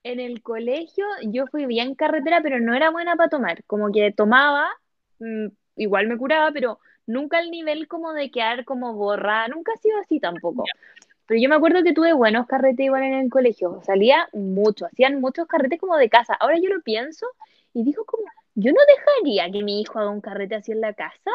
en 0.03 0.19
el 0.19 0.41
colegio 0.41 1.05
yo 1.27 1.47
fui 1.47 1.65
bien 1.65 1.95
carretera, 1.95 2.41
pero 2.41 2.59
no 2.59 2.73
era 2.75 2.89
buena 2.91 3.15
para 3.15 3.29
tomar. 3.29 3.63
Como 3.65 3.91
que 3.91 4.11
tomaba, 4.11 4.69
mm, 5.19 5.47
igual 5.77 6.07
me 6.07 6.17
curaba, 6.17 6.51
pero 6.51 6.79
nunca 7.05 7.37
al 7.39 7.51
nivel 7.51 7.87
como 7.87 8.13
de 8.13 8.31
quedar 8.31 8.65
como 8.65 8.93
borrada. 8.95 9.47
Nunca 9.49 9.73
ha 9.73 9.77
sido 9.77 9.99
así 9.99 10.19
tampoco. 10.19 10.73
Pero 11.31 11.43
yo 11.43 11.47
me 11.47 11.55
acuerdo 11.55 11.81
que 11.81 11.93
tuve 11.93 12.11
buenos 12.11 12.45
carretes 12.45 12.85
igual 12.85 13.03
en 13.03 13.13
el 13.13 13.29
colegio. 13.29 13.79
Salía 13.85 14.27
mucho, 14.33 14.87
hacían 14.87 15.21
muchos 15.21 15.47
carretes 15.47 15.79
como 15.79 15.95
de 15.95 16.09
casa. 16.09 16.33
Ahora 16.33 16.57
yo 16.61 16.67
lo 16.67 16.81
pienso 16.81 17.25
y 17.73 17.85
digo 17.85 18.03
como, 18.03 18.25
yo 18.53 18.73
no 18.73 18.79
dejaría 18.85 19.49
que 19.49 19.63
mi 19.63 19.79
hijo 19.79 19.97
haga 19.97 20.09
un 20.09 20.19
carrete 20.19 20.55
así 20.55 20.73
en 20.73 20.81
la 20.81 20.93
casa. 20.93 21.31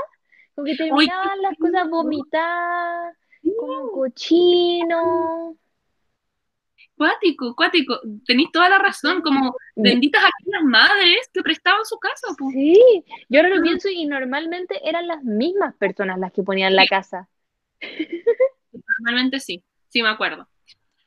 Como 0.54 0.66
que 0.66 0.76
terminaban 0.76 1.40
las 1.40 1.56
cosas 1.56 1.88
vomitadas, 1.88 3.16
como 3.58 3.90
cochino. 3.90 5.56
cuático, 6.94 7.56
cuático. 7.56 7.98
Tenéis 8.26 8.52
toda 8.52 8.68
la 8.68 8.78
razón, 8.78 9.22
como 9.22 9.56
benditas 9.76 10.20
aquellas 10.22 10.62
madres 10.62 11.30
que 11.32 11.40
prestaban 11.40 11.86
su 11.86 11.98
casa, 11.98 12.34
pues. 12.36 12.52
Sí, 12.52 13.02
yo 13.30 13.40
ahora 13.40 13.54
lo 13.54 13.62
pienso 13.62 13.88
y 13.88 14.04
normalmente 14.04 14.78
eran 14.86 15.06
las 15.06 15.24
mismas 15.24 15.74
personas 15.76 16.18
las 16.18 16.32
que 16.32 16.42
ponían 16.42 16.76
la 16.76 16.84
casa. 16.84 17.30
Normalmente 18.98 19.40
sí, 19.40 19.64
sí 19.88 20.02
me 20.02 20.08
acuerdo. 20.08 20.48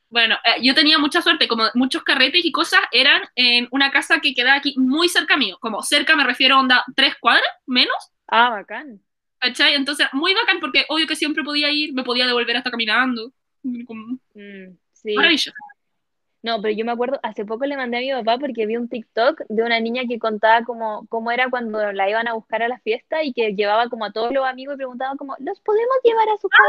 Bueno, 0.09 0.35
eh, 0.43 0.61
yo 0.63 0.73
tenía 0.73 0.97
mucha 0.97 1.21
suerte, 1.21 1.47
como 1.47 1.65
muchos 1.75 2.03
carretes 2.03 2.43
y 2.43 2.51
cosas 2.51 2.79
eran 2.91 3.21
en 3.35 3.67
una 3.71 3.91
casa 3.91 4.19
que 4.19 4.33
quedaba 4.33 4.57
aquí 4.57 4.73
muy 4.77 5.07
cerca 5.07 5.37
mío, 5.37 5.57
como 5.59 5.83
cerca 5.83 6.15
me 6.15 6.23
refiero 6.23 6.55
a 6.55 6.59
onda 6.59 6.83
tres 6.95 7.15
cuadras, 7.19 7.45
menos, 7.67 7.95
Ah, 8.27 8.49
bacán. 8.49 8.99
¿cachai? 9.39 9.73
Entonces, 9.75 10.07
muy 10.13 10.33
bacán 10.33 10.59
porque 10.59 10.85
obvio 10.89 11.07
que 11.07 11.15
siempre 11.15 11.43
podía 11.43 11.69
ir, 11.71 11.93
me 11.93 12.03
podía 12.03 12.25
devolver 12.27 12.57
hasta 12.57 12.71
caminando. 12.71 13.31
Como, 13.85 14.17
Mm, 14.33 14.77
sí. 14.93 15.13
Maravilloso. 15.13 15.51
No, 16.41 16.61
pero 16.61 16.73
yo 16.73 16.85
me 16.85 16.91
acuerdo, 16.93 17.19
hace 17.21 17.43
poco 17.43 17.65
le 17.65 17.75
mandé 17.75 17.97
a 17.97 17.99
mi 17.99 18.23
papá 18.23 18.37
porque 18.39 18.65
vi 18.65 18.77
un 18.77 18.87
TikTok 18.87 19.41
de 19.49 19.61
una 19.63 19.79
niña 19.81 20.03
que 20.07 20.19
contaba 20.19 20.63
como 20.63 21.05
cómo 21.07 21.31
era 21.31 21.49
cuando 21.49 21.91
la 21.91 22.09
iban 22.09 22.27
a 22.29 22.33
buscar 22.33 22.63
a 22.63 22.69
la 22.69 22.79
fiesta 22.79 23.23
y 23.23 23.33
que 23.33 23.53
llevaba 23.55 23.89
como 23.89 24.05
a 24.05 24.11
todos 24.13 24.31
los 24.33 24.45
amigos 24.45 24.75
y 24.75 24.77
preguntaba 24.77 25.15
como, 25.17 25.35
¿los 25.39 25.59
podemos 25.59 25.97
llevar 26.03 26.29
a 26.29 26.37
su 26.37 26.47
casa? 26.47 26.63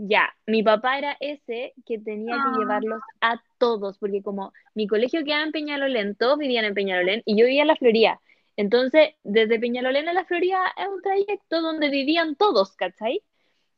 Ya, 0.00 0.32
mi 0.46 0.62
papá 0.62 0.96
era 0.96 1.16
ese 1.18 1.74
que 1.84 1.98
tenía 1.98 2.36
que 2.36 2.40
Ah. 2.40 2.56
llevarlos 2.56 3.00
a 3.20 3.42
todos, 3.58 3.98
porque 3.98 4.22
como 4.22 4.52
mi 4.74 4.86
colegio 4.86 5.24
quedaba 5.24 5.42
en 5.42 5.50
Peñalolén, 5.50 6.14
todos 6.14 6.38
vivían 6.38 6.64
en 6.64 6.74
Peñalolén 6.74 7.22
y 7.26 7.36
yo 7.36 7.44
vivía 7.46 7.62
en 7.62 7.68
la 7.68 7.74
Florida. 7.76 8.20
Entonces, 8.56 9.10
desde 9.24 9.58
Peñalolén 9.58 10.08
a 10.08 10.12
la 10.12 10.24
Florida 10.24 10.60
es 10.76 10.86
un 10.86 11.02
trayecto 11.02 11.60
donde 11.60 11.88
vivían 11.90 12.36
todos, 12.36 12.76
¿cachai? 12.76 13.22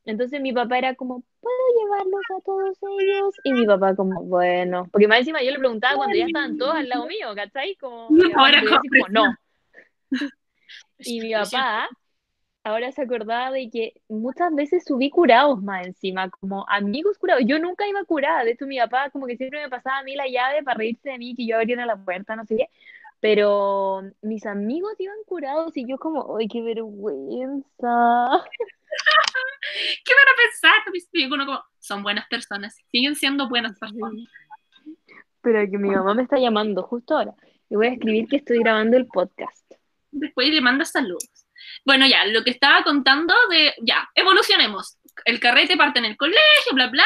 Entonces 0.04 0.42
mi 0.42 0.52
papá 0.52 0.76
era 0.78 0.94
como, 0.94 1.22
¿puedo 1.40 1.56
llevarlos 1.78 2.20
a 2.38 2.42
todos 2.44 2.78
ellos? 3.00 3.34
Y 3.44 3.52
mi 3.54 3.66
papá 3.66 3.94
como, 3.96 4.22
bueno, 4.22 4.88
porque 4.92 5.08
más 5.08 5.20
encima 5.20 5.42
yo 5.42 5.50
le 5.52 5.58
preguntaba 5.58 5.96
cuando 5.96 6.16
ya 6.16 6.26
estaban 6.26 6.58
todos 6.58 6.74
al 6.74 6.88
lado 6.88 7.06
mío, 7.06 7.34
¿cachai? 7.34 7.76
Como, 7.76 8.08
decir 8.84 8.90
como, 8.90 9.08
no. 9.08 9.36
Y 10.98 11.20
mi 11.20 11.32
papá 11.32 11.88
ahora 12.64 12.92
se 12.92 13.02
acordaba 13.02 13.50
de 13.50 13.70
que 13.70 13.94
muchas 14.08 14.54
veces 14.54 14.84
subí 14.86 15.10
curados 15.10 15.62
más 15.62 15.86
encima, 15.86 16.30
como 16.30 16.64
amigos 16.68 17.18
curados. 17.18 17.42
Yo 17.46 17.58
nunca 17.58 17.88
iba 17.88 18.04
curada, 18.04 18.44
de 18.44 18.52
hecho 18.52 18.66
mi 18.66 18.78
papá 18.78 19.10
como 19.10 19.26
que 19.26 19.36
siempre 19.36 19.62
me 19.62 19.68
pasaba 19.68 19.98
a 19.98 20.02
mí 20.02 20.14
la 20.14 20.28
llave 20.28 20.62
para 20.62 20.78
reírse 20.78 21.10
de 21.10 21.18
mí, 21.18 21.34
que 21.34 21.46
yo 21.46 21.56
abriera 21.56 21.86
la 21.86 21.96
puerta, 21.96 22.36
no 22.36 22.44
sé 22.44 22.56
qué. 22.56 22.68
Pero 23.20 24.02
mis 24.22 24.46
amigos 24.46 24.94
iban 24.98 25.16
curados 25.26 25.76
y 25.76 25.86
yo 25.86 25.98
como, 25.98 26.38
¡ay, 26.38 26.48
qué 26.48 26.62
vergüenza! 26.62 27.66
¿Qué 30.04 30.12
van 30.14 30.28
a 30.28 30.36
pensar? 30.42 30.72
Uno 31.32 31.46
como, 31.46 31.62
son 31.78 32.02
buenas 32.02 32.26
personas, 32.28 32.76
siguen 32.90 33.14
siendo 33.14 33.48
buenas 33.48 33.78
personas. 33.78 34.24
Pero 35.42 35.70
que 35.70 35.78
mi 35.78 35.90
mamá 35.90 36.14
me 36.14 36.22
está 36.22 36.38
llamando 36.38 36.82
justo 36.82 37.16
ahora. 37.16 37.34
Le 37.68 37.76
voy 37.76 37.86
a 37.86 37.92
escribir 37.92 38.26
que 38.28 38.36
estoy 38.36 38.58
grabando 38.58 38.96
el 38.96 39.06
podcast. 39.06 39.70
Después 40.10 40.48
le 40.48 40.60
manda 40.60 40.84
saludos. 40.84 41.39
Bueno, 41.84 42.06
ya, 42.06 42.24
lo 42.26 42.44
que 42.44 42.50
estaba 42.50 42.82
contando 42.82 43.34
de, 43.50 43.74
ya, 43.82 44.08
evolucionemos. 44.14 44.96
El 45.24 45.40
carrete 45.40 45.76
parte 45.76 45.98
en 45.98 46.04
el 46.04 46.16
colegio, 46.16 46.72
bla, 46.72 46.88
bla, 46.88 47.04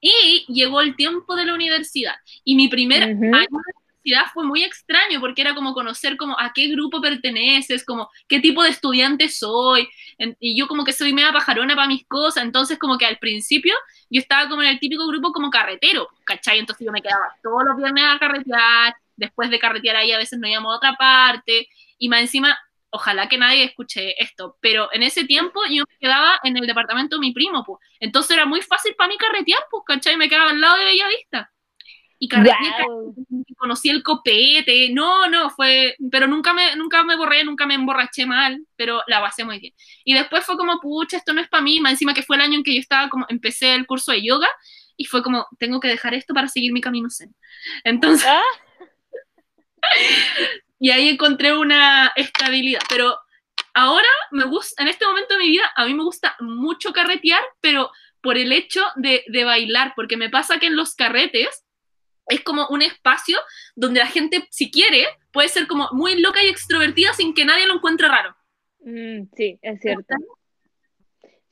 y 0.00 0.44
llegó 0.48 0.80
el 0.80 0.96
tiempo 0.96 1.34
de 1.36 1.44
la 1.44 1.54
universidad. 1.54 2.14
Y 2.44 2.54
mi 2.54 2.68
primer 2.68 3.14
Ujú. 3.14 3.24
año 3.34 3.48
de 3.48 3.72
universidad 4.04 4.32
fue 4.32 4.44
muy 4.44 4.62
extraño 4.64 5.20
porque 5.20 5.42
era 5.42 5.54
como 5.54 5.74
conocer 5.74 6.16
como 6.16 6.38
a 6.38 6.52
qué 6.52 6.68
grupo 6.68 7.00
perteneces, 7.00 7.84
como 7.84 8.08
qué 8.28 8.40
tipo 8.40 8.62
de 8.62 8.70
estudiante 8.70 9.28
soy. 9.28 9.88
Y 10.40 10.58
yo 10.58 10.68
como 10.68 10.84
que 10.84 10.92
soy 10.92 11.12
media 11.12 11.32
pajarona 11.32 11.74
para 11.74 11.88
mis 11.88 12.06
cosas, 12.06 12.44
entonces 12.44 12.78
como 12.78 12.96
que 12.96 13.06
al 13.06 13.18
principio 13.18 13.74
yo 14.10 14.20
estaba 14.20 14.48
como 14.48 14.62
en 14.62 14.68
el 14.68 14.78
típico 14.78 15.06
grupo 15.06 15.32
como 15.32 15.50
carretero, 15.50 16.08
¿cachai? 16.24 16.58
Entonces 16.58 16.84
yo 16.84 16.92
me 16.92 17.02
quedaba 17.02 17.34
todos 17.42 17.64
los 17.64 17.76
viernes 17.76 18.04
a 18.06 18.18
carretear, 18.18 18.94
después 19.16 19.50
de 19.50 19.58
carretear 19.58 19.96
ahí 19.96 20.12
a 20.12 20.18
veces 20.18 20.38
nos 20.38 20.48
íbamos 20.50 20.72
a 20.72 20.76
otra 20.76 20.94
parte, 20.96 21.68
y 21.98 22.08
más 22.08 22.20
encima 22.20 22.56
ojalá 22.90 23.28
que 23.28 23.38
nadie 23.38 23.64
escuche 23.64 24.20
esto, 24.22 24.56
pero 24.60 24.88
en 24.92 25.02
ese 25.02 25.24
tiempo 25.24 25.60
yo 25.70 25.84
me 25.88 25.98
quedaba 25.98 26.38
en 26.42 26.56
el 26.56 26.66
departamento 26.66 27.16
de 27.16 27.20
mi 27.20 27.32
primo, 27.32 27.64
pues. 27.64 27.80
Entonces 28.00 28.32
era 28.32 28.46
muy 28.46 28.62
fácil 28.62 28.94
para 28.96 29.08
mí 29.08 29.16
carretear, 29.16 29.62
pues, 29.70 29.82
¿cachai? 29.86 30.16
Me 30.16 30.28
quedaba 30.28 30.50
al 30.50 30.60
lado 30.60 30.76
de 30.76 30.84
Bellavista. 30.84 31.52
Y 32.20 32.26
carreteé, 32.26 32.84
Guau. 32.84 33.14
conocí 33.56 33.90
el 33.90 34.02
copete, 34.02 34.90
no, 34.90 35.28
no, 35.28 35.50
fue, 35.50 35.94
pero 36.10 36.26
nunca 36.26 36.52
me, 36.52 36.74
nunca 36.74 37.04
me 37.04 37.16
borré, 37.16 37.44
nunca 37.44 37.64
me 37.64 37.74
emborraché 37.74 38.26
mal, 38.26 38.60
pero 38.74 39.02
la 39.06 39.20
pasé 39.20 39.44
muy 39.44 39.60
bien. 39.60 39.72
Y 40.04 40.14
después 40.14 40.44
fue 40.44 40.56
como, 40.56 40.80
pucha, 40.80 41.16
esto 41.16 41.32
no 41.32 41.40
es 41.40 41.48
para 41.48 41.62
mí, 41.62 41.78
más 41.78 41.92
encima 41.92 42.14
que 42.14 42.24
fue 42.24 42.34
el 42.34 42.42
año 42.42 42.56
en 42.56 42.64
que 42.64 42.74
yo 42.74 42.80
estaba 42.80 43.08
como, 43.08 43.24
empecé 43.28 43.72
el 43.72 43.86
curso 43.86 44.10
de 44.10 44.24
yoga, 44.24 44.48
y 44.96 45.04
fue 45.04 45.22
como, 45.22 45.46
tengo 45.60 45.78
que 45.78 45.86
dejar 45.86 46.12
esto 46.14 46.34
para 46.34 46.48
seguir 46.48 46.72
mi 46.72 46.80
camino 46.80 47.08
zen. 47.08 47.32
Entonces, 47.84 48.26
Ah, 48.28 48.42
y 50.78 50.90
ahí 50.90 51.08
encontré 51.08 51.56
una 51.56 52.12
estabilidad, 52.16 52.80
pero 52.88 53.16
ahora 53.74 54.08
me 54.30 54.44
gusta, 54.44 54.82
en 54.82 54.88
este 54.88 55.06
momento 55.06 55.34
de 55.34 55.40
mi 55.40 55.48
vida, 55.48 55.70
a 55.76 55.86
mí 55.86 55.94
me 55.94 56.04
gusta 56.04 56.36
mucho 56.40 56.92
carretear, 56.92 57.42
pero 57.60 57.90
por 58.20 58.36
el 58.36 58.52
hecho 58.52 58.82
de, 58.96 59.24
de 59.28 59.44
bailar, 59.44 59.92
porque 59.94 60.16
me 60.16 60.30
pasa 60.30 60.58
que 60.58 60.66
en 60.66 60.76
los 60.76 60.94
carretes 60.94 61.64
es 62.28 62.42
como 62.42 62.66
un 62.68 62.82
espacio 62.82 63.38
donde 63.74 64.00
la 64.00 64.06
gente, 64.06 64.46
si 64.50 64.70
quiere, 64.70 65.06
puede 65.32 65.48
ser 65.48 65.66
como 65.66 65.88
muy 65.92 66.20
loca 66.20 66.42
y 66.42 66.48
extrovertida 66.48 67.12
sin 67.14 67.34
que 67.34 67.44
nadie 67.44 67.66
lo 67.66 67.74
encuentre 67.74 68.08
raro. 68.08 68.36
mm, 68.80 69.30
sí, 69.34 69.58
es 69.62 69.80
cierto. 69.80 70.14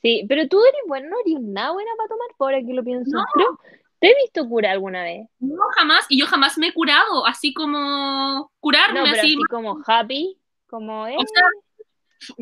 Sí, 0.03 0.25
pero 0.29 0.47
tú 0.47 0.63
eres 0.63 0.81
bueno, 0.87 1.09
no 1.09 1.17
eres 1.25 1.43
nada 1.43 1.73
buena 1.73 1.91
para 1.97 2.09
tomar, 2.09 2.29
por 2.37 2.53
ahora 2.53 2.65
que 2.65 2.75
lo 2.75 2.85
pienso. 2.85 3.17
No. 3.17 3.25
Creo, 3.33 3.59
¿te 3.99 4.11
he 4.11 4.15
visto 4.23 4.49
curar 4.49 4.73
alguna 4.73 5.03
vez? 5.03 5.29
No, 5.39 5.63
jamás, 5.77 6.07
y 6.09 6.19
yo 6.19 6.27
jamás 6.27 6.59
me 6.59 6.69
he 6.69 6.75
curado, 6.75 7.27
así 7.27 7.53
como 7.55 8.53
curarme, 8.61 9.01
No, 9.01 9.05
pero 9.05 9.19
así, 9.19 9.35
así 9.35 9.43
como 9.51 9.83
happy, 9.87 10.39
como 10.67 11.07
eh, 11.07 11.17
O 11.17 11.23
sea, 11.23 11.45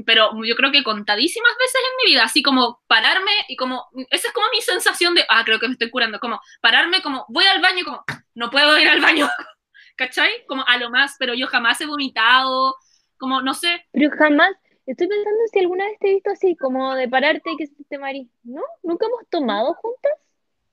pero 0.07 0.30
yo 0.44 0.55
creo 0.57 0.72
que 0.72 0.82
contadísimas 0.82 1.52
veces 1.59 1.80
en 1.80 1.96
mi 2.05 2.12
vida, 2.12 2.24
así 2.24 2.42
como 2.42 2.82
pararme 2.86 3.32
y 3.48 3.57
como, 3.57 3.88
esa 4.11 4.28
es 4.28 4.34
como 4.34 4.46
mi 4.52 4.61
sensación 4.61 5.14
de, 5.14 5.24
ah, 5.28 5.42
creo 5.44 5.59
que 5.59 5.66
me 5.66 5.72
estoy 5.72 5.90
curando, 5.90 6.18
como 6.20 6.40
pararme, 6.61 7.02
como 7.02 7.26
voy 7.28 7.44
al 7.46 7.61
baño, 7.61 7.84
como 7.84 8.05
no 8.34 8.50
puedo 8.50 8.78
ir 8.78 8.88
al 8.88 9.00
baño, 9.00 9.28
¿cachai? 9.96 10.46
Como 10.46 10.64
a 10.66 10.76
lo 10.78 10.90
más, 10.90 11.16
pero 11.18 11.34
yo 11.34 11.46
jamás 11.46 11.80
he 11.80 11.86
vomitado, 11.86 12.76
como 13.18 13.42
no 13.42 13.55
sé, 13.55 13.84
pero 13.92 14.11
jamás, 14.16 14.55
estoy 14.86 15.09
pensando 15.09 15.40
si 15.52 15.59
alguna 15.61 15.86
vez 15.86 15.98
te 15.98 16.09
he 16.11 16.14
visto 16.14 16.30
así, 16.30 16.57
como 16.57 16.94
de 16.94 17.09
pararte 17.09 17.52
y 17.52 17.57
que 17.57 17.66
se 17.66 17.84
te 17.88 17.98
marí. 17.98 18.30
¿No? 18.42 18.62
¿Nunca 18.82 19.07
hemos 19.07 19.28
tomado 19.28 19.74
juntas? 19.74 20.12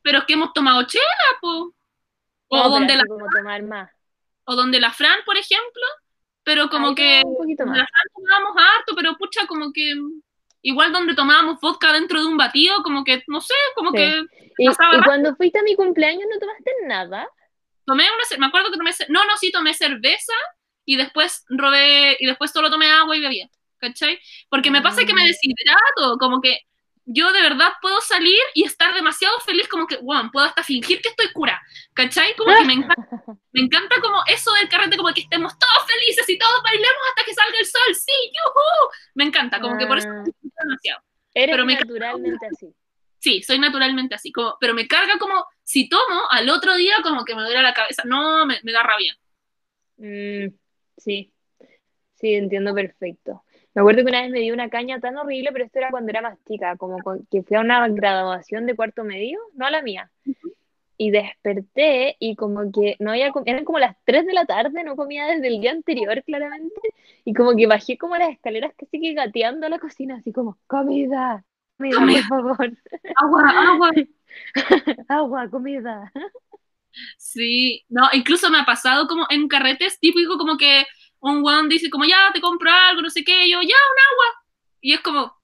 Pero 0.02 0.20
es 0.20 0.26
que 0.26 0.34
hemos 0.34 0.54
tomado 0.54 0.84
chela, 0.84 1.04
po. 1.42 1.74
O, 2.48 2.58
No, 2.58 2.70
donde 2.70 2.96
la, 2.96 3.04
como 3.06 3.26
tomar 3.30 3.64
más. 3.64 3.92
o 4.46 4.56
donde 4.56 4.80
la 4.80 4.92
Fran, 4.92 5.20
por 5.26 5.38
ejemplo, 5.38 5.84
pero 6.44 6.70
como 6.70 6.94
que 6.96 7.22
un 7.24 7.38
poquito 7.38 7.66
más. 7.66 7.78
la 7.78 7.86
Fran 7.88 8.04
tomábamos 8.14 8.58
harto, 8.58 8.96
pero 8.96 9.16
pucha, 9.18 9.48
como 9.48 9.72
que 9.72 9.94
igual 10.64 10.92
donde 10.92 11.16
tomábamos 11.16 11.60
vodka 11.62 11.94
dentro 11.94 12.20
de 12.20 12.26
un 12.28 12.38
batido, 12.38 12.84
como 12.84 13.04
que, 13.04 13.24
no 13.28 13.40
sé, 13.42 13.54
como 13.76 13.92
Sí. 13.92 13.98
que 13.98 14.24
Y, 14.58 14.68
cuando 15.06 15.36
fuiste 15.36 15.60
a 15.60 15.64
mi 15.64 15.76
cumpleaños 15.76 16.26
no 16.32 16.40
tomaste 16.40 16.72
nada. 16.86 17.28
tomé 17.86 18.04
una, 18.04 18.24
ce- 18.26 18.38
me 18.38 18.46
acuerdo 18.46 18.70
que 18.72 18.78
tomé, 18.78 18.92
no, 19.10 19.26
no, 19.26 19.38
sí, 19.38 19.52
tomé 19.52 19.74
cerveza 19.74 20.34
y 20.86 20.98
después 20.98 21.46
robé, 21.50 22.16
y 22.20 22.26
después 22.28 22.52
solo 22.52 22.70
tomé 22.70 22.92
agua 22.92 23.16
y 23.16 23.22
bebía, 23.22 23.50
¿cachai? 23.80 24.20
Porque 24.50 24.70
me 24.72 24.82
pasa 24.82 25.04
que 25.06 25.14
me 25.14 25.24
Mm. 25.24 25.28
deshidrato, 25.28 26.18
como 26.20 26.42
que 26.42 26.60
yo 27.14 27.32
de 27.32 27.42
verdad 27.42 27.74
puedo 27.82 28.00
salir 28.02 28.40
y 28.54 28.64
estar 28.64 28.94
demasiado 28.94 29.40
feliz, 29.42 29.68
como 29.68 29.88
que, 29.88 29.98
wow, 29.98 30.30
puedo 30.32 30.46
hasta 30.46 30.64
fingir 30.64 31.02
que 31.02 31.10
estoy 31.10 31.32
cura, 31.34 31.62
¿cachai? 31.94 32.36
Como 32.36 32.56
que 32.56 32.66
me 32.66 32.74
encanta, 32.74 32.96
me 33.54 33.62
encanta 33.62 33.96
como 34.02 34.22
eso 34.28 34.52
del 34.54 34.70
carrete, 34.70 34.98
como 34.98 35.14
que 35.14 35.22
estemos 35.22 35.58
todos 35.60 35.86
felices 35.88 36.28
y 36.30 36.38
todos 36.38 36.62
bailemos 36.64 37.02
hasta 37.10 37.26
que 37.26 37.34
salga 37.34 37.58
el 37.60 37.66
sol, 37.66 37.96
sí, 37.96 38.12
yuhu, 38.34 38.92
me 39.16 39.26
encanta, 39.26 39.60
como 39.60 39.78
que 39.78 39.88
por 39.88 39.98
eso 39.98 40.08
Ah, 40.10 40.24
me 40.26 40.32
gusta 40.42 40.64
demasiado. 40.64 41.02
eres 41.34 41.54
pero 41.54 41.66
me- 41.66 41.76
naturalmente 41.76 42.46
así. 42.48 42.74
Sí, 43.20 43.44
soy 43.44 43.60
naturalmente 43.60 44.16
así, 44.16 44.32
como, 44.32 44.58
pero 44.60 44.74
me 44.74 44.88
carga 44.88 45.20
como, 45.20 45.46
si 45.64 45.88
tomo, 45.88 46.22
al 46.32 46.50
otro 46.50 46.76
día 46.76 46.96
como 47.04 47.24
que 47.24 47.36
me 47.36 47.44
duele 47.44 47.62
la 47.62 47.74
cabeza, 47.74 48.04
no, 48.06 48.46
me, 48.48 48.60
me 48.64 48.72
da 48.72 48.82
rabia. 48.84 49.16
Mm, 49.98 50.48
sí, 50.98 51.32
sí, 52.16 52.34
entiendo 52.34 52.74
perfecto. 52.74 53.44
Me 53.74 53.82
acuerdo 53.82 54.04
que 54.04 54.10
una 54.10 54.22
vez 54.22 54.32
me 54.32 54.40
dio 54.42 54.54
una 54.54 54.70
caña 54.70 55.00
tan 55.00 55.18
horrible, 55.18 55.52
pero 55.54 55.66
esto 55.66 55.80
era 55.80 55.92
cuando 55.92 56.10
era 56.10 56.22
más 56.22 56.38
chica, 56.46 56.76
como 56.78 56.98
que 57.32 57.44
fui 57.44 57.56
a 57.58 57.62
una 57.62 57.88
graduación 57.88 58.66
de 58.66 58.76
cuarto 58.76 59.04
medio, 59.04 59.40
no 59.54 59.66
a 59.66 59.72
la 59.72 59.82
mía. 59.82 60.12
Y 60.98 61.10
desperté 61.12 62.16
y 62.20 62.36
como 62.36 62.72
que 62.72 62.96
no 63.00 63.12
había 63.12 63.32
comido, 63.32 63.52
eran 63.54 63.66
como 63.66 63.80
las 63.80 63.98
3 64.06 64.26
de 64.28 64.34
la 64.34 64.46
tarde, 64.46 64.84
no 64.84 64.96
comía 64.96 65.26
desde 65.26 65.48
el 65.48 65.60
día 65.62 65.72
anterior, 65.72 66.22
claramente. 66.26 66.76
Y 67.26 67.34
como 67.34 67.56
que 67.56 67.66
bajé 67.68 67.98
como 67.98 68.18
las 68.18 68.30
escaleras 68.32 68.74
casi 68.78 69.00
que 69.02 69.14
gateando 69.14 69.66
a 69.66 69.70
la 69.70 69.80
cocina, 69.80 70.18
así 70.18 70.32
como, 70.32 70.60
comida, 70.68 71.44
comida, 71.78 71.98
Comida. 71.98 72.22
por 72.30 72.42
favor, 72.58 72.72
Agua, 73.16 73.50
agua. 73.74 73.92
agua, 75.10 75.50
comida. 75.50 76.12
Sí, 77.18 77.86
no, 77.90 78.04
incluso 78.14 78.50
me 78.50 78.60
ha 78.60 78.66
pasado 78.66 79.08
como 79.08 79.26
en 79.30 79.48
carretes 79.48 80.00
típico 80.00 80.38
como 80.38 80.58
que 80.58 80.84
un 81.22 81.44
weón 81.44 81.70
dice 81.70 81.90
como 81.90 82.06
ya 82.06 82.32
te 82.34 82.42
compro 82.42 82.72
algo, 82.72 83.02
no 83.02 83.10
sé 83.10 83.24
qué, 83.24 83.46
y 83.46 83.52
yo 83.52 83.62
ya 83.62 83.68
un 83.68 83.70
agua. 83.70 84.44
Y 84.82 84.94
es 84.94 85.02
como, 85.02 85.36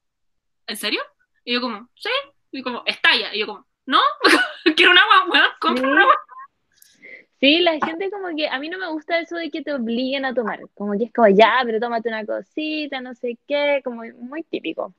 ¿en 0.68 0.78
serio? 0.78 1.02
Y 1.46 1.54
yo 1.54 1.62
como, 1.62 1.90
sí, 1.96 2.10
y 2.52 2.62
como, 2.62 2.84
estalla, 2.86 3.34
y 3.34 3.40
yo 3.40 3.48
como, 3.48 3.66
no, 3.86 4.00
quiero 4.76 4.92
un 4.92 4.98
agua, 4.98 5.28
weón, 5.32 5.50
compra 5.60 5.88
un 5.88 6.00
agua. 6.00 6.16
Sí, 7.40 7.60
la 7.60 7.74
gente 7.86 8.10
como 8.10 8.36
que 8.36 8.48
a 8.48 8.58
mí 8.58 8.68
no 8.68 8.80
me 8.80 8.88
gusta 8.88 9.20
eso 9.20 9.36
de 9.36 9.52
que 9.52 9.62
te 9.62 9.72
obliguen 9.72 10.26
a 10.26 10.34
tomar, 10.34 10.60
como 10.74 10.98
que 10.98 11.06
es 11.06 11.14
como 11.14 11.28
ya, 11.28 11.62
pero 11.64 11.80
tómate 11.80 12.10
una 12.10 12.26
cosita, 12.26 13.00
no 13.00 13.14
sé 13.14 13.38
qué, 13.48 13.82
como 13.84 14.02
muy 14.20 14.42
típico. 14.44 14.96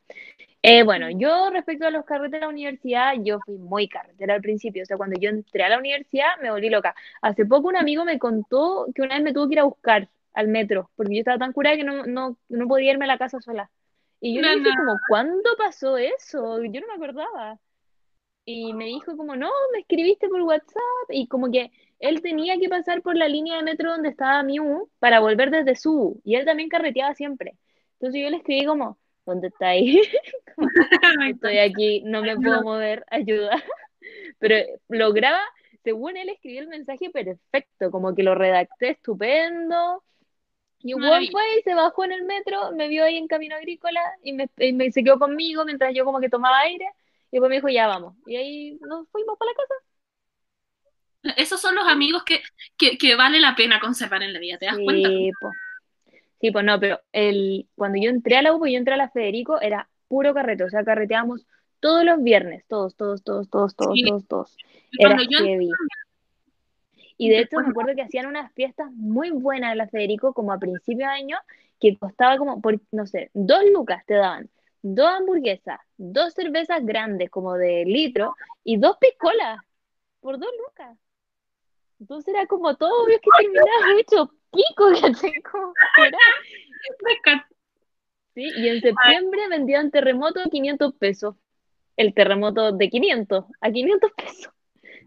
Eh, 0.62 0.82
bueno, 0.84 1.08
yo 1.10 1.50
respecto 1.50 1.86
a 1.86 1.90
los 1.90 2.04
carretes 2.04 2.32
de 2.32 2.40
la 2.40 2.48
universidad, 2.48 3.14
yo 3.22 3.40
fui 3.44 3.56
muy 3.56 3.88
carretera 3.88 4.34
al 4.34 4.40
principio, 4.40 4.82
o 4.82 4.86
sea, 4.86 4.96
cuando 4.96 5.18
yo 5.20 5.30
entré 5.30 5.64
a 5.64 5.68
la 5.68 5.78
universidad 5.78 6.28
me 6.42 6.50
volví 6.50 6.68
loca. 6.70 6.94
Hace 7.22 7.46
poco 7.46 7.68
un 7.68 7.76
amigo 7.76 8.04
me 8.04 8.18
contó 8.18 8.86
que 8.94 9.02
una 9.02 9.16
vez 9.16 9.24
me 9.24 9.32
tuvo 9.32 9.48
que 9.48 9.54
ir 9.54 9.60
a 9.60 9.64
buscar 9.64 10.08
al 10.34 10.48
metro, 10.48 10.90
porque 10.96 11.14
yo 11.14 11.20
estaba 11.20 11.38
tan 11.38 11.52
curada 11.52 11.76
que 11.76 11.84
no, 11.84 12.04
no, 12.04 12.38
no 12.48 12.68
podía 12.68 12.92
irme 12.92 13.04
a 13.04 13.08
la 13.08 13.18
casa 13.18 13.40
sola. 13.40 13.70
Y 14.20 14.34
yo 14.34 14.42
le 14.42 14.56
dije 14.56 14.70
como, 14.76 14.98
¿cuándo 15.08 15.50
pasó 15.56 15.96
eso? 15.96 16.62
Yo 16.64 16.80
no 16.80 16.86
me 16.88 16.94
acordaba. 16.94 17.58
Y 18.44 18.72
me 18.72 18.86
dijo 18.86 19.16
como, 19.16 19.36
no, 19.36 19.50
me 19.72 19.80
escribiste 19.80 20.28
por 20.28 20.42
WhatsApp 20.42 21.10
y 21.10 21.28
como 21.28 21.50
que 21.50 21.70
él 22.00 22.22
tenía 22.22 22.58
que 22.58 22.68
pasar 22.68 23.02
por 23.02 23.16
la 23.16 23.28
línea 23.28 23.56
de 23.56 23.62
metro 23.62 23.90
donde 23.90 24.08
estaba 24.08 24.42
Miu 24.42 24.88
para 24.98 25.20
volver 25.20 25.50
desde 25.50 25.76
su 25.76 26.20
y 26.24 26.36
él 26.36 26.44
también 26.44 26.68
carreteaba 26.68 27.14
siempre. 27.14 27.56
Entonces 27.94 28.22
yo 28.22 28.30
le 28.30 28.38
escribí 28.38 28.64
como, 28.64 28.98
¿dónde 29.26 29.48
está 29.48 29.68
ahí? 29.68 30.00
Estoy 31.30 31.58
aquí, 31.58 32.02
no 32.04 32.22
me 32.22 32.36
puedo 32.36 32.62
mover, 32.62 33.04
ayuda. 33.10 33.50
Pero 34.38 34.56
lograba, 34.88 35.40
según 35.84 36.16
él 36.16 36.28
escribió 36.28 36.60
el 36.60 36.68
mensaje 36.68 37.10
perfecto, 37.10 37.90
como 37.90 38.14
que 38.14 38.22
lo 38.22 38.34
redacté 38.34 38.90
estupendo. 38.90 40.02
Y 40.80 40.94
Maravilla. 40.94 41.32
fue 41.32 41.42
y 41.58 41.62
se 41.62 41.74
bajó 41.74 42.04
en 42.04 42.12
el 42.12 42.24
metro, 42.24 42.72
me 42.72 42.88
vio 42.88 43.04
ahí 43.04 43.16
en 43.16 43.26
Camino 43.26 43.56
Agrícola 43.56 44.00
y 44.22 44.32
me, 44.32 44.48
y 44.58 44.72
me- 44.72 44.92
se 44.92 45.02
quedó 45.02 45.18
conmigo 45.18 45.64
mientras 45.64 45.92
yo 45.94 46.04
como 46.04 46.20
que 46.20 46.28
tomaba 46.28 46.60
aire. 46.60 46.86
Y 47.30 47.36
después 47.36 47.50
me 47.50 47.56
dijo, 47.56 47.68
ya 47.68 47.86
vamos. 47.88 48.14
Y 48.26 48.36
ahí 48.36 48.78
nos 48.80 49.08
fuimos 49.10 49.36
para 49.38 49.50
la 49.50 49.56
casa. 49.56 49.74
Esos 51.36 51.60
son 51.60 51.74
los 51.74 51.86
amigos 51.86 52.22
que, 52.24 52.42
que, 52.76 52.96
que 52.96 53.16
vale 53.16 53.40
la 53.40 53.54
pena 53.56 53.80
conservar 53.80 54.22
en 54.22 54.32
la 54.32 54.38
vida, 54.38 54.56
¿te 54.58 54.66
das 54.66 54.78
cuenta? 54.82 55.08
Sí, 55.08 55.30
po. 55.40 55.50
Sí, 56.40 56.50
pues 56.52 56.64
no, 56.64 56.78
pero 56.78 57.00
el, 57.12 57.66
cuando 57.74 57.98
yo 58.00 58.08
entré 58.10 58.36
a 58.36 58.42
la 58.42 58.54
U, 58.54 58.58
pues 58.60 58.70
yo 58.72 58.78
entré 58.78 58.94
a 58.94 58.98
la 58.98 59.10
Federico, 59.10 59.60
era 59.60 59.88
puro 60.06 60.32
carrete, 60.32 60.62
o 60.62 60.70
sea, 60.70 60.84
carreteábamos 60.84 61.44
todos 61.80 62.04
los 62.04 62.22
viernes, 62.22 62.64
todos, 62.68 62.94
todos, 62.96 63.22
todos, 63.24 63.50
todos, 63.50 63.74
todos, 63.74 63.94
Sí. 63.94 64.04
todos, 64.04 64.26
todos. 64.28 64.56
Y 64.92 65.04
Era 65.04 65.16
cuando 65.16 65.30
yo 65.30 65.38
heavy. 65.44 65.68
Y 67.18 67.30
de 67.30 67.40
hecho 67.40 67.58
me 67.58 67.68
acuerdo 67.68 67.94
que 67.96 68.02
hacían 68.02 68.26
unas 68.26 68.52
fiestas 68.54 68.90
muy 68.92 69.30
buenas 69.30 69.72
en 69.72 69.78
la 69.78 69.88
Federico, 69.88 70.32
como 70.32 70.52
a 70.52 70.58
principios 70.58 71.10
de 71.10 71.16
año, 71.16 71.36
que 71.80 71.96
costaba 71.98 72.38
como, 72.38 72.60
por, 72.62 72.80
no 72.92 73.06
sé, 73.06 73.30
dos 73.34 73.60
lucas 73.72 74.06
te 74.06 74.14
daban, 74.14 74.48
dos 74.82 75.08
hamburguesas, 75.08 75.80
dos 75.96 76.32
cervezas 76.32 76.84
grandes 76.86 77.28
como 77.28 77.54
de 77.54 77.84
litro 77.84 78.34
y 78.62 78.76
dos 78.76 78.96
piscolas 78.98 79.60
por 80.20 80.38
dos 80.38 80.50
lucas. 80.64 80.96
Entonces 82.00 82.32
era 82.32 82.46
como 82.46 82.76
todo 82.76 83.04
obvio 83.04 83.18
que 83.20 83.30
terminaba 83.36 83.68
hecho 84.00 84.32
pico, 84.52 84.90
¿cachai? 85.00 85.42
Como, 85.42 85.72
era. 85.98 86.18
Sí, 88.34 88.48
y 88.56 88.68
en 88.68 88.80
septiembre 88.80 89.48
vendían 89.48 89.90
terremoto 89.90 90.40
a 90.40 90.48
500 90.48 90.94
pesos. 90.94 91.34
El 91.96 92.14
terremoto 92.14 92.70
de 92.70 92.88
500 92.88 93.44
a 93.60 93.70
500 93.72 94.12
pesos. 94.12 94.52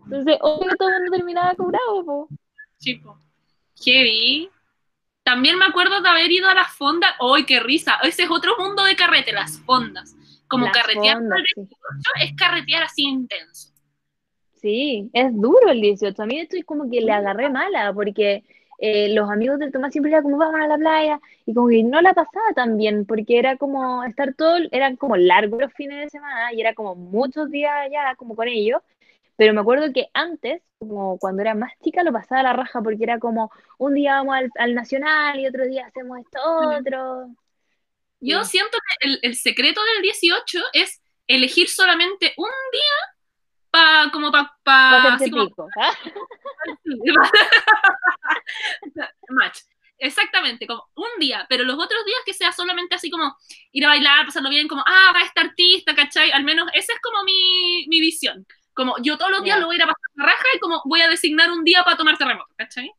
Entonces, 0.05 0.37
obvio 0.41 0.75
todo 0.77 0.89
el 0.89 0.95
mundo 1.01 1.17
terminaba 1.17 1.55
cobrado, 1.55 2.05
po. 2.05 2.27
Chico. 2.79 3.17
Heavy. 3.83 4.49
También 5.23 5.57
me 5.57 5.65
acuerdo 5.65 6.01
de 6.01 6.09
haber 6.09 6.31
ido 6.31 6.49
a 6.49 6.55
las 6.55 6.73
fondas. 6.75 7.11
¡Ay, 7.19 7.45
qué 7.45 7.59
risa! 7.59 7.99
Ese 8.03 8.23
es 8.23 8.31
otro 8.31 8.57
mundo 8.57 8.83
de 8.83 8.95
carrete, 8.95 9.31
las 9.31 9.59
fondas. 9.59 10.15
Como 10.47 10.65
Las 10.65 10.73
carretear 10.73 11.17
fondas, 11.17 11.39
sí. 11.55 11.61
18 11.61 11.77
es 12.23 12.35
carretear 12.35 12.83
así 12.83 13.03
intenso. 13.03 13.71
Sí, 14.55 15.09
es 15.13 15.33
duro 15.33 15.69
el 15.69 15.81
18. 15.81 16.21
A 16.21 16.25
mí 16.25 16.35
de 16.35 16.43
hecho 16.43 16.57
es 16.57 16.65
como 16.65 16.89
que 16.89 17.01
le 17.01 17.11
agarré 17.11 17.49
mala, 17.49 17.93
porque 17.93 18.43
eh, 18.77 19.13
los 19.13 19.29
amigos 19.29 19.59
del 19.59 19.71
Tomás 19.71 19.91
siempre 19.91 20.11
era 20.11 20.21
como, 20.21 20.37
vamos 20.37 20.59
a 20.59 20.67
la 20.67 20.77
playa, 20.77 21.21
y 21.45 21.53
como 21.53 21.69
que 21.69 21.83
no 21.83 22.01
la 22.01 22.13
pasaba 22.13 22.53
tan 22.55 22.77
bien, 22.77 23.05
porque 23.05 23.39
era 23.39 23.57
como 23.57 24.03
estar 24.03 24.33
todo, 24.33 24.57
eran 24.71 24.97
como 24.97 25.15
largos 25.17 25.61
los 25.61 25.73
fines 25.73 25.99
de 25.99 26.09
semana, 26.09 26.53
y 26.53 26.61
era 26.61 26.73
como 26.73 26.95
muchos 26.95 27.49
días 27.49 27.71
allá, 27.73 28.15
como 28.15 28.35
con 28.35 28.47
ellos, 28.47 28.81
pero 29.35 29.53
me 29.53 29.61
acuerdo 29.61 29.91
que 29.93 30.07
antes, 30.13 30.61
como 30.79 31.17
cuando 31.19 31.41
era 31.41 31.55
más 31.55 31.71
chica, 31.83 32.03
lo 32.03 32.11
pasaba 32.11 32.41
a 32.41 32.43
la 32.43 32.53
raja, 32.53 32.81
porque 32.81 33.03
era 33.03 33.19
como, 33.19 33.51
un 33.77 33.93
día 33.95 34.15
vamos 34.15 34.35
al, 34.35 34.49
al 34.59 34.75
Nacional, 34.75 35.39
y 35.39 35.47
otro 35.47 35.65
día 35.65 35.87
hacemos 35.87 36.19
esto 36.19 36.39
otro. 36.43 37.27
Yo 38.19 38.43
Sí. 38.43 38.51
siento 38.51 38.77
que 38.77 39.07
el, 39.07 39.19
el 39.23 39.35
secreto 39.35 39.81
del 39.83 40.01
18 40.03 40.59
es 40.73 41.01
elegir 41.27 41.69
solamente 41.69 42.33
un 42.37 42.49
día 42.71 43.15
para 43.71 44.11
como 44.11 44.31
para 44.31 44.51
pa, 44.63 45.17
pico, 45.23 45.67
¿ah? 45.79 45.93
match. 49.29 49.59
Exactamente, 49.97 50.65
como 50.65 50.83
un 50.95 51.19
día, 51.19 51.45
pero 51.47 51.63
los 51.63 51.75
otros 51.75 52.03
días 52.05 52.19
que 52.25 52.33
sea 52.33 52.51
solamente 52.51 52.95
así 52.95 53.11
como 53.11 53.35
ir 53.71 53.85
a 53.85 53.89
bailar, 53.89 54.25
pasarlo 54.25 54.49
bien, 54.49 54.67
como, 54.67 54.83
ah, 54.85 55.11
va 55.15 55.21
este 55.21 55.41
artista, 55.41 55.93
¿cachai? 55.93 56.31
Al 56.31 56.43
menos 56.43 56.67
esa 56.73 56.93
es 56.93 56.99
como 57.01 57.23
mi, 57.23 57.85
mi 57.87 58.01
visión. 58.01 58.45
Como 58.81 58.95
yo 59.03 59.15
todos 59.15 59.29
los 59.29 59.43
días 59.43 59.59
lo 59.59 59.67
voy 59.67 59.75
a 59.75 59.77
ir 59.77 59.83
a 59.83 59.85
pasar 59.85 60.09
la 60.15 60.25
raja 60.25 60.43
y 60.55 60.59
como 60.59 60.81
voy 60.85 61.01
a 61.01 61.07
designar 61.07 61.51
un 61.51 61.63
día 61.63 61.83
para 61.83 61.97
tomar 61.97 62.17
terremoto, 62.17 62.51
¿cachai? 62.57 62.91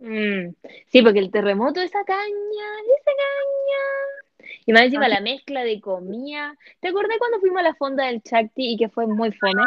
Mm, 0.00 0.48
Sí, 0.90 1.00
porque 1.00 1.20
el 1.20 1.30
terremoto, 1.30 1.80
esa 1.80 2.02
caña, 2.04 2.66
esa 2.98 3.12
caña. 3.22 4.52
Y 4.66 4.72
más 4.72 4.82
encima 4.82 5.06
la 5.06 5.20
mezcla 5.20 5.62
de 5.62 5.80
comida. 5.80 6.56
¿Te 6.80 6.88
acordás 6.88 7.18
cuando 7.18 7.38
fuimos 7.38 7.60
a 7.60 7.62
la 7.62 7.74
fonda 7.76 8.06
del 8.06 8.20
Chacti 8.20 8.72
y 8.72 8.76
que 8.76 8.88
fue 8.88 9.06
muy 9.06 9.30
fome? 9.30 9.62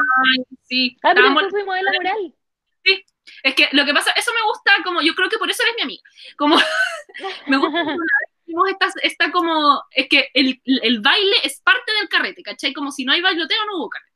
Sí, 0.63 0.97
Ah, 1.03 1.13
pero 1.15 1.27
después 1.29 1.51
fuimos 1.51 1.73
a 1.73 1.83
la 1.83 1.91
mural. 1.93 2.33
es 3.43 3.55
que 3.55 3.69
lo 3.71 3.85
que 3.85 3.93
pasa, 3.93 4.11
eso 4.17 4.31
me 4.33 4.45
gusta, 4.45 4.71
como 4.83 5.01
yo 5.01 5.15
creo 5.15 5.29
que 5.29 5.37
por 5.37 5.49
eso 5.49 5.63
eres 5.63 5.75
mi 5.77 5.83
amiga. 5.83 6.03
Como 6.37 6.57
me 7.47 7.57
gusta 7.57 7.81
hicimos 8.45 8.69
esta, 8.69 8.87
esta 9.03 9.31
como, 9.31 9.81
es 9.91 10.09
que 10.09 10.27
el, 10.33 10.61
el 10.65 10.99
baile 10.99 11.35
es 11.43 11.61
parte 11.61 11.91
del 11.99 12.09
carrete, 12.09 12.43
¿cachai? 12.43 12.73
Como 12.73 12.91
si 12.91 13.05
no 13.05 13.13
hay 13.13 13.21
bailoteo, 13.21 13.65
no 13.67 13.77
hubo 13.77 13.89
carrete. 13.89 14.10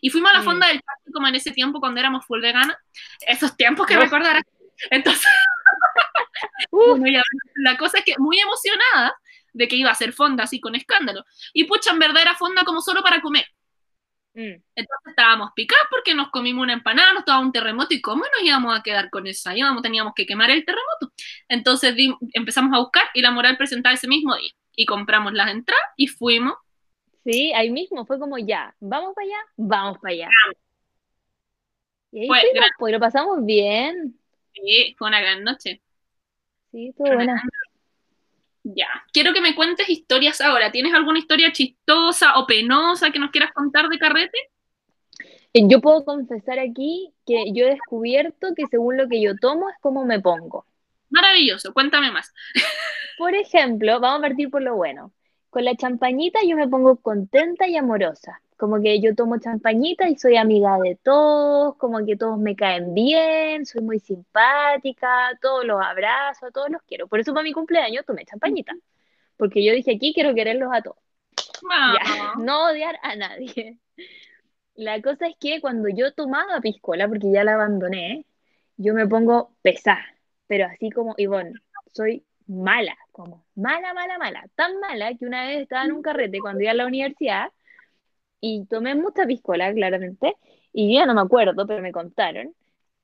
Y 0.00 0.10
fuimos 0.10 0.30
a 0.30 0.34
la 0.34 0.40
Mm. 0.40 0.44
fonda 0.44 0.68
del 0.68 0.80
parque 0.82 1.10
como 1.12 1.28
en 1.28 1.34
ese 1.34 1.50
tiempo 1.52 1.80
cuando 1.80 2.00
éramos 2.00 2.24
full 2.26 2.40
veganas, 2.40 2.76
esos 3.26 3.56
tiempos 3.56 3.86
que 3.86 3.96
recordarás. 3.96 4.42
Entonces, 4.90 5.24
bueno, 6.70 7.06
ya, 7.08 7.22
la 7.56 7.76
cosa 7.76 7.98
es 7.98 8.04
que 8.04 8.14
muy 8.18 8.38
emocionada 8.38 9.14
de 9.52 9.68
que 9.68 9.76
iba 9.76 9.90
a 9.90 9.94
ser 9.94 10.12
fonda 10.12 10.44
así 10.44 10.60
con 10.60 10.74
escándalo. 10.74 11.24
Y 11.52 11.64
pucha, 11.64 11.90
en 11.90 11.98
verdad 11.98 12.22
era 12.22 12.34
fonda 12.36 12.62
como 12.64 12.80
solo 12.80 13.02
para 13.02 13.20
comer. 13.20 13.44
mm, 14.34 14.62
Entonces 14.76 15.06
estábamos 15.08 15.50
picados 15.56 15.86
porque 15.90 16.14
nos 16.14 16.30
comimos 16.30 16.62
una 16.62 16.72
empanada, 16.72 17.12
nos 17.12 17.24
tomaba 17.24 17.44
un 17.44 17.52
terremoto 17.52 17.92
y 17.94 18.00
cómo 18.00 18.22
nos 18.24 18.42
íbamos 18.42 18.78
a 18.78 18.82
quedar 18.82 19.10
con 19.10 19.26
esa, 19.26 19.56
íbamos, 19.56 19.82
teníamos 19.82 20.12
que 20.14 20.24
quemar 20.26 20.50
el 20.50 20.64
terremoto. 20.64 21.12
Entonces 21.48 21.94
di- 21.96 22.14
empezamos 22.32 22.72
a 22.74 22.78
buscar 22.78 23.04
y 23.14 23.22
la 23.22 23.32
moral 23.32 23.56
presentaba 23.56 23.92
ese 23.94 24.06
mismo 24.08 24.36
día. 24.36 24.52
Y 24.76 24.86
compramos 24.86 25.32
las 25.32 25.50
entradas 25.50 25.82
y 25.96 26.06
fuimos. 26.06 26.54
Sí, 27.24 27.52
ahí 27.54 27.70
mismo 27.70 28.06
fue 28.06 28.18
como 28.18 28.38
ya, 28.38 28.74
vamos 28.80 29.14
para 29.14 29.26
allá, 29.26 29.38
vamos 29.56 29.98
para 29.98 30.14
allá. 30.14 30.28
Y 32.12 32.20
ahí 32.22 32.26
Fue 32.26 32.40
fuimos, 32.40 32.54
gran- 32.54 32.70
pues 32.78 32.92
lo 32.92 33.00
pasamos 33.00 33.44
bien. 33.44 34.18
Sí, 34.52 34.94
fue 34.98 35.08
una 35.08 35.20
gran 35.20 35.44
noche. 35.44 35.80
Sí, 36.72 36.88
estuvo 36.88 37.12
buena. 37.14 37.42
Ya. 38.62 38.86
Quiero 39.12 39.32
que 39.32 39.40
me 39.40 39.54
cuentes 39.54 39.88
historias 39.88 40.40
ahora. 40.40 40.70
¿Tienes 40.70 40.92
alguna 40.94 41.18
historia 41.18 41.52
chistosa 41.52 42.38
o 42.38 42.46
penosa 42.46 43.10
que 43.10 43.18
nos 43.18 43.30
quieras 43.30 43.52
contar 43.52 43.88
de 43.88 43.98
carrete? 43.98 44.38
Eh, 45.52 45.62
Yo 45.66 45.80
puedo 45.80 46.04
confesar 46.04 46.58
aquí 46.58 47.12
que 47.26 47.52
yo 47.52 47.64
he 47.66 47.70
descubierto 47.70 48.48
que 48.54 48.66
según 48.66 48.96
lo 48.96 49.08
que 49.08 49.20
yo 49.20 49.34
tomo 49.36 49.68
es 49.68 49.76
como 49.80 50.04
me 50.04 50.20
pongo. 50.20 50.66
Maravilloso, 51.08 51.72
cuéntame 51.72 52.12
más. 52.12 52.32
Por 53.18 53.34
ejemplo, 53.34 53.98
vamos 54.00 54.20
a 54.20 54.28
partir 54.28 54.48
por 54.50 54.62
lo 54.62 54.76
bueno. 54.76 55.12
Con 55.50 55.64
la 55.64 55.74
champañita 55.76 56.40
yo 56.46 56.56
me 56.56 56.68
pongo 56.68 56.96
contenta 56.96 57.66
y 57.68 57.76
amorosa. 57.76 58.40
Como 58.56 58.80
que 58.80 59.00
yo 59.00 59.14
tomo 59.14 59.38
champañita 59.38 60.08
y 60.08 60.16
soy 60.18 60.36
amiga 60.36 60.78
de 60.78 60.96
todos, 61.02 61.76
como 61.76 62.04
que 62.04 62.16
todos 62.16 62.38
me 62.38 62.54
caen 62.56 62.94
bien, 62.94 63.64
soy 63.66 63.82
muy 63.82 63.98
simpática, 64.00 65.30
todos 65.40 65.64
los 65.64 65.80
abrazo, 65.82 66.46
a 66.46 66.50
todos 66.50 66.70
los 66.70 66.82
quiero. 66.82 67.08
Por 67.08 67.20
eso 67.20 67.32
para 67.32 67.44
mi 67.44 67.52
cumpleaños 67.52 68.04
tomé 68.06 68.24
champañita. 68.26 68.74
Porque 69.36 69.64
yo 69.64 69.72
dije 69.72 69.94
aquí 69.96 70.12
quiero 70.14 70.34
quererlos 70.34 70.70
a 70.72 70.82
todos. 70.82 70.98
Ah, 71.70 71.94
Ya, 71.98 72.34
no 72.42 72.70
odiar 72.70 72.98
a 73.02 73.16
nadie. 73.16 73.78
La 74.74 75.00
cosa 75.02 75.26
es 75.28 75.36
que 75.38 75.60
cuando 75.60 75.88
yo 75.88 76.12
tomaba 76.14 76.60
piscola, 76.60 77.08
porque 77.08 77.30
ya 77.32 77.44
la 77.44 77.54
abandoné, 77.54 78.26
yo 78.76 78.94
me 78.94 79.06
pongo 79.06 79.54
pesada, 79.62 80.04
pero 80.46 80.66
así 80.66 80.90
como 80.90 81.14
Ivonne, 81.18 81.52
soy 81.92 82.24
mala, 82.46 82.96
como 83.20 83.44
mala, 83.54 83.94
mala, 83.94 84.18
mala, 84.18 84.44
tan 84.54 84.78
mala 84.80 85.14
que 85.14 85.26
una 85.26 85.46
vez 85.46 85.62
estaba 85.62 85.84
en 85.84 85.92
un 85.92 86.02
carrete 86.02 86.40
cuando 86.40 86.62
iba 86.62 86.72
a 86.72 86.74
la 86.74 86.86
universidad 86.86 87.48
y 88.40 88.66
tomé 88.66 88.94
mucha 88.94 89.26
piscola, 89.26 89.72
claramente, 89.74 90.36
y 90.72 90.94
yo 90.94 91.00
ya 91.00 91.06
no 91.06 91.14
me 91.14 91.20
acuerdo, 91.22 91.66
pero 91.66 91.82
me 91.82 91.92
contaron 91.92 92.54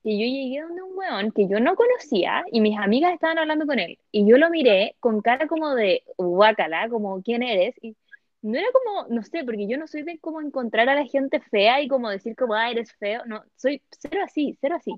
que 0.03 0.17
yo 0.17 0.25
llegué 0.25 0.61
donde 0.61 0.81
un 0.83 0.97
weón 0.97 1.31
que 1.31 1.47
yo 1.49 1.59
no 1.59 1.75
conocía 1.75 2.43
y 2.51 2.61
mis 2.61 2.77
amigas 2.79 3.13
estaban 3.13 3.37
hablando 3.39 3.65
con 3.67 3.79
él 3.79 3.99
y 4.11 4.27
yo 4.29 4.37
lo 4.37 4.49
miré 4.49 4.95
con 4.99 5.21
cara 5.21 5.47
como 5.47 5.75
de 5.75 6.03
guácala, 6.17 6.89
como 6.89 7.21
¿quién 7.23 7.43
eres? 7.43 7.75
Y 7.81 7.95
no 8.41 8.57
era 8.57 8.67
como, 8.73 9.07
no 9.09 9.23
sé, 9.23 9.43
porque 9.43 9.67
yo 9.67 9.77
no 9.77 9.87
soy 9.87 10.03
de 10.03 10.19
como 10.19 10.41
encontrar 10.41 10.89
a 10.89 10.95
la 10.95 11.05
gente 11.05 11.41
fea 11.41 11.81
y 11.81 11.87
como 11.87 12.09
decir 12.09 12.35
como, 12.35 12.53
ah, 12.53 12.71
eres 12.71 12.93
feo, 12.95 13.23
no, 13.25 13.43
soy 13.55 13.81
cero 13.91 14.21
así, 14.25 14.57
cero 14.61 14.75
así. 14.77 14.93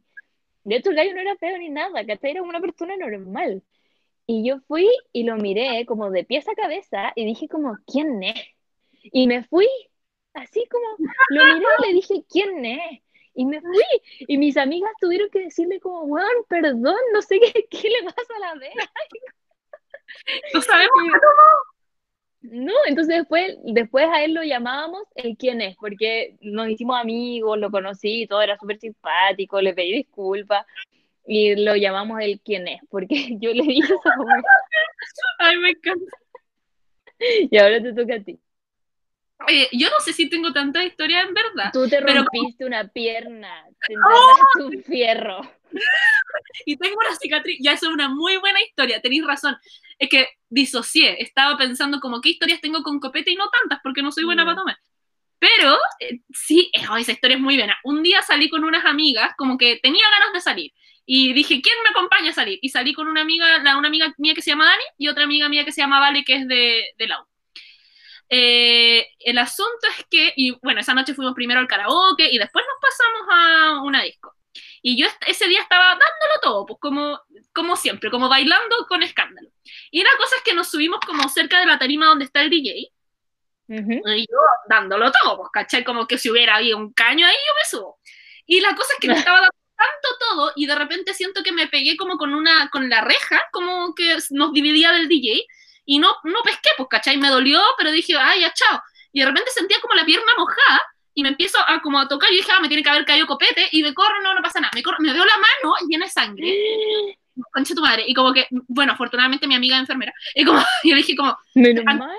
De 0.63 0.77
hecho, 0.77 0.91
el 0.91 0.97
gallo 0.97 1.13
no 1.13 1.21
era 1.21 1.35
feo 1.37 1.57
ni 1.57 1.69
nada, 1.69 2.05
¿cachai? 2.05 2.31
Era 2.31 2.43
una 2.43 2.61
persona 2.61 2.95
normal. 2.97 3.63
Y 4.31 4.47
yo 4.47 4.59
fui 4.67 4.87
y 5.11 5.23
lo 5.23 5.37
miré 5.37 5.87
como 5.87 6.11
de 6.11 6.23
pies 6.23 6.47
a 6.47 6.53
cabeza 6.53 7.11
y 7.15 7.25
dije 7.25 7.47
como, 7.47 7.75
¿quién 7.91 8.21
es? 8.21 8.39
Y 9.01 9.25
me 9.25 9.43
fui, 9.43 9.67
así 10.35 10.67
como, 10.69 10.85
lo 11.29 11.45
miré 11.45 11.65
y 11.79 11.87
le 11.87 11.93
dije, 11.95 12.23
¿quién 12.29 12.63
es? 12.63 13.01
Y 13.33 13.45
me 13.45 13.59
fui. 13.59 13.83
Y 14.19 14.37
mis 14.37 14.55
amigas 14.55 14.91
tuvieron 15.01 15.31
que 15.31 15.45
decirle 15.45 15.79
como, 15.79 16.03
weón, 16.03 16.45
perdón, 16.47 16.99
no 17.11 17.23
sé 17.23 17.39
qué, 17.39 17.65
qué 17.71 17.89
le 17.89 18.03
pasa 18.03 18.35
a 18.35 18.39
la 18.39 18.59
vez. 18.59 18.73
no 20.53 20.61
sabemos. 20.61 20.93
No, 22.41 22.73
entonces 22.85 23.17
después, 23.17 23.57
después 23.63 24.05
a 24.11 24.23
él 24.23 24.35
lo 24.35 24.43
llamábamos 24.43 25.05
el 25.15 25.37
quién 25.37 25.59
es, 25.61 25.75
porque 25.77 26.37
nos 26.41 26.69
hicimos 26.69 26.99
amigos, 26.99 27.57
lo 27.57 27.71
conocí, 27.71 28.27
todo 28.27 28.43
era 28.43 28.59
súper 28.59 28.77
simpático, 28.77 29.59
le 29.59 29.73
pedí 29.73 29.91
disculpas 29.91 30.67
y 31.27 31.55
lo 31.55 31.75
llamamos 31.75 32.19
el 32.21 32.39
quién 32.41 32.67
es, 32.67 32.81
porque 32.89 33.37
yo 33.41 33.53
le 33.53 33.63
dije 33.63 33.93
wea. 33.93 34.43
Ay, 35.39 35.57
me 35.57 35.69
encanta. 35.71 36.11
y 37.51 37.57
ahora 37.57 37.81
te 37.81 37.93
toca 37.93 38.15
a 38.15 38.19
ti. 38.23 38.39
Oye, 39.47 39.69
yo 39.71 39.89
no 39.89 39.95
sé 40.03 40.11
si 40.11 40.29
tengo 40.29 40.51
tanta 40.51 40.83
historia 40.83 41.21
en 41.21 41.33
verdad. 41.33 41.69
Tú 41.71 41.87
te 41.87 42.01
Pero- 42.01 42.23
rompiste 42.23 42.65
una 42.65 42.87
pierna, 42.89 43.63
te 43.87 43.93
enterraste 43.93 44.63
un 44.77 44.83
fierro. 44.83 45.41
Y 46.65 46.77
tengo 46.77 46.95
una 46.99 47.15
cicatriz. 47.15 47.59
Ya 47.61 47.73
eso 47.73 47.87
es 47.87 47.93
una 47.93 48.09
muy 48.09 48.37
buena 48.37 48.59
historia, 48.63 48.99
tenéis 49.01 49.23
razón. 49.25 49.55
Es 49.99 50.09
que 50.09 50.27
disocié. 50.49 51.21
Estaba 51.21 51.55
pensando 51.57 51.99
como 51.99 52.21
qué 52.21 52.29
historias 52.29 52.59
tengo 52.59 52.81
con 52.81 52.99
copete 52.99 53.29
y 53.31 53.35
no 53.35 53.49
tantas, 53.49 53.79
porque 53.83 54.01
no 54.01 54.11
soy 54.11 54.23
buena 54.25 54.43
Mm. 54.43 54.45
para 54.47 54.57
tomar. 54.57 54.77
Pero 55.39 55.77
eh, 55.99 56.19
sí, 56.31 56.71
oh, 56.91 56.97
esa 56.97 57.13
historia 57.13 57.35
es 57.37 57.41
muy 57.41 57.57
buena. 57.57 57.77
Un 57.83 58.03
día 58.03 58.21
salí 58.21 58.49
con 58.49 58.63
unas 58.63 58.85
amigas, 58.85 59.31
como 59.37 59.57
que 59.57 59.79
tenía 59.81 60.03
ganas 60.11 60.33
de 60.33 60.41
salir. 60.41 60.73
Y 61.05 61.33
dije, 61.33 61.61
¿quién 61.61 61.75
me 61.83 61.89
acompaña 61.89 62.31
a 62.31 62.33
salir? 62.33 62.59
Y 62.61 62.69
salí 62.69 62.93
con 62.93 63.07
una 63.07 63.21
amiga, 63.21 63.59
la, 63.63 63.77
una 63.77 63.87
amiga 63.87 64.13
mía 64.17 64.35
que 64.35 64.41
se 64.41 64.51
llama 64.51 64.65
Dani 64.65 64.83
y 64.97 65.07
otra 65.07 65.23
amiga 65.23 65.49
mía 65.49 65.65
que 65.65 65.71
se 65.71 65.81
llama 65.81 65.99
Vale, 65.99 66.23
que 66.23 66.35
es 66.35 66.47
de, 66.47 66.83
de 66.97 67.07
la 67.07 67.21
U. 67.21 67.25
Eh, 68.29 69.07
el 69.19 69.37
asunto 69.39 69.87
es 69.97 70.05
que, 70.09 70.33
y 70.35 70.51
bueno, 70.61 70.81
esa 70.81 70.93
noche 70.93 71.15
fuimos 71.15 71.33
primero 71.33 71.59
al 71.59 71.67
karaoke 71.67 72.29
y 72.31 72.37
después 72.37 72.63
nos 72.67 72.79
pasamos 72.79 73.27
a 73.31 73.81
una 73.83 74.03
disco. 74.03 74.35
Y 74.81 75.01
yo 75.01 75.07
ese 75.27 75.47
día 75.47 75.61
estaba 75.61 75.89
dándolo 75.89 76.41
todo, 76.41 76.65
pues 76.65 76.79
como, 76.79 77.19
como 77.53 77.75
siempre, 77.75 78.11
como 78.11 78.29
bailando 78.29 78.85
con 78.87 79.03
escándalo. 79.03 79.49
Y 79.91 80.03
la 80.03 80.11
cosa 80.17 80.35
es 80.37 80.43
que 80.43 80.53
nos 80.53 80.69
subimos 80.69 80.99
como 81.01 81.27
cerca 81.29 81.59
de 81.59 81.65
la 81.65 81.79
tarima 81.79 82.05
donde 82.07 82.25
está 82.25 82.41
el 82.41 82.49
DJ, 82.49 82.89
Ujú. 83.69 84.01
y 84.09 84.21
yo 84.21 84.37
dándolo 84.67 85.11
todo, 85.11 85.37
pues, 85.37 85.49
¿cachai? 85.53 85.83
Como 85.83 86.07
que 86.07 86.17
si 86.17 86.29
hubiera 86.29 86.55
habido 86.55 86.77
un 86.77 86.91
caño 86.91 87.25
ahí, 87.25 87.35
yo 87.35 87.53
me 87.53 87.69
subo. 87.69 87.99
Y 88.47 88.61
la 88.61 88.75
cosa 88.75 88.93
es 88.93 88.99
que 88.99 89.07
me 89.07 89.13
estaba 89.31 89.37
dando 89.41 89.51
tanto 89.77 90.09
todo, 90.19 90.51
y 90.55 90.65
de 90.65 90.75
repente 90.75 91.13
siento 91.13 91.41
que 91.43 91.51
me 91.53 91.67
pegué 91.67 91.95
como 91.95 92.17
con 92.17 92.33
una, 92.33 92.69
con 92.69 92.89
la 92.89 93.01
reja, 93.01 93.41
como 93.51 93.93
que 93.95 94.17
nos 94.31 94.51
dividía 94.51 94.91
del 94.91 95.07
DJ, 95.07 95.45
y 95.85 95.99
no, 95.99 96.15
no 96.23 96.41
pesqué, 96.43 96.69
pues, 96.77 96.89
¿cachai? 96.89 97.17
Me 97.17 97.29
dolió, 97.29 97.61
pero 97.77 97.91
dije, 97.91 98.15
ay, 98.17 98.41
ya, 98.41 98.53
chao. 98.53 98.81
Y 99.13 99.21
de 99.21 99.25
repente 99.27 99.51
sentía 99.51 99.79
como 99.81 99.93
la 99.93 100.05
pierna 100.05 100.31
mojada, 100.37 100.81
y 101.13 101.23
me 101.23 101.29
empiezo 101.29 101.59
a 101.65 101.81
como 101.81 101.99
a 101.99 102.07
tocar, 102.07 102.31
y 102.31 102.37
dije, 102.37 102.51
ah, 102.51 102.59
me 102.59 102.67
tiene 102.67 102.83
que 102.83 102.89
haber 102.89 103.05
caído 103.05 103.27
copete, 103.27 103.67
y 103.71 103.83
me 103.83 103.93
corro, 103.93 104.21
no, 104.21 104.33
no 104.33 104.41
pasa 104.41 104.59
nada. 104.59 104.71
Me, 104.75 104.83
corro, 104.83 104.97
me 104.99 105.13
veo 105.13 105.25
la 105.25 105.37
mano 105.37 105.75
llena 105.87 106.05
de 106.05 106.11
sangre, 106.11 106.57
concha 107.51 107.75
tu 107.75 107.81
madre, 107.81 108.03
y 108.07 108.13
como 108.13 108.33
que, 108.33 108.47
bueno, 108.67 108.93
afortunadamente 108.93 109.47
mi 109.47 109.55
amiga 109.55 109.75
es 109.75 109.81
enfermera, 109.81 110.13
y 110.35 110.43
como, 110.45 110.59
yo 110.83 110.95
dije 110.95 111.15
como, 111.15 111.37
Menos 111.55 111.83
mal. 111.85 112.11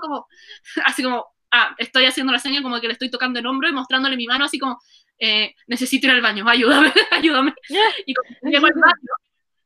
como, 0.00 0.26
así 0.84 1.02
como, 1.02 1.26
ah, 1.50 1.74
estoy 1.78 2.04
haciendo 2.06 2.32
la 2.32 2.38
seña 2.38 2.62
como 2.62 2.80
que 2.80 2.86
le 2.86 2.92
estoy 2.92 3.10
tocando 3.10 3.38
el 3.38 3.46
hombro 3.46 3.68
y 3.68 3.72
mostrándole 3.72 4.16
mi 4.16 4.26
mano 4.26 4.44
así 4.44 4.58
como, 4.58 4.80
eh, 5.18 5.54
necesito 5.66 6.06
ir 6.06 6.12
al 6.12 6.20
baño, 6.20 6.48
ayúdame, 6.48 6.92
ayúdame. 7.10 7.54
Y 8.06 8.14
como 8.14 8.28
llego 8.50 8.66
al 8.66 8.74
baño 8.74 9.12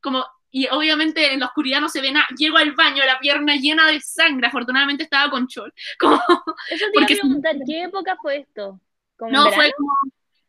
como, 0.03 0.25
y 0.51 0.67
obviamente 0.67 1.33
en 1.33 1.39
la 1.39 1.47
oscuridad 1.47 1.81
no 1.81 1.89
se 1.89 2.01
ve 2.01 2.11
nada. 2.11 2.27
Llego 2.37 2.57
al 2.57 2.73
baño, 2.73 3.03
la 3.05 3.17
pierna 3.19 3.55
llena 3.55 3.87
de 3.87 3.99
sangre, 4.01 4.47
afortunadamente 4.47 5.03
estaba 5.03 5.31
con 5.31 5.47
chol. 5.47 5.73
Como, 5.99 6.21
Eso 6.69 6.85
te 6.85 6.91
Porque 6.93 7.13
iba 7.13 7.19
a 7.19 7.21
preguntar, 7.21 7.55
¿qué 7.65 7.83
época 7.83 8.15
fue 8.21 8.37
esto? 8.37 8.79
¿Como 9.17 9.29
en 9.29 9.33
no 9.33 9.51
fue 9.51 9.71
como, 9.75 9.91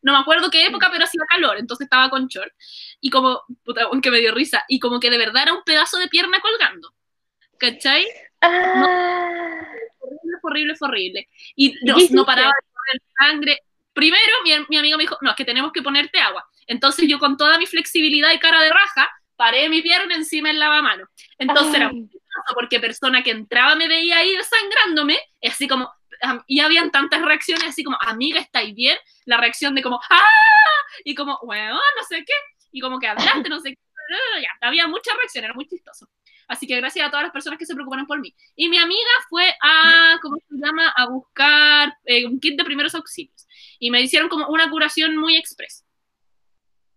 no 0.05 0.13
me 0.13 0.19
acuerdo 0.19 0.51
qué 0.51 0.67
época, 0.67 0.91
pero 0.93 1.05
hacía 1.05 1.23
calor, 1.29 1.57
entonces 1.59 1.87
estaba 1.87 2.11
con 2.11 2.29
short. 2.29 2.53
Y 3.01 3.11
como, 3.11 3.43
puta, 3.65 3.85
aunque 3.85 4.11
me 4.11 4.19
dio 4.19 4.33
risa, 4.33 4.63
y 4.69 4.79
como 4.79 5.01
que 5.01 5.11
de 5.11 5.19
verdad 5.19 5.45
era 5.45 5.55
un 5.55 5.65
pedazo 5.65 5.99
de 5.99 6.09
pierna 6.09 6.41
colgando. 6.41 6.95
¿Cachai? 7.59 8.07
Ah, 8.41 9.67
Horrible, 9.99 10.39
fue 10.41 10.51
horrible, 10.51 10.77
fue 10.77 10.89
horrible. 10.89 11.29
Y 11.57 11.69
¿Y 11.69 11.85
no, 11.85 11.97
no 12.11 12.27
paraba 12.27 12.49
de 12.49 12.69
correr 12.71 13.03
sangre. 13.19 13.59
Primero, 13.95 14.33
mi, 14.45 14.53
mi 14.69 14.77
amigo 14.77 14.99
me 14.99 15.05
dijo, 15.05 15.17
no, 15.23 15.31
es 15.31 15.37
que 15.37 15.45
tenemos 15.45 15.73
que 15.73 15.83
ponerte 15.83 16.19
agua. 16.21 16.45
Entonces 16.67 17.09
yo 17.09 17.19
con 17.19 17.37
toda 17.37 17.59
mi 17.59 17.67
flexibilidad 17.67 18.31
y 18.33 18.39
cara 18.39 18.61
de 18.61 18.71
raja, 18.71 19.11
paré 19.37 19.69
mi 19.69 19.81
pierna 19.81 20.15
encima 20.15 20.49
del 20.49 20.59
lavamano. 20.59 21.07
Entonces 21.39 21.75
era 21.75 21.89
muy 21.91 22.09
porque 22.55 22.81
persona 22.81 23.23
que 23.23 23.31
entraba 23.31 23.75
me 23.75 23.89
veía 23.89 24.19
ahí 24.19 24.37
desangrándome, 24.37 25.19
y 25.41 25.49
así 25.49 25.69
como, 25.69 25.91
y 26.47 26.61
habían 26.61 26.91
tantas 26.91 27.23
reacciones 27.23 27.69
así 27.69 27.85
como, 27.85 27.97
amiga, 28.01 28.41
¿estáis 28.41 28.75
bien? 28.75 28.99
La 29.25 29.37
reacción 29.37 29.75
de 29.75 29.83
como, 29.83 30.01
¡ah! 30.11 30.20
Y 31.05 31.14
como, 31.14 31.39
bueno, 31.43 31.75
no 31.75 32.03
sé 32.09 32.25
qué, 32.25 32.35
y 32.72 32.81
como 32.81 32.99
que 32.99 33.09
hablaste, 33.09 33.49
no 33.49 33.61
sé 33.61 33.70
qué, 33.70 33.79
ya, 34.43 34.49
había 34.61 34.87
muchas 34.87 35.16
reacciones, 35.16 35.49
era 35.49 35.55
muy 35.55 35.66
chistoso. 35.66 36.09
Así 36.47 36.66
que 36.66 36.77
gracias 36.77 37.07
a 37.07 37.11
todas 37.11 37.25
las 37.25 37.33
personas 37.33 37.59
que 37.59 37.66
se 37.66 37.75
preocuparon 37.75 38.07
por 38.07 38.20
mí. 38.20 38.35
Y 38.55 38.68
mi 38.68 38.77
amiga 38.77 39.11
fue 39.29 39.55
a, 39.62 40.18
¿cómo 40.20 40.37
se 40.37 40.57
llama? 40.57 40.93
A 40.95 41.09
buscar 41.09 41.97
eh, 42.05 42.27
un 42.27 42.39
kit 42.39 42.59
de 42.59 42.64
primeros 42.64 42.95
auxilios. 42.95 43.47
Y 43.79 43.91
me 43.91 44.03
hicieron 44.03 44.29
como 44.29 44.47
una 44.49 44.68
curación 44.68 45.16
muy 45.16 45.37
express. 45.37 45.85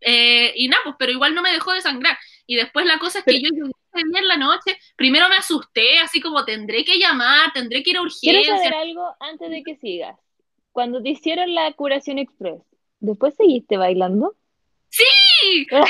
Eh, 0.01 0.53
y 0.55 0.67
nada, 0.67 0.83
pues, 0.83 0.95
pero 0.99 1.11
igual 1.11 1.33
no 1.33 1.41
me 1.41 1.51
dejó 1.51 1.71
de 1.71 1.81
sangrar. 1.81 2.17
Y 2.45 2.55
después 2.55 2.85
la 2.85 2.99
cosa 2.99 3.19
es 3.19 3.25
que 3.25 3.41
yo 3.41 3.49
llegué 3.49 4.19
en 4.19 4.27
la 4.27 4.37
noche, 4.37 4.77
primero 4.95 5.29
me 5.29 5.37
asusté, 5.37 5.99
así 5.99 6.21
como 6.21 6.45
tendré 6.45 6.83
que 6.83 6.99
llamar, 6.99 7.51
tendré 7.53 7.83
que 7.83 7.91
ir 7.91 7.97
a 7.97 8.01
Quiero 8.19 8.39
urgencia. 8.39 8.57
saber 8.57 8.73
algo 8.73 9.15
antes 9.19 9.49
de 9.49 9.63
que 9.63 9.75
sigas. 9.75 10.17
Cuando 10.77 11.01
te 11.01 11.09
hicieron 11.09 11.55
la 11.55 11.73
curación 11.73 12.19
express, 12.19 12.61
¿después 12.99 13.33
seguiste 13.35 13.77
bailando? 13.77 14.35
Sí, 14.89 15.65
¿verdad? 15.71 15.89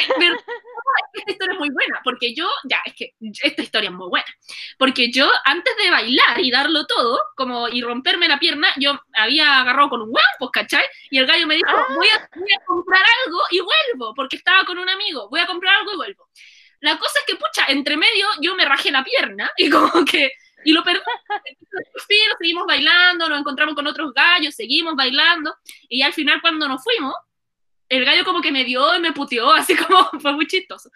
Esta 1.14 1.32
historia 1.32 1.54
es 1.56 1.60
muy 1.60 1.70
buena, 1.72 2.00
porque 2.06 2.34
yo, 2.34 2.48
ya, 2.64 2.78
es 2.86 2.94
que 2.96 3.14
esta 3.20 3.62
historia 3.64 3.90
es 3.90 3.96
muy 3.98 4.08
buena, 4.08 4.26
porque 4.80 5.12
yo 5.12 5.30
antes 5.44 5.74
de 5.84 5.92
bailar 5.92 6.40
y 6.40 6.52
darlo 6.52 6.86
todo, 6.86 7.20
como 7.36 7.68
y 7.68 7.82
romperme 7.82 8.30
la 8.30 8.40
pierna, 8.40 8.70
yo 8.80 8.98
había 9.14 9.60
agarrado 9.60 9.90
con 9.90 10.04
un 10.04 10.08
huevo, 10.08 10.22
pues, 10.40 10.52
¿cachai? 10.54 10.86
Y 11.12 11.18
el 11.18 11.28
gallo 11.28 11.48
me 11.48 11.56
dijo, 11.56 11.68
Ah. 11.70 11.86
voy, 11.94 12.08
a, 12.08 12.30
voy 12.34 12.54
a 12.54 12.66
comprar 12.66 13.04
algo 13.26 13.40
y 13.52 13.60
vuelvo, 13.60 14.14
porque 14.16 14.38
estaba 14.38 14.64
con 14.64 14.78
un 14.80 14.88
amigo, 14.88 15.28
voy 15.30 15.42
a 15.42 15.48
comprar 15.48 15.76
algo 15.76 15.92
y 15.92 15.98
vuelvo. 15.98 16.30
La 16.80 16.98
cosa 16.98 17.20
es 17.20 17.26
que, 17.26 17.36
pucha, 17.36 17.66
entre 17.68 17.98
medio 17.98 18.26
yo 18.42 18.56
me 18.56 18.64
rajé 18.64 18.90
la 18.92 19.04
pierna 19.04 19.52
y 19.58 19.70
como 19.70 20.06
que, 20.06 20.32
y 20.68 20.74
lo. 20.74 20.84
Sí, 22.08 22.16
lo 22.30 22.38
seguimos 22.38 22.66
bailando, 22.66 23.30
nos 23.30 23.40
encontramos 23.40 23.76
con 23.76 23.88
otros 23.88 24.14
gallos, 24.14 24.56
seguimos 24.56 24.96
bailando, 24.96 25.56
y 25.90 26.02
al 26.02 26.14
final 26.14 26.42
cuando 26.42 26.68
nos 26.68 26.84
fuimos, 26.84 27.14
el 27.90 28.04
gallo 28.04 28.26
como 28.26 28.42
que 28.42 28.52
me 28.52 28.64
dio 28.66 28.96
y 28.96 29.00
me 29.00 29.14
puteó, 29.14 29.52
así 29.54 29.76
como 29.76 30.10
fue 30.20 30.34
muy 30.34 30.46
chistoso. 30.48 30.90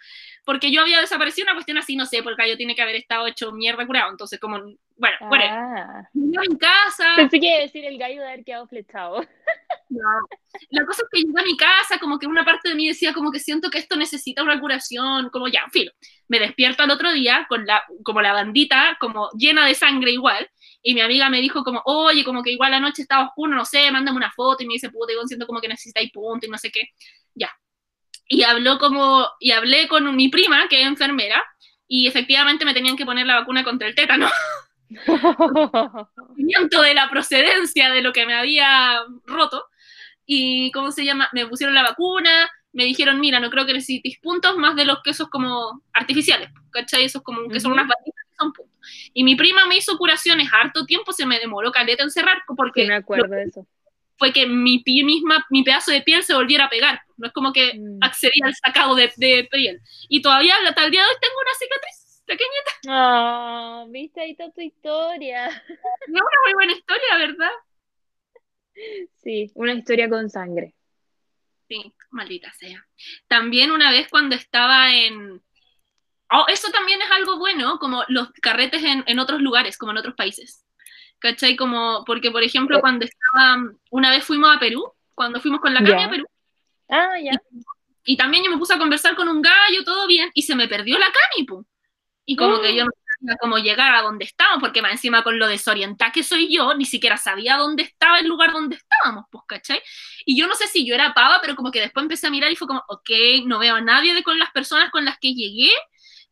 Porque 0.44 0.70
yo 0.72 0.80
había 0.82 1.00
desaparecido 1.00 1.46
una 1.46 1.54
cuestión 1.54 1.78
así, 1.78 1.96
no 1.96 2.04
sé, 2.04 2.22
porque 2.22 2.42
el 2.42 2.48
gallo 2.48 2.56
tiene 2.56 2.74
que 2.74 2.82
haber 2.82 2.96
estado 2.96 3.26
hecho 3.26 3.52
mierda 3.52 3.86
curado. 3.86 4.10
Entonces, 4.10 4.40
como, 4.40 4.58
bueno, 4.96 5.16
bueno, 5.28 5.44
Ah. 5.48 6.02
a 6.02 6.08
mi 6.12 6.58
casa. 6.58 7.14
Pensé 7.16 7.38
que 7.38 7.46
iba 7.46 7.56
a 7.56 7.60
decir 7.60 7.84
el 7.84 7.96
gallo 7.96 8.20
de 8.22 8.26
haber 8.28 8.44
quedado 8.44 8.66
flechado. 8.66 9.20
no. 9.92 10.26
La 10.70 10.86
cosa 10.86 11.02
es 11.02 11.08
que 11.10 11.26
llegué 11.26 11.40
a 11.40 11.44
mi 11.44 11.56
casa, 11.56 11.98
como 11.98 12.18
que 12.18 12.26
una 12.26 12.44
parte 12.44 12.70
de 12.70 12.74
mí 12.74 12.88
decía, 12.88 13.12
como 13.12 13.30
que 13.30 13.38
siento 13.38 13.70
que 13.70 13.78
esto 13.78 13.96
necesita 13.96 14.42
una 14.42 14.60
curación, 14.60 15.30
como 15.30 15.48
ya, 15.48 15.62
fin. 15.70 15.88
Me 16.28 16.38
despierto 16.38 16.82
al 16.82 16.90
otro 16.90 17.12
día 17.12 17.46
con 17.48 17.66
la, 17.66 17.82
como 18.04 18.22
la 18.22 18.32
bandita, 18.32 18.96
como 19.00 19.30
llena 19.38 19.66
de 19.66 19.74
sangre 19.74 20.12
igual. 20.12 20.48
Y 20.82 20.94
mi 20.94 21.00
amiga 21.00 21.28
me 21.28 21.40
dijo 21.40 21.62
como, 21.62 21.82
oye, 21.84 22.24
como 22.24 22.42
que 22.42 22.52
igual 22.52 22.70
la 22.72 22.80
noche 22.80 23.02
estaba 23.02 23.26
oscura, 23.26 23.54
no 23.54 23.64
sé, 23.64 23.90
mándame 23.90 24.16
una 24.16 24.32
foto. 24.32 24.62
Y 24.62 24.66
me 24.66 24.74
dice, 24.74 24.90
puta, 24.90 25.12
yo 25.12 25.22
siento 25.26 25.46
como 25.46 25.60
que 25.60 25.68
necesitáis 25.68 26.10
punto 26.10 26.46
y 26.46 26.50
no 26.50 26.58
sé 26.58 26.70
qué. 26.70 26.82
Ya. 27.34 27.50
Y 28.26 28.42
habló 28.44 28.78
como, 28.78 29.26
y 29.40 29.52
hablé 29.52 29.88
con 29.88 30.16
mi 30.16 30.28
prima, 30.28 30.68
que 30.68 30.80
es 30.80 30.86
enfermera, 30.86 31.42
y 31.86 32.06
efectivamente 32.06 32.64
me 32.64 32.74
tenían 32.74 32.96
que 32.96 33.04
poner 33.04 33.26
la 33.26 33.40
vacuna 33.40 33.64
contra 33.64 33.88
el 33.88 33.94
tétano. 33.94 34.28
conocimiento 36.14 36.82
de 36.82 36.94
la 36.94 37.08
procedencia 37.10 37.90
de 37.90 38.02
lo 38.02 38.12
que 38.12 38.26
me 38.26 38.34
había 38.34 39.00
roto. 39.26 39.64
Y, 40.26 40.70
¿cómo 40.72 40.92
se 40.92 41.04
llama? 41.04 41.28
Me 41.32 41.46
pusieron 41.46 41.74
la 41.74 41.82
vacuna, 41.82 42.50
me 42.72 42.84
dijeron, 42.84 43.20
mira, 43.20 43.38
no 43.40 43.50
creo 43.50 43.66
que 43.66 43.74
necesites 43.74 44.18
puntos 44.20 44.56
más 44.56 44.76
de 44.76 44.84
los 44.84 45.02
quesos 45.02 45.28
como 45.28 45.82
artificiales, 45.92 46.50
¿cachai? 46.70 47.04
Esos 47.04 47.22
como 47.22 47.48
que 47.48 47.60
son 47.60 47.72
unas 47.72 47.86
batitas 47.88 48.24
que 48.30 48.36
son 48.36 48.52
puntos. 48.52 48.72
Y 49.12 49.24
mi 49.24 49.36
prima 49.36 49.66
me 49.66 49.76
hizo 49.76 49.96
curaciones 49.98 50.48
harto 50.52 50.86
tiempo, 50.86 51.12
se 51.12 51.26
me 51.26 51.38
demoró 51.38 51.70
caleta 51.72 52.02
en 52.02 52.10
cerrar, 52.10 52.38
porque 52.56 52.82
Sí, 52.82 52.88
me 52.88 52.94
acuerdo 52.94 53.28
de 53.34 53.42
eso. 53.44 53.66
fue 54.16 54.32
que 54.32 54.46
mi 54.46 54.82
misma, 54.86 55.44
mi 55.50 55.62
pedazo 55.64 55.90
de 55.90 56.00
piel 56.02 56.22
se 56.22 56.34
volviera 56.34 56.64
a 56.66 56.70
pegar. 56.70 57.02
No 57.16 57.26
es 57.26 57.32
como 57.32 57.52
que 57.52 57.74
Mm. 57.74 57.98
accedía 58.00 58.46
al 58.46 58.54
sacado 58.54 58.94
de, 58.94 59.12
de 59.16 59.48
piel. 59.50 59.80
Y 60.08 60.22
todavía 60.22 60.54
hasta 60.66 60.84
el 60.84 60.90
día 60.92 61.02
de 61.02 61.08
hoy 61.08 61.14
tengo 61.20 61.34
una 61.40 61.54
cicatriz 61.58 62.22
pequeña. 62.24 62.50
Ah, 62.88 63.84
viste 63.88 64.20
ahí 64.20 64.30
está 64.30 64.50
tu 64.50 64.60
historia. 64.60 65.46
Es 66.06 66.08
una 66.08 66.22
muy 66.44 66.52
buena 66.54 66.72
historia, 66.72 67.16
¿verdad? 67.18 67.50
Sí, 69.22 69.50
una 69.54 69.74
historia 69.74 70.08
con 70.08 70.28
sangre. 70.30 70.74
Sí, 71.68 71.92
maldita 72.10 72.52
sea. 72.52 72.84
También 73.28 73.70
una 73.70 73.90
vez 73.90 74.08
cuando 74.10 74.34
estaba 74.34 74.94
en... 74.94 75.40
Oh, 76.30 76.46
eso 76.48 76.70
también 76.70 77.00
es 77.02 77.10
algo 77.10 77.38
bueno, 77.38 77.78
como 77.78 78.04
los 78.08 78.30
carretes 78.32 78.82
en, 78.82 79.04
en 79.06 79.18
otros 79.18 79.40
lugares, 79.40 79.76
como 79.76 79.92
en 79.92 79.98
otros 79.98 80.14
países. 80.14 80.64
¿Cachai? 81.18 81.56
Como, 81.56 82.04
porque 82.04 82.30
por 82.30 82.42
ejemplo, 82.42 82.80
cuando 82.80 83.04
estaba, 83.04 83.62
una 83.90 84.10
vez 84.10 84.24
fuimos 84.24 84.54
a 84.54 84.58
Perú, 84.58 84.92
cuando 85.14 85.40
fuimos 85.40 85.60
con 85.60 85.72
la 85.72 85.80
Cami 85.80 86.00
Ya. 86.00 86.06
a 86.06 86.10
Perú, 86.10 86.26
Ah, 86.88 87.14
ya. 87.22 87.30
y 88.04 88.16
también 88.16 88.44
yo 88.44 88.50
me 88.50 88.58
puse 88.58 88.74
a 88.74 88.78
conversar 88.78 89.14
con 89.14 89.28
un 89.28 89.40
gallo, 89.40 89.84
todo 89.84 90.06
bien, 90.06 90.30
y 90.34 90.42
se 90.42 90.56
me 90.56 90.66
perdió 90.68 90.98
la 90.98 91.06
Cami, 91.06 91.46
pu. 91.46 91.64
Y 92.24 92.34
como 92.36 92.60
que 92.60 92.74
yo 92.74 92.84
no 92.84 92.90
cómo 93.40 93.58
llegar 93.58 93.94
a 93.94 94.02
donde 94.02 94.24
estábamos, 94.24 94.60
porque 94.60 94.82
más 94.82 94.92
encima 94.92 95.22
con 95.22 95.38
lo 95.38 95.48
desorientada 95.48 96.12
que 96.12 96.22
soy 96.22 96.54
yo, 96.54 96.74
ni 96.74 96.84
siquiera 96.84 97.16
sabía 97.16 97.56
dónde 97.56 97.82
estaba 97.84 98.18
el 98.18 98.26
lugar 98.28 98.52
donde 98.52 98.76
estábamos, 98.76 99.26
pues, 99.30 99.44
¿cachai? 99.46 99.80
Y 100.26 100.38
yo 100.38 100.46
no 100.46 100.54
sé 100.54 100.66
si 100.66 100.86
yo 100.86 100.94
era 100.94 101.14
pava, 101.14 101.40
pero 101.40 101.56
como 101.56 101.70
que 101.70 101.80
después 101.80 102.02
empecé 102.02 102.26
a 102.26 102.30
mirar 102.30 102.50
y 102.50 102.56
fue 102.56 102.68
como, 102.68 102.82
ok, 102.88 103.10
no 103.46 103.58
veo 103.58 103.76
a 103.76 103.80
nadie 103.80 104.14
de 104.14 104.22
con 104.22 104.38
las 104.38 104.50
personas 104.50 104.90
con 104.90 105.04
las 105.04 105.18
que 105.18 105.34
llegué, 105.34 105.70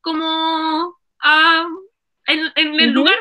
como 0.01 0.97
a, 1.21 1.67
en, 2.27 2.53
en 2.57 2.81
el 2.81 2.91
lugar 2.91 3.17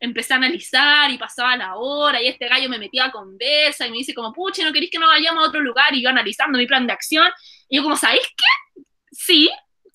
empecé 0.00 0.34
a 0.34 0.36
analizar 0.36 1.10
y 1.10 1.18
pasaba 1.18 1.56
la 1.56 1.76
hora 1.76 2.22
y 2.22 2.28
este 2.28 2.48
gallo 2.48 2.68
me 2.68 2.78
metía 2.78 3.06
a 3.06 3.10
conversa 3.12 3.86
y 3.86 3.90
me 3.90 3.98
dice 3.98 4.14
como, 4.14 4.32
puche, 4.32 4.64
¿no 4.64 4.72
queréis 4.72 4.90
que 4.90 4.98
nos 4.98 5.08
vayamos 5.08 5.44
a 5.44 5.48
otro 5.48 5.60
lugar? 5.60 5.94
Y 5.94 6.02
yo 6.02 6.08
analizando 6.10 6.58
mi 6.58 6.66
plan 6.66 6.86
de 6.86 6.92
acción 6.92 7.30
y 7.68 7.76
yo 7.76 7.82
como, 7.82 7.96
¿sabéis 7.96 8.26
qué? 8.36 8.82
Sí, 9.10 9.50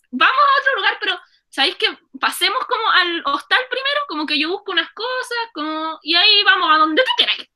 vamos 0.10 0.36
a 0.36 0.62
otro 0.62 0.76
lugar, 0.78 0.98
pero 1.00 1.20
¿sabéis 1.50 1.76
qué? 1.76 1.88
Pasemos 2.22 2.64
como 2.68 2.90
al 2.92 3.24
hostal 3.26 3.60
primero, 3.70 4.00
como 4.08 4.26
que 4.28 4.40
yo 4.40 4.50
busco 4.50 4.72
unas 4.72 4.90
cosas, 4.94 5.38
como, 5.54 6.00
y 6.04 6.16
ahí 6.16 6.44
vamos 6.46 6.70
a 6.72 6.78
donde 6.78 7.02
tú 7.02 7.12
queráis. 7.18 7.50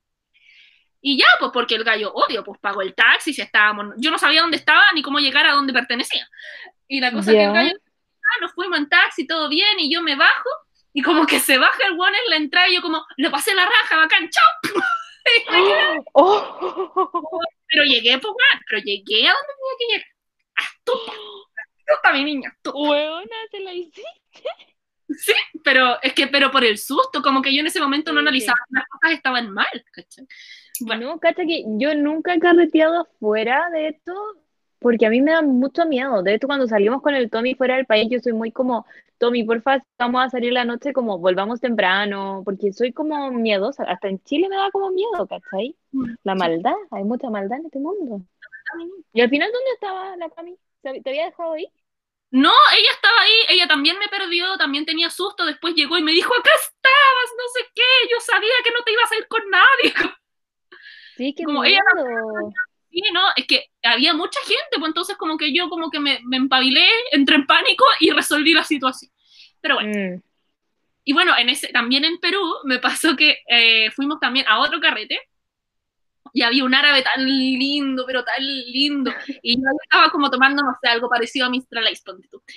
Y 1.01 1.19
ya, 1.19 1.27
pues 1.39 1.51
porque 1.53 1.75
el 1.75 1.83
gallo, 1.83 2.11
odio, 2.13 2.43
pues 2.43 2.59
pagó 2.59 2.81
el 2.81 2.95
taxi, 2.95 3.31
si 3.31 3.41
estábamos, 3.43 3.93
yo 3.97 4.09
no 4.09 4.17
sabía 4.17 4.41
dónde 4.41 4.57
estaba 4.57 4.83
ni 4.95 5.03
cómo 5.03 5.19
llegar 5.19 5.45
a 5.45 5.51
dónde 5.53 5.71
pertenecía. 5.71 6.27
Y 6.87 6.99
la 6.99 7.11
cosa 7.11 7.31
que 7.31 7.37
Ya. 7.37 7.43
el 7.45 7.53
gallo, 7.53 7.73
ah, 7.77 8.37
nos 8.41 8.53
fuimos 8.53 8.79
en 8.79 8.89
taxi, 8.89 9.27
todo 9.27 9.47
bien, 9.49 9.79
y 9.79 9.93
yo 9.93 10.01
me 10.01 10.15
bajo, 10.15 10.49
y 10.93 11.03
como 11.03 11.27
que 11.27 11.39
se 11.39 11.59
baja 11.59 11.85
el 11.85 11.93
one 11.99 12.17
en 12.25 12.29
la 12.31 12.35
entrada, 12.37 12.67
y 12.67 12.73
yo 12.75 12.81
como, 12.81 13.05
le 13.17 13.29
pasé 13.29 13.53
la 13.53 13.65
raja, 13.65 13.97
bacán, 13.97 14.27
chao. 14.29 14.73
Quedé, 15.47 15.99
Oh. 16.13 17.39
pero 17.67 17.83
llegué, 17.83 18.17
pues, 18.17 18.33
weón, 18.33 18.63
pero 18.67 18.81
llegué 18.81 19.27
a 19.27 19.33
donde 19.33 19.53
tenía 19.57 19.77
que 19.77 19.85
llegar. 19.93 20.07
Astuta, 20.55 21.11
astuta 21.87 22.13
mi 22.13 22.23
niña, 22.23 22.49
astuta. 22.49 22.77
Huevona, 22.77 23.35
te 23.51 23.59
la 23.59 23.73
hice. 23.73 24.01
Sí, 25.07 25.33
pero 25.63 26.01
es 26.01 26.13
que, 26.13 26.27
pero 26.27 26.51
por 26.51 26.63
el 26.63 26.77
susto, 26.77 27.21
como 27.21 27.41
que 27.41 27.53
yo 27.53 27.61
en 27.61 27.67
ese 27.67 27.79
momento 27.79 28.11
no 28.11 28.21
analizaba 28.21 28.57
que 28.67 28.75
las 28.75 28.87
cosas 28.87 29.11
estaban 29.11 29.51
mal, 29.51 29.85
¿cachai? 29.91 30.25
Bueno, 30.81 31.07
No, 31.07 31.19
cacha 31.19 31.43
que 31.45 31.63
yo 31.77 31.93
nunca 31.95 32.33
he 32.33 32.39
carreteado 32.39 33.01
afuera 33.01 33.69
de 33.71 33.89
esto 33.89 34.13
porque 34.79 35.05
a 35.05 35.09
mí 35.09 35.21
me 35.21 35.31
da 35.31 35.41
mucho 35.41 35.85
miedo. 35.85 36.21
De 36.21 36.35
hecho, 36.35 36.47
cuando 36.47 36.67
salimos 36.67 37.01
con 37.01 37.15
el 37.15 37.29
Tommy 37.29 37.55
fuera 37.55 37.75
del 37.75 37.85
país, 37.85 38.07
yo 38.09 38.19
soy 38.19 38.33
muy 38.33 38.51
como, 38.51 38.85
Tommy, 39.17 39.43
porfa, 39.43 39.79
vamos 39.97 40.23
a 40.23 40.29
salir 40.29 40.53
la 40.53 40.65
noche 40.65 40.93
como 40.93 41.17
volvamos 41.17 41.59
temprano, 41.59 42.43
porque 42.45 42.71
soy 42.73 42.93
como 42.93 43.31
miedosa. 43.31 43.83
Hasta 43.85 44.09
en 44.09 44.21
Chile 44.23 44.47
me 44.49 44.57
da 44.57 44.69
como 44.71 44.91
miedo, 44.91 45.25
¿cachai? 45.27 45.75
La 46.23 46.35
maldad, 46.35 46.75
hay 46.91 47.03
mucha 47.03 47.29
maldad 47.29 47.59
en 47.59 47.65
este 47.65 47.79
mundo. 47.79 48.21
Y 49.13 49.21
al 49.21 49.29
final, 49.29 49.49
¿dónde 49.51 49.71
estaba 49.73 50.15
la 50.17 50.29
Cami? 50.29 50.55
¿Te 51.03 51.09
había 51.09 51.25
dejado 51.25 51.53
ahí? 51.53 51.67
No, 52.31 52.51
ella 52.77 52.89
estaba 52.91 53.21
ahí, 53.21 53.33
ella 53.49 53.67
también 53.67 53.97
me 53.97 54.07
perdió, 54.09 54.57
también 54.57 54.85
tenía 54.85 55.09
susto, 55.09 55.45
después 55.45 55.73
llegó 55.73 55.97
y 55.97 56.03
me 56.03 56.11
dijo, 56.11 56.33
acá 56.33 56.49
estabas, 56.53 57.29
no 57.37 57.43
sé 57.53 57.69
qué, 57.73 58.09
yo 58.11 58.19
sabía 58.19 58.53
que 58.63 58.71
no 58.71 58.83
te 58.83 58.91
ibas 58.91 59.11
a 59.11 59.17
ir 59.17 59.27
con 59.27 59.41
nadie. 59.49 59.93
Sí, 61.17 61.33
qué 61.33 61.45
Como 61.45 61.63
ella. 61.63 61.79
Sí, 62.89 63.01
no, 63.13 63.21
es 63.37 63.47
que 63.47 63.65
había 63.83 64.13
mucha 64.13 64.39
gente, 64.41 64.77
pues 64.79 64.87
entonces 64.89 65.15
como 65.15 65.37
que 65.37 65.53
yo 65.53 65.69
como 65.69 65.89
que 65.89 65.99
me, 66.01 66.19
me 66.25 66.35
empabilé, 66.35 66.85
entré 67.11 67.35
en 67.35 67.45
pánico 67.45 67.85
y 68.01 68.11
resolví 68.11 68.53
la 68.53 68.65
situación. 68.65 69.11
Pero 69.61 69.75
bueno, 69.75 69.91
Mm. 69.93 70.21
y 71.05 71.13
bueno, 71.13 71.37
en 71.37 71.47
ese, 71.49 71.69
también 71.69 72.03
en 72.03 72.19
Perú 72.19 72.41
me 72.65 72.79
pasó 72.79 73.15
que 73.15 73.37
eh, 73.47 73.91
fuimos 73.91 74.19
también 74.19 74.45
a 74.49 74.59
otro 74.59 74.81
carrete 74.81 75.21
y 76.33 76.41
había 76.41 76.63
un 76.65 76.73
árabe 76.75 77.01
tan 77.01 77.23
lindo, 77.25 78.03
pero 78.05 78.23
tan 78.23 78.43
lindo. 78.43 79.13
Y 79.41 79.55
yo 79.57 79.63
estaba 79.83 80.09
como 80.09 80.29
tomando, 80.29 80.63
no 80.63 80.73
sé, 80.81 80.89
algo 80.89 81.09
parecido 81.09 81.45
a 81.45 81.49
Mistral 81.49 81.87
Ice. 81.91 82.03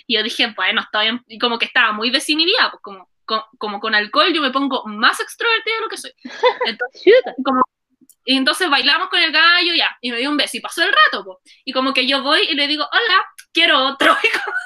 Y 0.06 0.16
yo 0.16 0.22
dije, 0.22 0.52
bueno, 0.56 0.80
está 0.80 1.02
bien. 1.02 1.22
Y 1.28 1.38
como 1.38 1.58
que 1.58 1.66
estaba 1.66 1.92
muy 1.92 2.10
desinhibida, 2.10 2.70
pues 2.70 2.82
como, 2.82 3.08
co- 3.24 3.46
como 3.58 3.78
con 3.80 3.94
alcohol 3.94 4.32
yo 4.32 4.42
me 4.42 4.50
pongo 4.50 4.84
más 4.86 5.20
extrovertida 5.20 5.74
de 5.76 5.80
lo 5.80 5.88
que 5.88 5.96
soy. 5.96 6.12
Entonces, 6.66 7.02
Chuta. 7.02 7.34
como, 7.44 7.62
y 8.24 8.36
entonces 8.36 8.68
bailamos 8.68 9.08
con 9.08 9.20
el 9.20 9.32
gallo, 9.32 9.72
ya, 9.74 9.96
y 10.02 10.10
me 10.10 10.18
dio 10.18 10.28
un 10.30 10.36
beso 10.36 10.56
y 10.56 10.60
pasó 10.60 10.82
el 10.82 10.92
rato, 10.92 11.24
po. 11.24 11.40
y 11.64 11.72
como 11.72 11.94
que 11.94 12.06
yo 12.06 12.22
voy 12.22 12.40
y 12.50 12.54
le 12.54 12.66
digo, 12.66 12.84
hola, 12.90 13.24
quiero 13.52 13.78
otro. 13.86 14.16
Y, 14.22 14.28
como- 14.30 14.56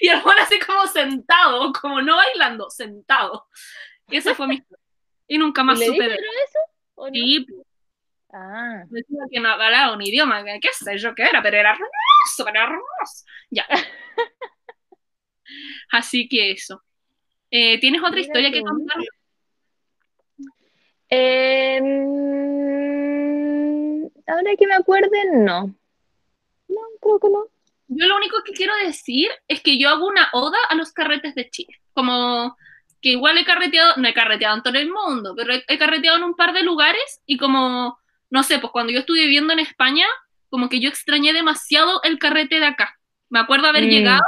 y 0.00 0.08
el 0.08 0.20
Juan 0.20 0.38
así 0.40 0.58
como 0.58 0.86
sentado, 0.86 1.72
como 1.80 2.00
no 2.02 2.16
bailando, 2.16 2.68
sentado. 2.70 3.46
Y 4.08 4.16
esa 4.16 4.34
fue 4.34 4.46
mi. 4.46 4.62
Y 5.28 5.38
nunca 5.38 5.62
¿Y 5.62 5.64
más 5.64 5.78
le 5.78 5.86
supe 5.86 6.02
de 6.08 6.14
eso? 6.14 6.58
¿O 7.02 7.08
no? 7.08 7.14
Sí, 7.14 7.46
po. 7.48 7.66
Ah, 8.32 8.84
decía 8.88 9.18
que 9.28 9.40
no 9.40 9.48
hablaba 9.48 9.92
un 9.92 10.02
idioma, 10.02 10.44
que 10.44 10.60
qué 10.60 10.68
sé 10.72 10.96
yo 10.98 11.14
qué 11.16 11.24
era, 11.24 11.42
pero 11.42 11.56
era 11.56 11.72
hermoso, 11.72 12.44
pero 12.44 12.60
hermoso. 12.60 13.24
Ya. 13.50 13.66
Así 15.90 16.28
que 16.28 16.52
eso. 16.52 16.80
Eh, 17.50 17.80
¿Tienes 17.80 18.00
otra 18.00 18.12
Mira 18.12 18.22
historia 18.22 18.52
que 18.52 18.62
contar? 18.62 18.96
Eh, 21.10 21.78
ahora 24.28 24.56
que 24.56 24.66
me 24.68 24.74
acuerde, 24.74 25.24
no. 25.34 25.74
No, 26.68 26.80
creo 27.00 27.18
que 27.18 27.28
no. 27.30 27.46
Yo 27.88 28.06
lo 28.06 28.16
único 28.16 28.42
que 28.44 28.52
quiero 28.52 28.74
decir 28.76 29.28
es 29.48 29.60
que 29.60 29.76
yo 29.76 29.88
hago 29.88 30.06
una 30.06 30.30
oda 30.32 30.58
a 30.70 30.76
los 30.76 30.92
carretes 30.92 31.34
de 31.34 31.50
Chile. 31.50 31.80
Como 31.94 32.56
que 33.02 33.10
igual 33.10 33.36
he 33.36 33.44
carreteado, 33.44 33.94
no 33.96 34.08
he 34.08 34.14
carreteado 34.14 34.56
en 34.56 34.62
todo 34.62 34.78
el 34.78 34.90
mundo, 34.90 35.34
pero 35.36 35.54
he, 35.54 35.64
he 35.68 35.78
carreteado 35.78 36.16
en 36.18 36.24
un 36.24 36.34
par 36.36 36.52
de 36.54 36.62
lugares 36.62 37.20
y 37.26 37.36
como, 37.36 37.98
no 38.30 38.42
sé, 38.44 38.58
pues 38.60 38.72
cuando 38.72 38.92
yo 38.92 39.00
estuve 39.00 39.20
viviendo 39.22 39.52
en 39.52 39.58
España, 39.58 40.06
como 40.48 40.68
que 40.68 40.80
yo 40.80 40.88
extrañé 40.88 41.32
demasiado 41.32 42.00
el 42.04 42.18
carrete 42.18 42.60
de 42.60 42.66
acá. 42.66 42.96
Me 43.28 43.40
acuerdo 43.40 43.66
haber 43.66 43.84
Mm. 43.84 43.90
llegado 43.90 44.22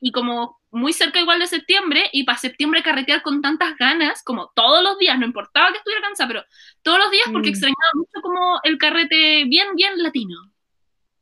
y 0.00 0.10
como 0.12 0.58
muy 0.70 0.92
cerca 0.92 1.20
igual 1.20 1.38
de 1.38 1.46
septiembre 1.46 2.08
y 2.12 2.24
para 2.24 2.38
septiembre 2.38 2.82
carretear 2.82 3.22
con 3.22 3.40
tantas 3.42 3.76
ganas, 3.76 4.22
como 4.24 4.50
todos 4.56 4.82
los 4.82 4.98
días, 4.98 5.18
no 5.18 5.26
importaba 5.26 5.70
que 5.70 5.78
estuviera 5.78 6.02
cansada, 6.02 6.28
pero 6.28 6.44
todos 6.82 6.98
los 6.98 7.10
días 7.12 7.28
porque 7.32 7.50
Mm. 7.50 7.52
extrañaba 7.52 7.90
mucho 7.94 8.20
como 8.22 8.60
el 8.64 8.78
carrete 8.78 9.44
bien, 9.44 9.76
bien 9.76 10.02
latino. 10.02 10.34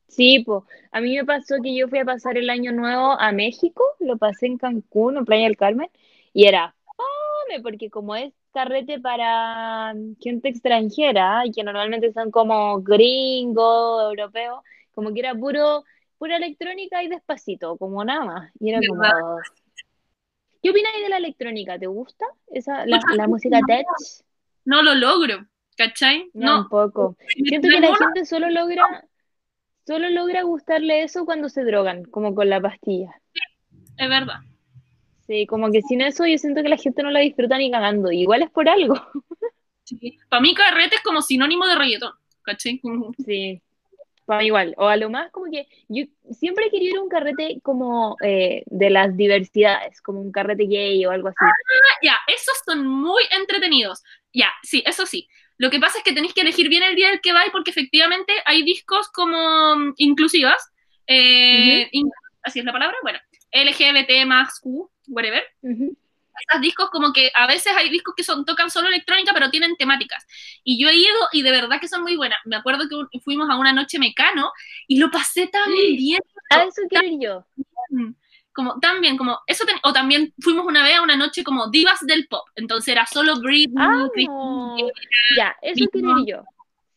Sí, 0.08 0.42
pues, 0.44 0.62
a 0.92 1.00
mí 1.00 1.16
me 1.16 1.24
pasó 1.24 1.56
que 1.62 1.74
yo 1.74 1.88
fui 1.88 1.98
a 2.00 2.04
pasar 2.04 2.36
el 2.36 2.50
año 2.50 2.72
nuevo 2.72 3.18
a 3.18 3.32
México, 3.32 3.82
lo 4.00 4.18
pasé 4.18 4.46
en 4.46 4.58
Cancún, 4.58 5.16
en 5.16 5.24
Playa 5.24 5.44
del 5.44 5.56
Carmen, 5.56 5.88
y 6.34 6.44
era 6.46 6.74
fome, 7.46 7.62
porque 7.62 7.90
como 7.90 8.14
es 8.16 8.32
carrete 8.52 9.00
para 9.00 9.94
gente 10.20 10.48
extranjera, 10.48 11.46
y 11.46 11.52
que 11.52 11.64
normalmente 11.64 12.12
son 12.12 12.30
como 12.30 12.80
gringos, 12.82 14.02
europeos, 14.10 14.60
como 14.94 15.12
que 15.12 15.20
era 15.20 15.34
puro, 15.34 15.84
pura 16.18 16.36
electrónica 16.36 17.02
y 17.02 17.08
despacito, 17.08 17.76
como 17.76 18.04
nada 18.04 18.24
más. 18.24 18.52
Y 18.60 18.70
era 18.70 18.80
como... 18.86 19.02
¿Qué 20.62 20.70
opinas 20.70 20.92
de 21.02 21.08
la 21.08 21.16
electrónica? 21.16 21.76
¿Te 21.78 21.88
gusta? 21.88 22.24
Esa, 22.46 22.86
la, 22.86 23.26
música 23.26 23.58
tech? 23.66 23.84
No 24.64 24.82
lo 24.82 24.94
logro, 24.94 25.44
¿cachai? 25.76 26.30
No, 26.34 26.46
No, 26.46 26.60
un 26.60 26.68
poco. 26.68 27.16
Siento 27.34 27.68
que 27.68 27.80
la 27.80 27.96
gente 27.96 28.24
solo 28.24 28.48
logra, 28.48 29.08
solo 29.84 30.08
logra 30.10 30.42
gustarle 30.42 31.02
eso 31.02 31.24
cuando 31.24 31.48
se 31.48 31.64
drogan, 31.64 32.04
como 32.04 32.32
con 32.36 32.48
la 32.48 32.60
pastilla. 32.60 33.10
es 33.96 34.08
verdad. 34.08 34.38
Sí, 35.32 35.46
como 35.46 35.70
que 35.70 35.80
sin 35.82 36.02
eso 36.02 36.26
yo 36.26 36.36
siento 36.36 36.62
que 36.62 36.68
la 36.68 36.76
gente 36.76 37.02
no 37.02 37.10
la 37.10 37.20
disfruta 37.20 37.56
ni 37.56 37.70
cagando. 37.70 38.12
Igual 38.12 38.42
es 38.42 38.50
por 38.50 38.68
algo. 38.68 38.94
Sí. 39.84 40.18
Para 40.28 40.42
mí 40.42 40.54
carrete 40.54 40.96
es 40.96 41.02
como 41.02 41.22
sinónimo 41.22 41.66
de 41.66 41.74
reggaetón, 41.76 42.12
¿cachai? 42.42 42.80
Sí, 43.26 43.62
para 44.26 44.40
mí 44.40 44.46
igual. 44.46 44.74
O 44.76 44.86
a 44.88 44.96
lo 44.96 45.08
más 45.10 45.30
como 45.32 45.50
que 45.50 45.66
yo 45.88 46.04
siempre 46.32 46.66
he 46.66 46.70
querido 46.70 46.92
ir 46.92 46.98
a 46.98 47.02
un 47.02 47.08
carrete 47.08 47.58
como 47.62 48.16
eh, 48.22 48.62
de 48.66 48.90
las 48.90 49.16
diversidades, 49.16 50.02
como 50.02 50.20
un 50.20 50.30
carrete 50.32 50.66
gay 50.66 51.04
o 51.06 51.10
algo 51.10 51.28
así. 51.28 51.36
Ya, 52.02 52.16
esos 52.28 52.54
son 52.66 52.86
muy 52.86 53.22
entretenidos. 53.40 54.02
Ya, 54.34 54.50
sí, 54.62 54.82
eso 54.86 55.06
sí. 55.06 55.28
Lo 55.58 55.70
que 55.70 55.80
pasa 55.80 55.98
es 55.98 56.04
que 56.04 56.12
tenéis 56.12 56.34
que 56.34 56.42
elegir 56.42 56.68
bien 56.68 56.82
el 56.82 56.94
día 56.94 57.08
del 57.08 57.20
que 57.20 57.32
vais 57.32 57.50
porque 57.52 57.70
efectivamente 57.70 58.32
hay 58.44 58.62
discos 58.64 59.08
como 59.08 59.76
mm, 59.76 59.94
inclusivas. 59.96 60.70
eh, 61.06 61.88
in- 61.92 62.10
así 62.42 62.58
es 62.60 62.64
la 62.64 62.72
palabra, 62.72 62.96
bueno, 63.02 63.18
LGBT 63.52 64.24
más 64.26 64.58
Q, 64.60 64.90
whatever. 65.08 65.42
Ujú. 65.62 65.96
Estos 66.48 66.60
discos 66.62 66.88
como 66.90 67.12
que 67.12 67.30
a 67.34 67.46
veces 67.46 67.72
hay 67.76 67.90
discos 67.90 68.14
que 68.16 68.24
son 68.24 68.44
tocan 68.46 68.70
solo 68.70 68.88
electrónica 68.88 69.32
pero 69.34 69.50
tienen 69.50 69.76
temáticas. 69.76 70.26
Y 70.64 70.82
yo 70.82 70.88
he 70.88 70.94
ido 70.96 71.14
y 71.32 71.42
de 71.42 71.50
verdad 71.50 71.78
que 71.80 71.88
son 71.88 72.02
muy 72.02 72.16
buenas. 72.16 72.38
Me 72.46 72.56
acuerdo 72.56 72.88
que 72.88 72.94
un- 72.94 73.08
fuimos 73.22 73.50
a 73.50 73.56
una 73.56 73.72
noche 73.72 73.98
mecano 73.98 74.50
y 74.88 74.98
lo 74.98 75.10
pasé 75.10 75.46
tan 75.48 75.70
bien. 75.70 76.20
A 76.50 76.64
eso 76.64 76.82
quiero 76.88 77.06
ir 77.06 77.18
yo. 77.20 77.44
como 78.54 78.78
también 78.80 79.16
como 79.16 79.40
eso 79.46 79.64
ten- 79.64 79.78
o 79.82 79.92
también 79.94 80.34
fuimos 80.38 80.66
una 80.66 80.82
vez 80.82 80.96
a 80.98 81.02
una 81.02 81.16
noche 81.16 81.42
como 81.42 81.68
divas 81.70 82.00
del 82.02 82.26
pop 82.28 82.46
entonces 82.54 82.88
era 82.92 83.06
solo 83.06 83.40
Britney 83.40 83.82
Ah, 83.82 84.08
no. 84.28 84.76
Ya, 85.36 85.56
eso 85.62 85.86
quiero 85.90 86.18
ir 86.18 86.26
yo. 86.26 86.44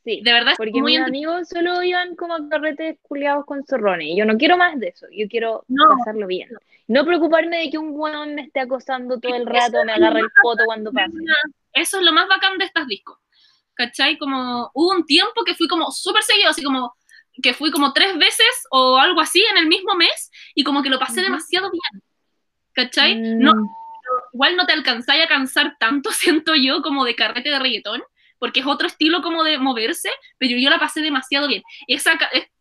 Sí. 0.05 0.21
de 0.23 0.31
verdad 0.33 0.53
Porque 0.55 0.71
muy 0.79 0.93
mis 0.99 1.01
amigos 1.07 1.49
solo 1.49 1.81
iban 1.81 2.15
como 2.15 2.35
a 2.35 2.47
carretes 2.47 2.97
culiados 3.01 3.43
con 3.45 3.65
zorrones. 3.65 4.07
Y 4.09 4.17
yo 4.17 4.25
no 4.25 4.37
quiero 4.37 4.55
más 4.55 4.79
de 4.79 4.89
eso. 4.89 5.07
Yo 5.11 5.27
quiero 5.27 5.65
No. 5.67 5.83
pasarlo 5.97 6.27
bien. 6.27 6.49
No 6.87 7.03
preocuparme 7.03 7.57
de 7.57 7.69
que 7.71 7.79
un 7.79 7.89
weón 7.91 8.35
me 8.35 8.43
esté 8.43 8.59
acosando 8.59 9.19
todo 9.19 9.33
el 9.35 9.47
rato, 9.47 9.83
me 9.83 9.93
agarre 9.93 10.19
el 10.19 10.27
poto 10.43 10.63
cuando 10.65 10.91
pase. 10.91 11.17
eso 11.73 11.97
es 11.97 12.03
lo 12.05 12.13
más 12.13 12.27
bacán 12.29 12.57
de 12.59 12.65
estos 12.65 12.85
discos 12.87 13.17
¿cachai? 13.73 14.17
como 14.17 14.69
hubo 14.73 14.91
un 14.91 15.05
tiempo 15.05 15.43
que 15.43 15.55
fui 15.55 15.67
como 15.67 15.91
súper 15.91 16.23
seguido 16.23 16.49
así 16.49 16.63
como 16.63 16.95
que 17.43 17.53
fui 17.53 17.69
como 17.71 17.91
tres 17.91 18.17
veces 18.17 18.47
o 18.71 18.97
algo 18.97 19.19
así 19.19 19.43
en 19.51 19.57
el 19.57 19.67
mismo 19.67 19.95
mes 19.95 20.31
y 20.53 20.63
como 20.63 20.81
que 20.83 20.89
lo 20.89 20.97
pasé 20.99 21.19
Ujú. 21.19 21.23
demasiado 21.31 21.69
bien 21.71 22.03
¿cachai? 22.73 23.15
no 23.15 23.53
Mm, 23.55 23.67
igual 24.33 24.55
no 24.55 24.65
te 24.67 24.73
alcanzáis 24.73 25.23
a 25.25 25.27
cansar 25.27 25.75
tanto, 25.79 26.09
siento 26.13 26.53
yo, 26.55 26.81
como 26.83 27.03
de 27.05 27.15
carrete 27.15 27.49
de 27.49 27.59
reggaetón, 27.59 28.03
porque 28.45 28.59
es 28.59 28.67
otro 28.67 28.85
estilo 28.85 29.23
como 29.23 29.43
de 29.43 29.57
moverse, 29.57 30.07
pero 30.37 30.55
yo 30.55 30.69
la 30.69 30.77
pasé 30.77 31.01
demasiado 31.01 31.47
bien. 31.47 31.63
Y 31.87 31.95
esa, 31.95 32.11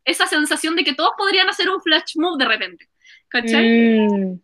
esa 0.06 0.26
sensación 0.26 0.76
de 0.76 0.82
que 0.82 0.94
todos 0.94 1.10
podrían 1.18 1.46
hacer 1.50 1.68
un 1.68 1.82
flash 1.82 2.14
move 2.16 2.42
de 2.42 2.48
repente. 2.48 2.88
¿Cachai? 3.28 4.08
mm, 4.08 4.40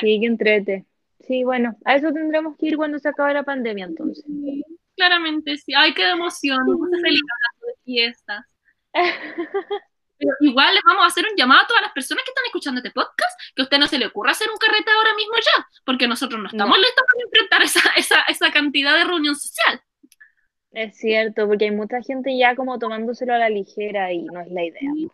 sí, 0.00 0.18
que 0.20 0.26
entrete. 0.26 0.84
Sí, 1.20 1.44
bueno, 1.44 1.76
a 1.84 1.94
eso 1.94 2.12
tendremos 2.12 2.56
que 2.58 2.66
ir 2.66 2.76
cuando 2.76 2.98
se 2.98 3.08
acabe 3.08 3.34
la 3.34 3.44
pandemia 3.44 3.84
entonces. 3.84 4.24
Sí, 4.26 4.64
Claramente, 4.96 5.56
sí. 5.58 5.72
Ay, 5.76 5.94
qué 5.94 6.10
emoción. 6.10 6.58
Feliz 7.00 7.20
de 7.60 7.74
fiestas. 7.84 8.44
Pero 8.92 10.32
igual 10.40 10.74
les 10.74 10.82
vamos 10.84 11.04
a 11.04 11.06
hacer 11.06 11.24
un 11.30 11.36
llamado 11.36 11.62
a 11.62 11.66
todas 11.68 11.82
las 11.82 11.92
personas 11.92 12.24
que 12.24 12.30
están 12.30 12.46
escuchando 12.46 12.80
este 12.80 12.90
podcast, 12.90 13.38
que 13.54 13.62
a 13.62 13.64
usted 13.64 13.78
no 13.78 13.86
se 13.86 13.98
le 13.98 14.06
ocurra 14.06 14.32
hacer 14.32 14.48
un 14.50 14.56
carrete 14.58 14.90
ahora 14.90 15.14
mismo 15.14 15.34
ya, 15.36 15.68
porque 15.84 16.08
nosotros 16.08 16.40
no 16.40 16.48
estamos 16.48 16.76
No. 16.76 16.82
listos 16.82 17.04
para 17.06 17.24
enfrentar 17.26 17.62
esa, 17.62 17.80
esa, 17.96 18.22
esa 18.22 18.50
cantidad 18.50 18.96
de 18.96 19.04
reunión 19.04 19.36
social. 19.36 19.80
Es 20.74 20.96
cierto, 20.96 21.46
porque 21.46 21.66
hay 21.66 21.70
mucha 21.70 22.02
gente 22.02 22.36
ya 22.36 22.56
como 22.56 22.78
tomándoselo 22.78 23.32
a 23.34 23.38
la 23.38 23.48
ligera 23.48 24.12
y 24.12 24.24
no 24.24 24.40
es 24.40 24.50
la 24.50 24.64
idea. 24.64 24.90
Sí. 24.94 25.08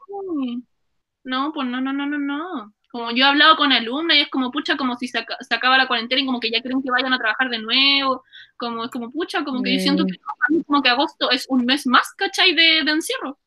No, 1.24 1.52
pues 1.52 1.68
no, 1.68 1.80
no, 1.80 1.92
no, 1.92 2.06
no, 2.06 2.18
no. 2.18 2.72
Como 2.90 3.10
yo 3.12 3.24
he 3.24 3.28
hablado 3.28 3.56
con 3.56 3.70
alumnas 3.72 4.16
y 4.16 4.20
es 4.22 4.28
como, 4.30 4.50
pucha, 4.50 4.76
como 4.76 4.96
si 4.96 5.06
se, 5.06 5.24
se 5.40 5.54
acaba 5.54 5.76
la 5.78 5.86
cuarentena 5.86 6.22
y 6.22 6.26
como 6.26 6.40
que 6.40 6.50
ya 6.50 6.60
quieren 6.60 6.82
que 6.82 6.90
vayan 6.90 7.12
a 7.12 7.18
trabajar 7.18 7.50
de 7.50 7.58
nuevo. 7.58 8.24
Como 8.56 8.84
es 8.84 8.90
como, 8.90 9.10
pucha, 9.12 9.44
como 9.44 9.62
que 9.62 9.74
yo 9.74 9.80
siento 9.80 10.04
Mm. 10.04 10.06
que 10.06 10.18
no, 10.18 10.64
como 10.64 10.82
que 10.82 10.88
agosto 10.88 11.30
es 11.30 11.46
un 11.50 11.66
mes 11.66 11.86
más, 11.86 12.12
¿cachai? 12.14 12.54
De, 12.54 12.82
de 12.84 12.90
encierro. 12.90 13.38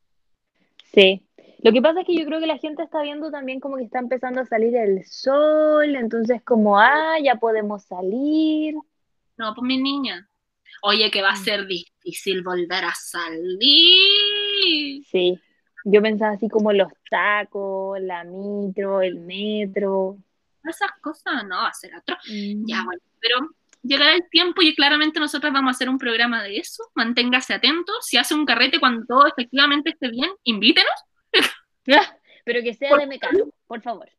Sí. 0.93 1.24
Lo 1.64 1.72
que 1.72 1.82
pasa 1.82 2.01
es 2.01 2.05
que 2.05 2.16
yo 2.16 2.26
creo 2.26 2.39
que 2.39 2.47
la 2.47 2.57
gente 2.57 2.84
está 2.84 3.01
viendo 3.01 3.32
también 3.32 3.59
como 3.59 3.78
que 3.78 3.84
está 3.86 3.99
empezando 3.99 4.41
a 4.41 4.45
salir 4.45 4.76
el 4.76 5.03
sol, 5.05 5.95
entonces 5.95 6.43
como, 6.43 6.78
ah, 6.78 7.16
ya 7.24 7.36
podemos 7.36 7.84
salir. 7.86 8.76
No, 9.38 9.55
pues 9.55 9.66
mi 9.66 9.78
niña. 9.82 10.30
Oye, 10.82 11.10
que 11.12 11.22
va 11.22 11.30
a 11.30 11.36
Mm. 11.40 11.44
ser 11.44 11.66
difícil 11.68 12.42
volver 12.44 12.86
a 12.86 12.94
salir. 13.84 15.04
Sí. 15.06 15.40
Yo 15.86 16.02
pensaba 16.02 16.34
así 16.34 16.48
como 16.50 16.72
los 16.72 16.92
tacos, 17.10 18.00
la 18.02 18.24
micro, 18.24 19.02
el 19.02 19.20
metro. 19.20 20.18
Esas 20.64 20.92
cosas 21.02 21.44
no 21.46 21.58
va 21.58 21.68
a 21.68 21.74
ser 21.74 21.94
atroz. 21.94 22.20
Mm. 22.30 22.66
Ya, 22.68 22.84
bueno, 22.86 23.02
pero 23.20 23.50
llegará 23.82 24.16
el 24.16 24.30
tiempo 24.30 24.62
y 24.62 24.74
claramente 24.76 25.20
nosotros 25.20 25.52
vamos 25.52 25.70
a 25.70 25.76
hacer 25.76 25.90
un 25.90 25.98
programa 25.98 26.42
de 26.44 26.58
eso. 26.58 26.90
Manténgase 26.96 27.54
atento. 27.54 27.92
Si 28.02 28.16
hace 28.18 28.34
un 28.34 28.46
carrete 28.46 28.80
cuando 28.80 29.06
todo 29.06 29.28
efectivamente 29.28 29.90
esté 29.92 30.10
bien, 30.10 30.32
invítenos. 30.44 30.90
Pero 32.46 32.62
que 32.62 32.74
sea 32.74 32.96
de 32.98 33.08
mecano, 33.08 33.46
por 33.68 33.82
favor. 33.82 34.10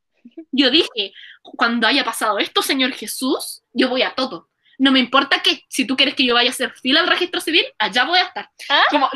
Yo 0.53 0.71
dije, 0.71 1.13
cuando 1.43 1.87
haya 1.87 2.05
pasado 2.05 2.39
esto, 2.39 2.63
Señor 2.63 2.93
Jesús, 2.93 3.63
yo 3.73 3.89
voy 3.89 4.03
a 4.03 4.15
todo. 4.15 4.49
No 4.79 4.93
me 4.93 5.01
importa 5.01 5.41
qué, 5.43 5.63
si 5.69 5.87
tú 5.87 5.97
quieres 5.97 6.15
que 6.15 6.27
yo 6.27 6.35
vaya 6.35 6.51
a 6.51 6.53
hacer 6.53 6.73
fila 6.73 7.01
al 7.01 7.09
registro 7.09 7.41
civil, 7.41 7.65
allá 7.79 8.05
voy 8.05 8.19
a 8.19 8.25
estar. 8.25 8.51
¿Ah? 8.69 8.85
Como, 8.91 9.09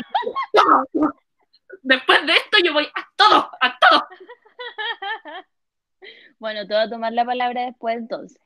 después 1.81 2.25
de 2.25 2.33
esto 2.33 2.57
yo 2.63 2.73
voy 2.73 2.85
a 2.85 3.07
todo, 3.15 3.49
a 3.59 3.77
todo. 3.77 4.07
Bueno, 6.39 6.65
te 6.65 6.73
voy 6.73 6.83
a 6.83 6.89
tomar 6.89 7.11
la 7.11 7.25
palabra 7.25 7.65
después 7.65 7.97
entonces. 7.97 8.39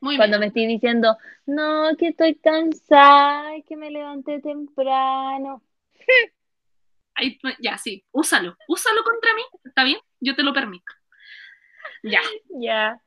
Muy 0.00 0.16
Cuando 0.16 0.38
me 0.38 0.46
estoy 0.46 0.66
diciendo, 0.66 1.16
no, 1.46 1.96
que 1.96 2.08
estoy 2.08 2.34
cansada, 2.34 3.52
que 3.66 3.76
me 3.76 3.90
levanté 3.90 4.40
temprano. 4.40 5.62
Ahí, 7.14 7.38
ya, 7.60 7.78
sí, 7.78 8.04
úsalo, 8.10 8.56
úsalo 8.68 9.02
contra 9.04 9.32
mí, 9.34 9.42
¿está 9.64 9.84
bien? 9.84 9.98
Yo 10.20 10.34
te 10.34 10.42
lo 10.42 10.52
permito. 10.52 10.92
Ya, 12.02 12.20
Ya. 12.60 13.00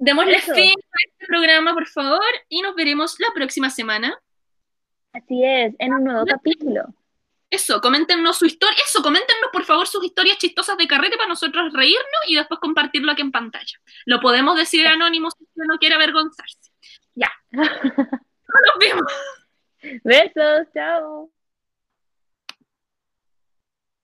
Démosle 0.00 0.36
Eso. 0.36 0.54
fin 0.54 0.74
a 0.78 0.98
este 1.06 1.26
programa, 1.26 1.74
por 1.74 1.86
favor, 1.86 2.32
y 2.48 2.62
nos 2.62 2.74
veremos 2.74 3.20
la 3.20 3.28
próxima 3.32 3.70
semana. 3.70 4.18
Así 5.12 5.44
es, 5.44 5.74
en 5.78 5.94
un 5.94 6.04
nuevo 6.04 6.24
capítulo. 6.26 6.86
Eso, 7.50 7.80
coméntenos 7.80 8.38
su 8.38 8.46
historia, 8.46 8.78
eso, 8.84 9.02
coméntenos 9.02 9.50
por 9.52 9.64
favor 9.64 9.86
sus 9.86 10.04
historias 10.04 10.38
chistosas 10.38 10.76
de 10.78 10.86
carrete 10.86 11.16
para 11.16 11.28
nosotros 11.28 11.72
reírnos 11.72 12.22
y 12.28 12.36
después 12.36 12.60
compartirlo 12.60 13.12
aquí 13.12 13.22
en 13.22 13.32
pantalla. 13.32 13.78
Lo 14.06 14.20
podemos 14.20 14.56
decir 14.56 14.86
anónimo 14.86 15.30
si 15.30 15.44
usted 15.44 15.64
no 15.66 15.78
quiere 15.78 15.96
avergonzarse. 15.96 16.70
Ya. 17.14 17.30
Nos 17.50 18.78
vemos. 18.78 19.12
Besos, 20.04 20.68
chao. 20.72 21.30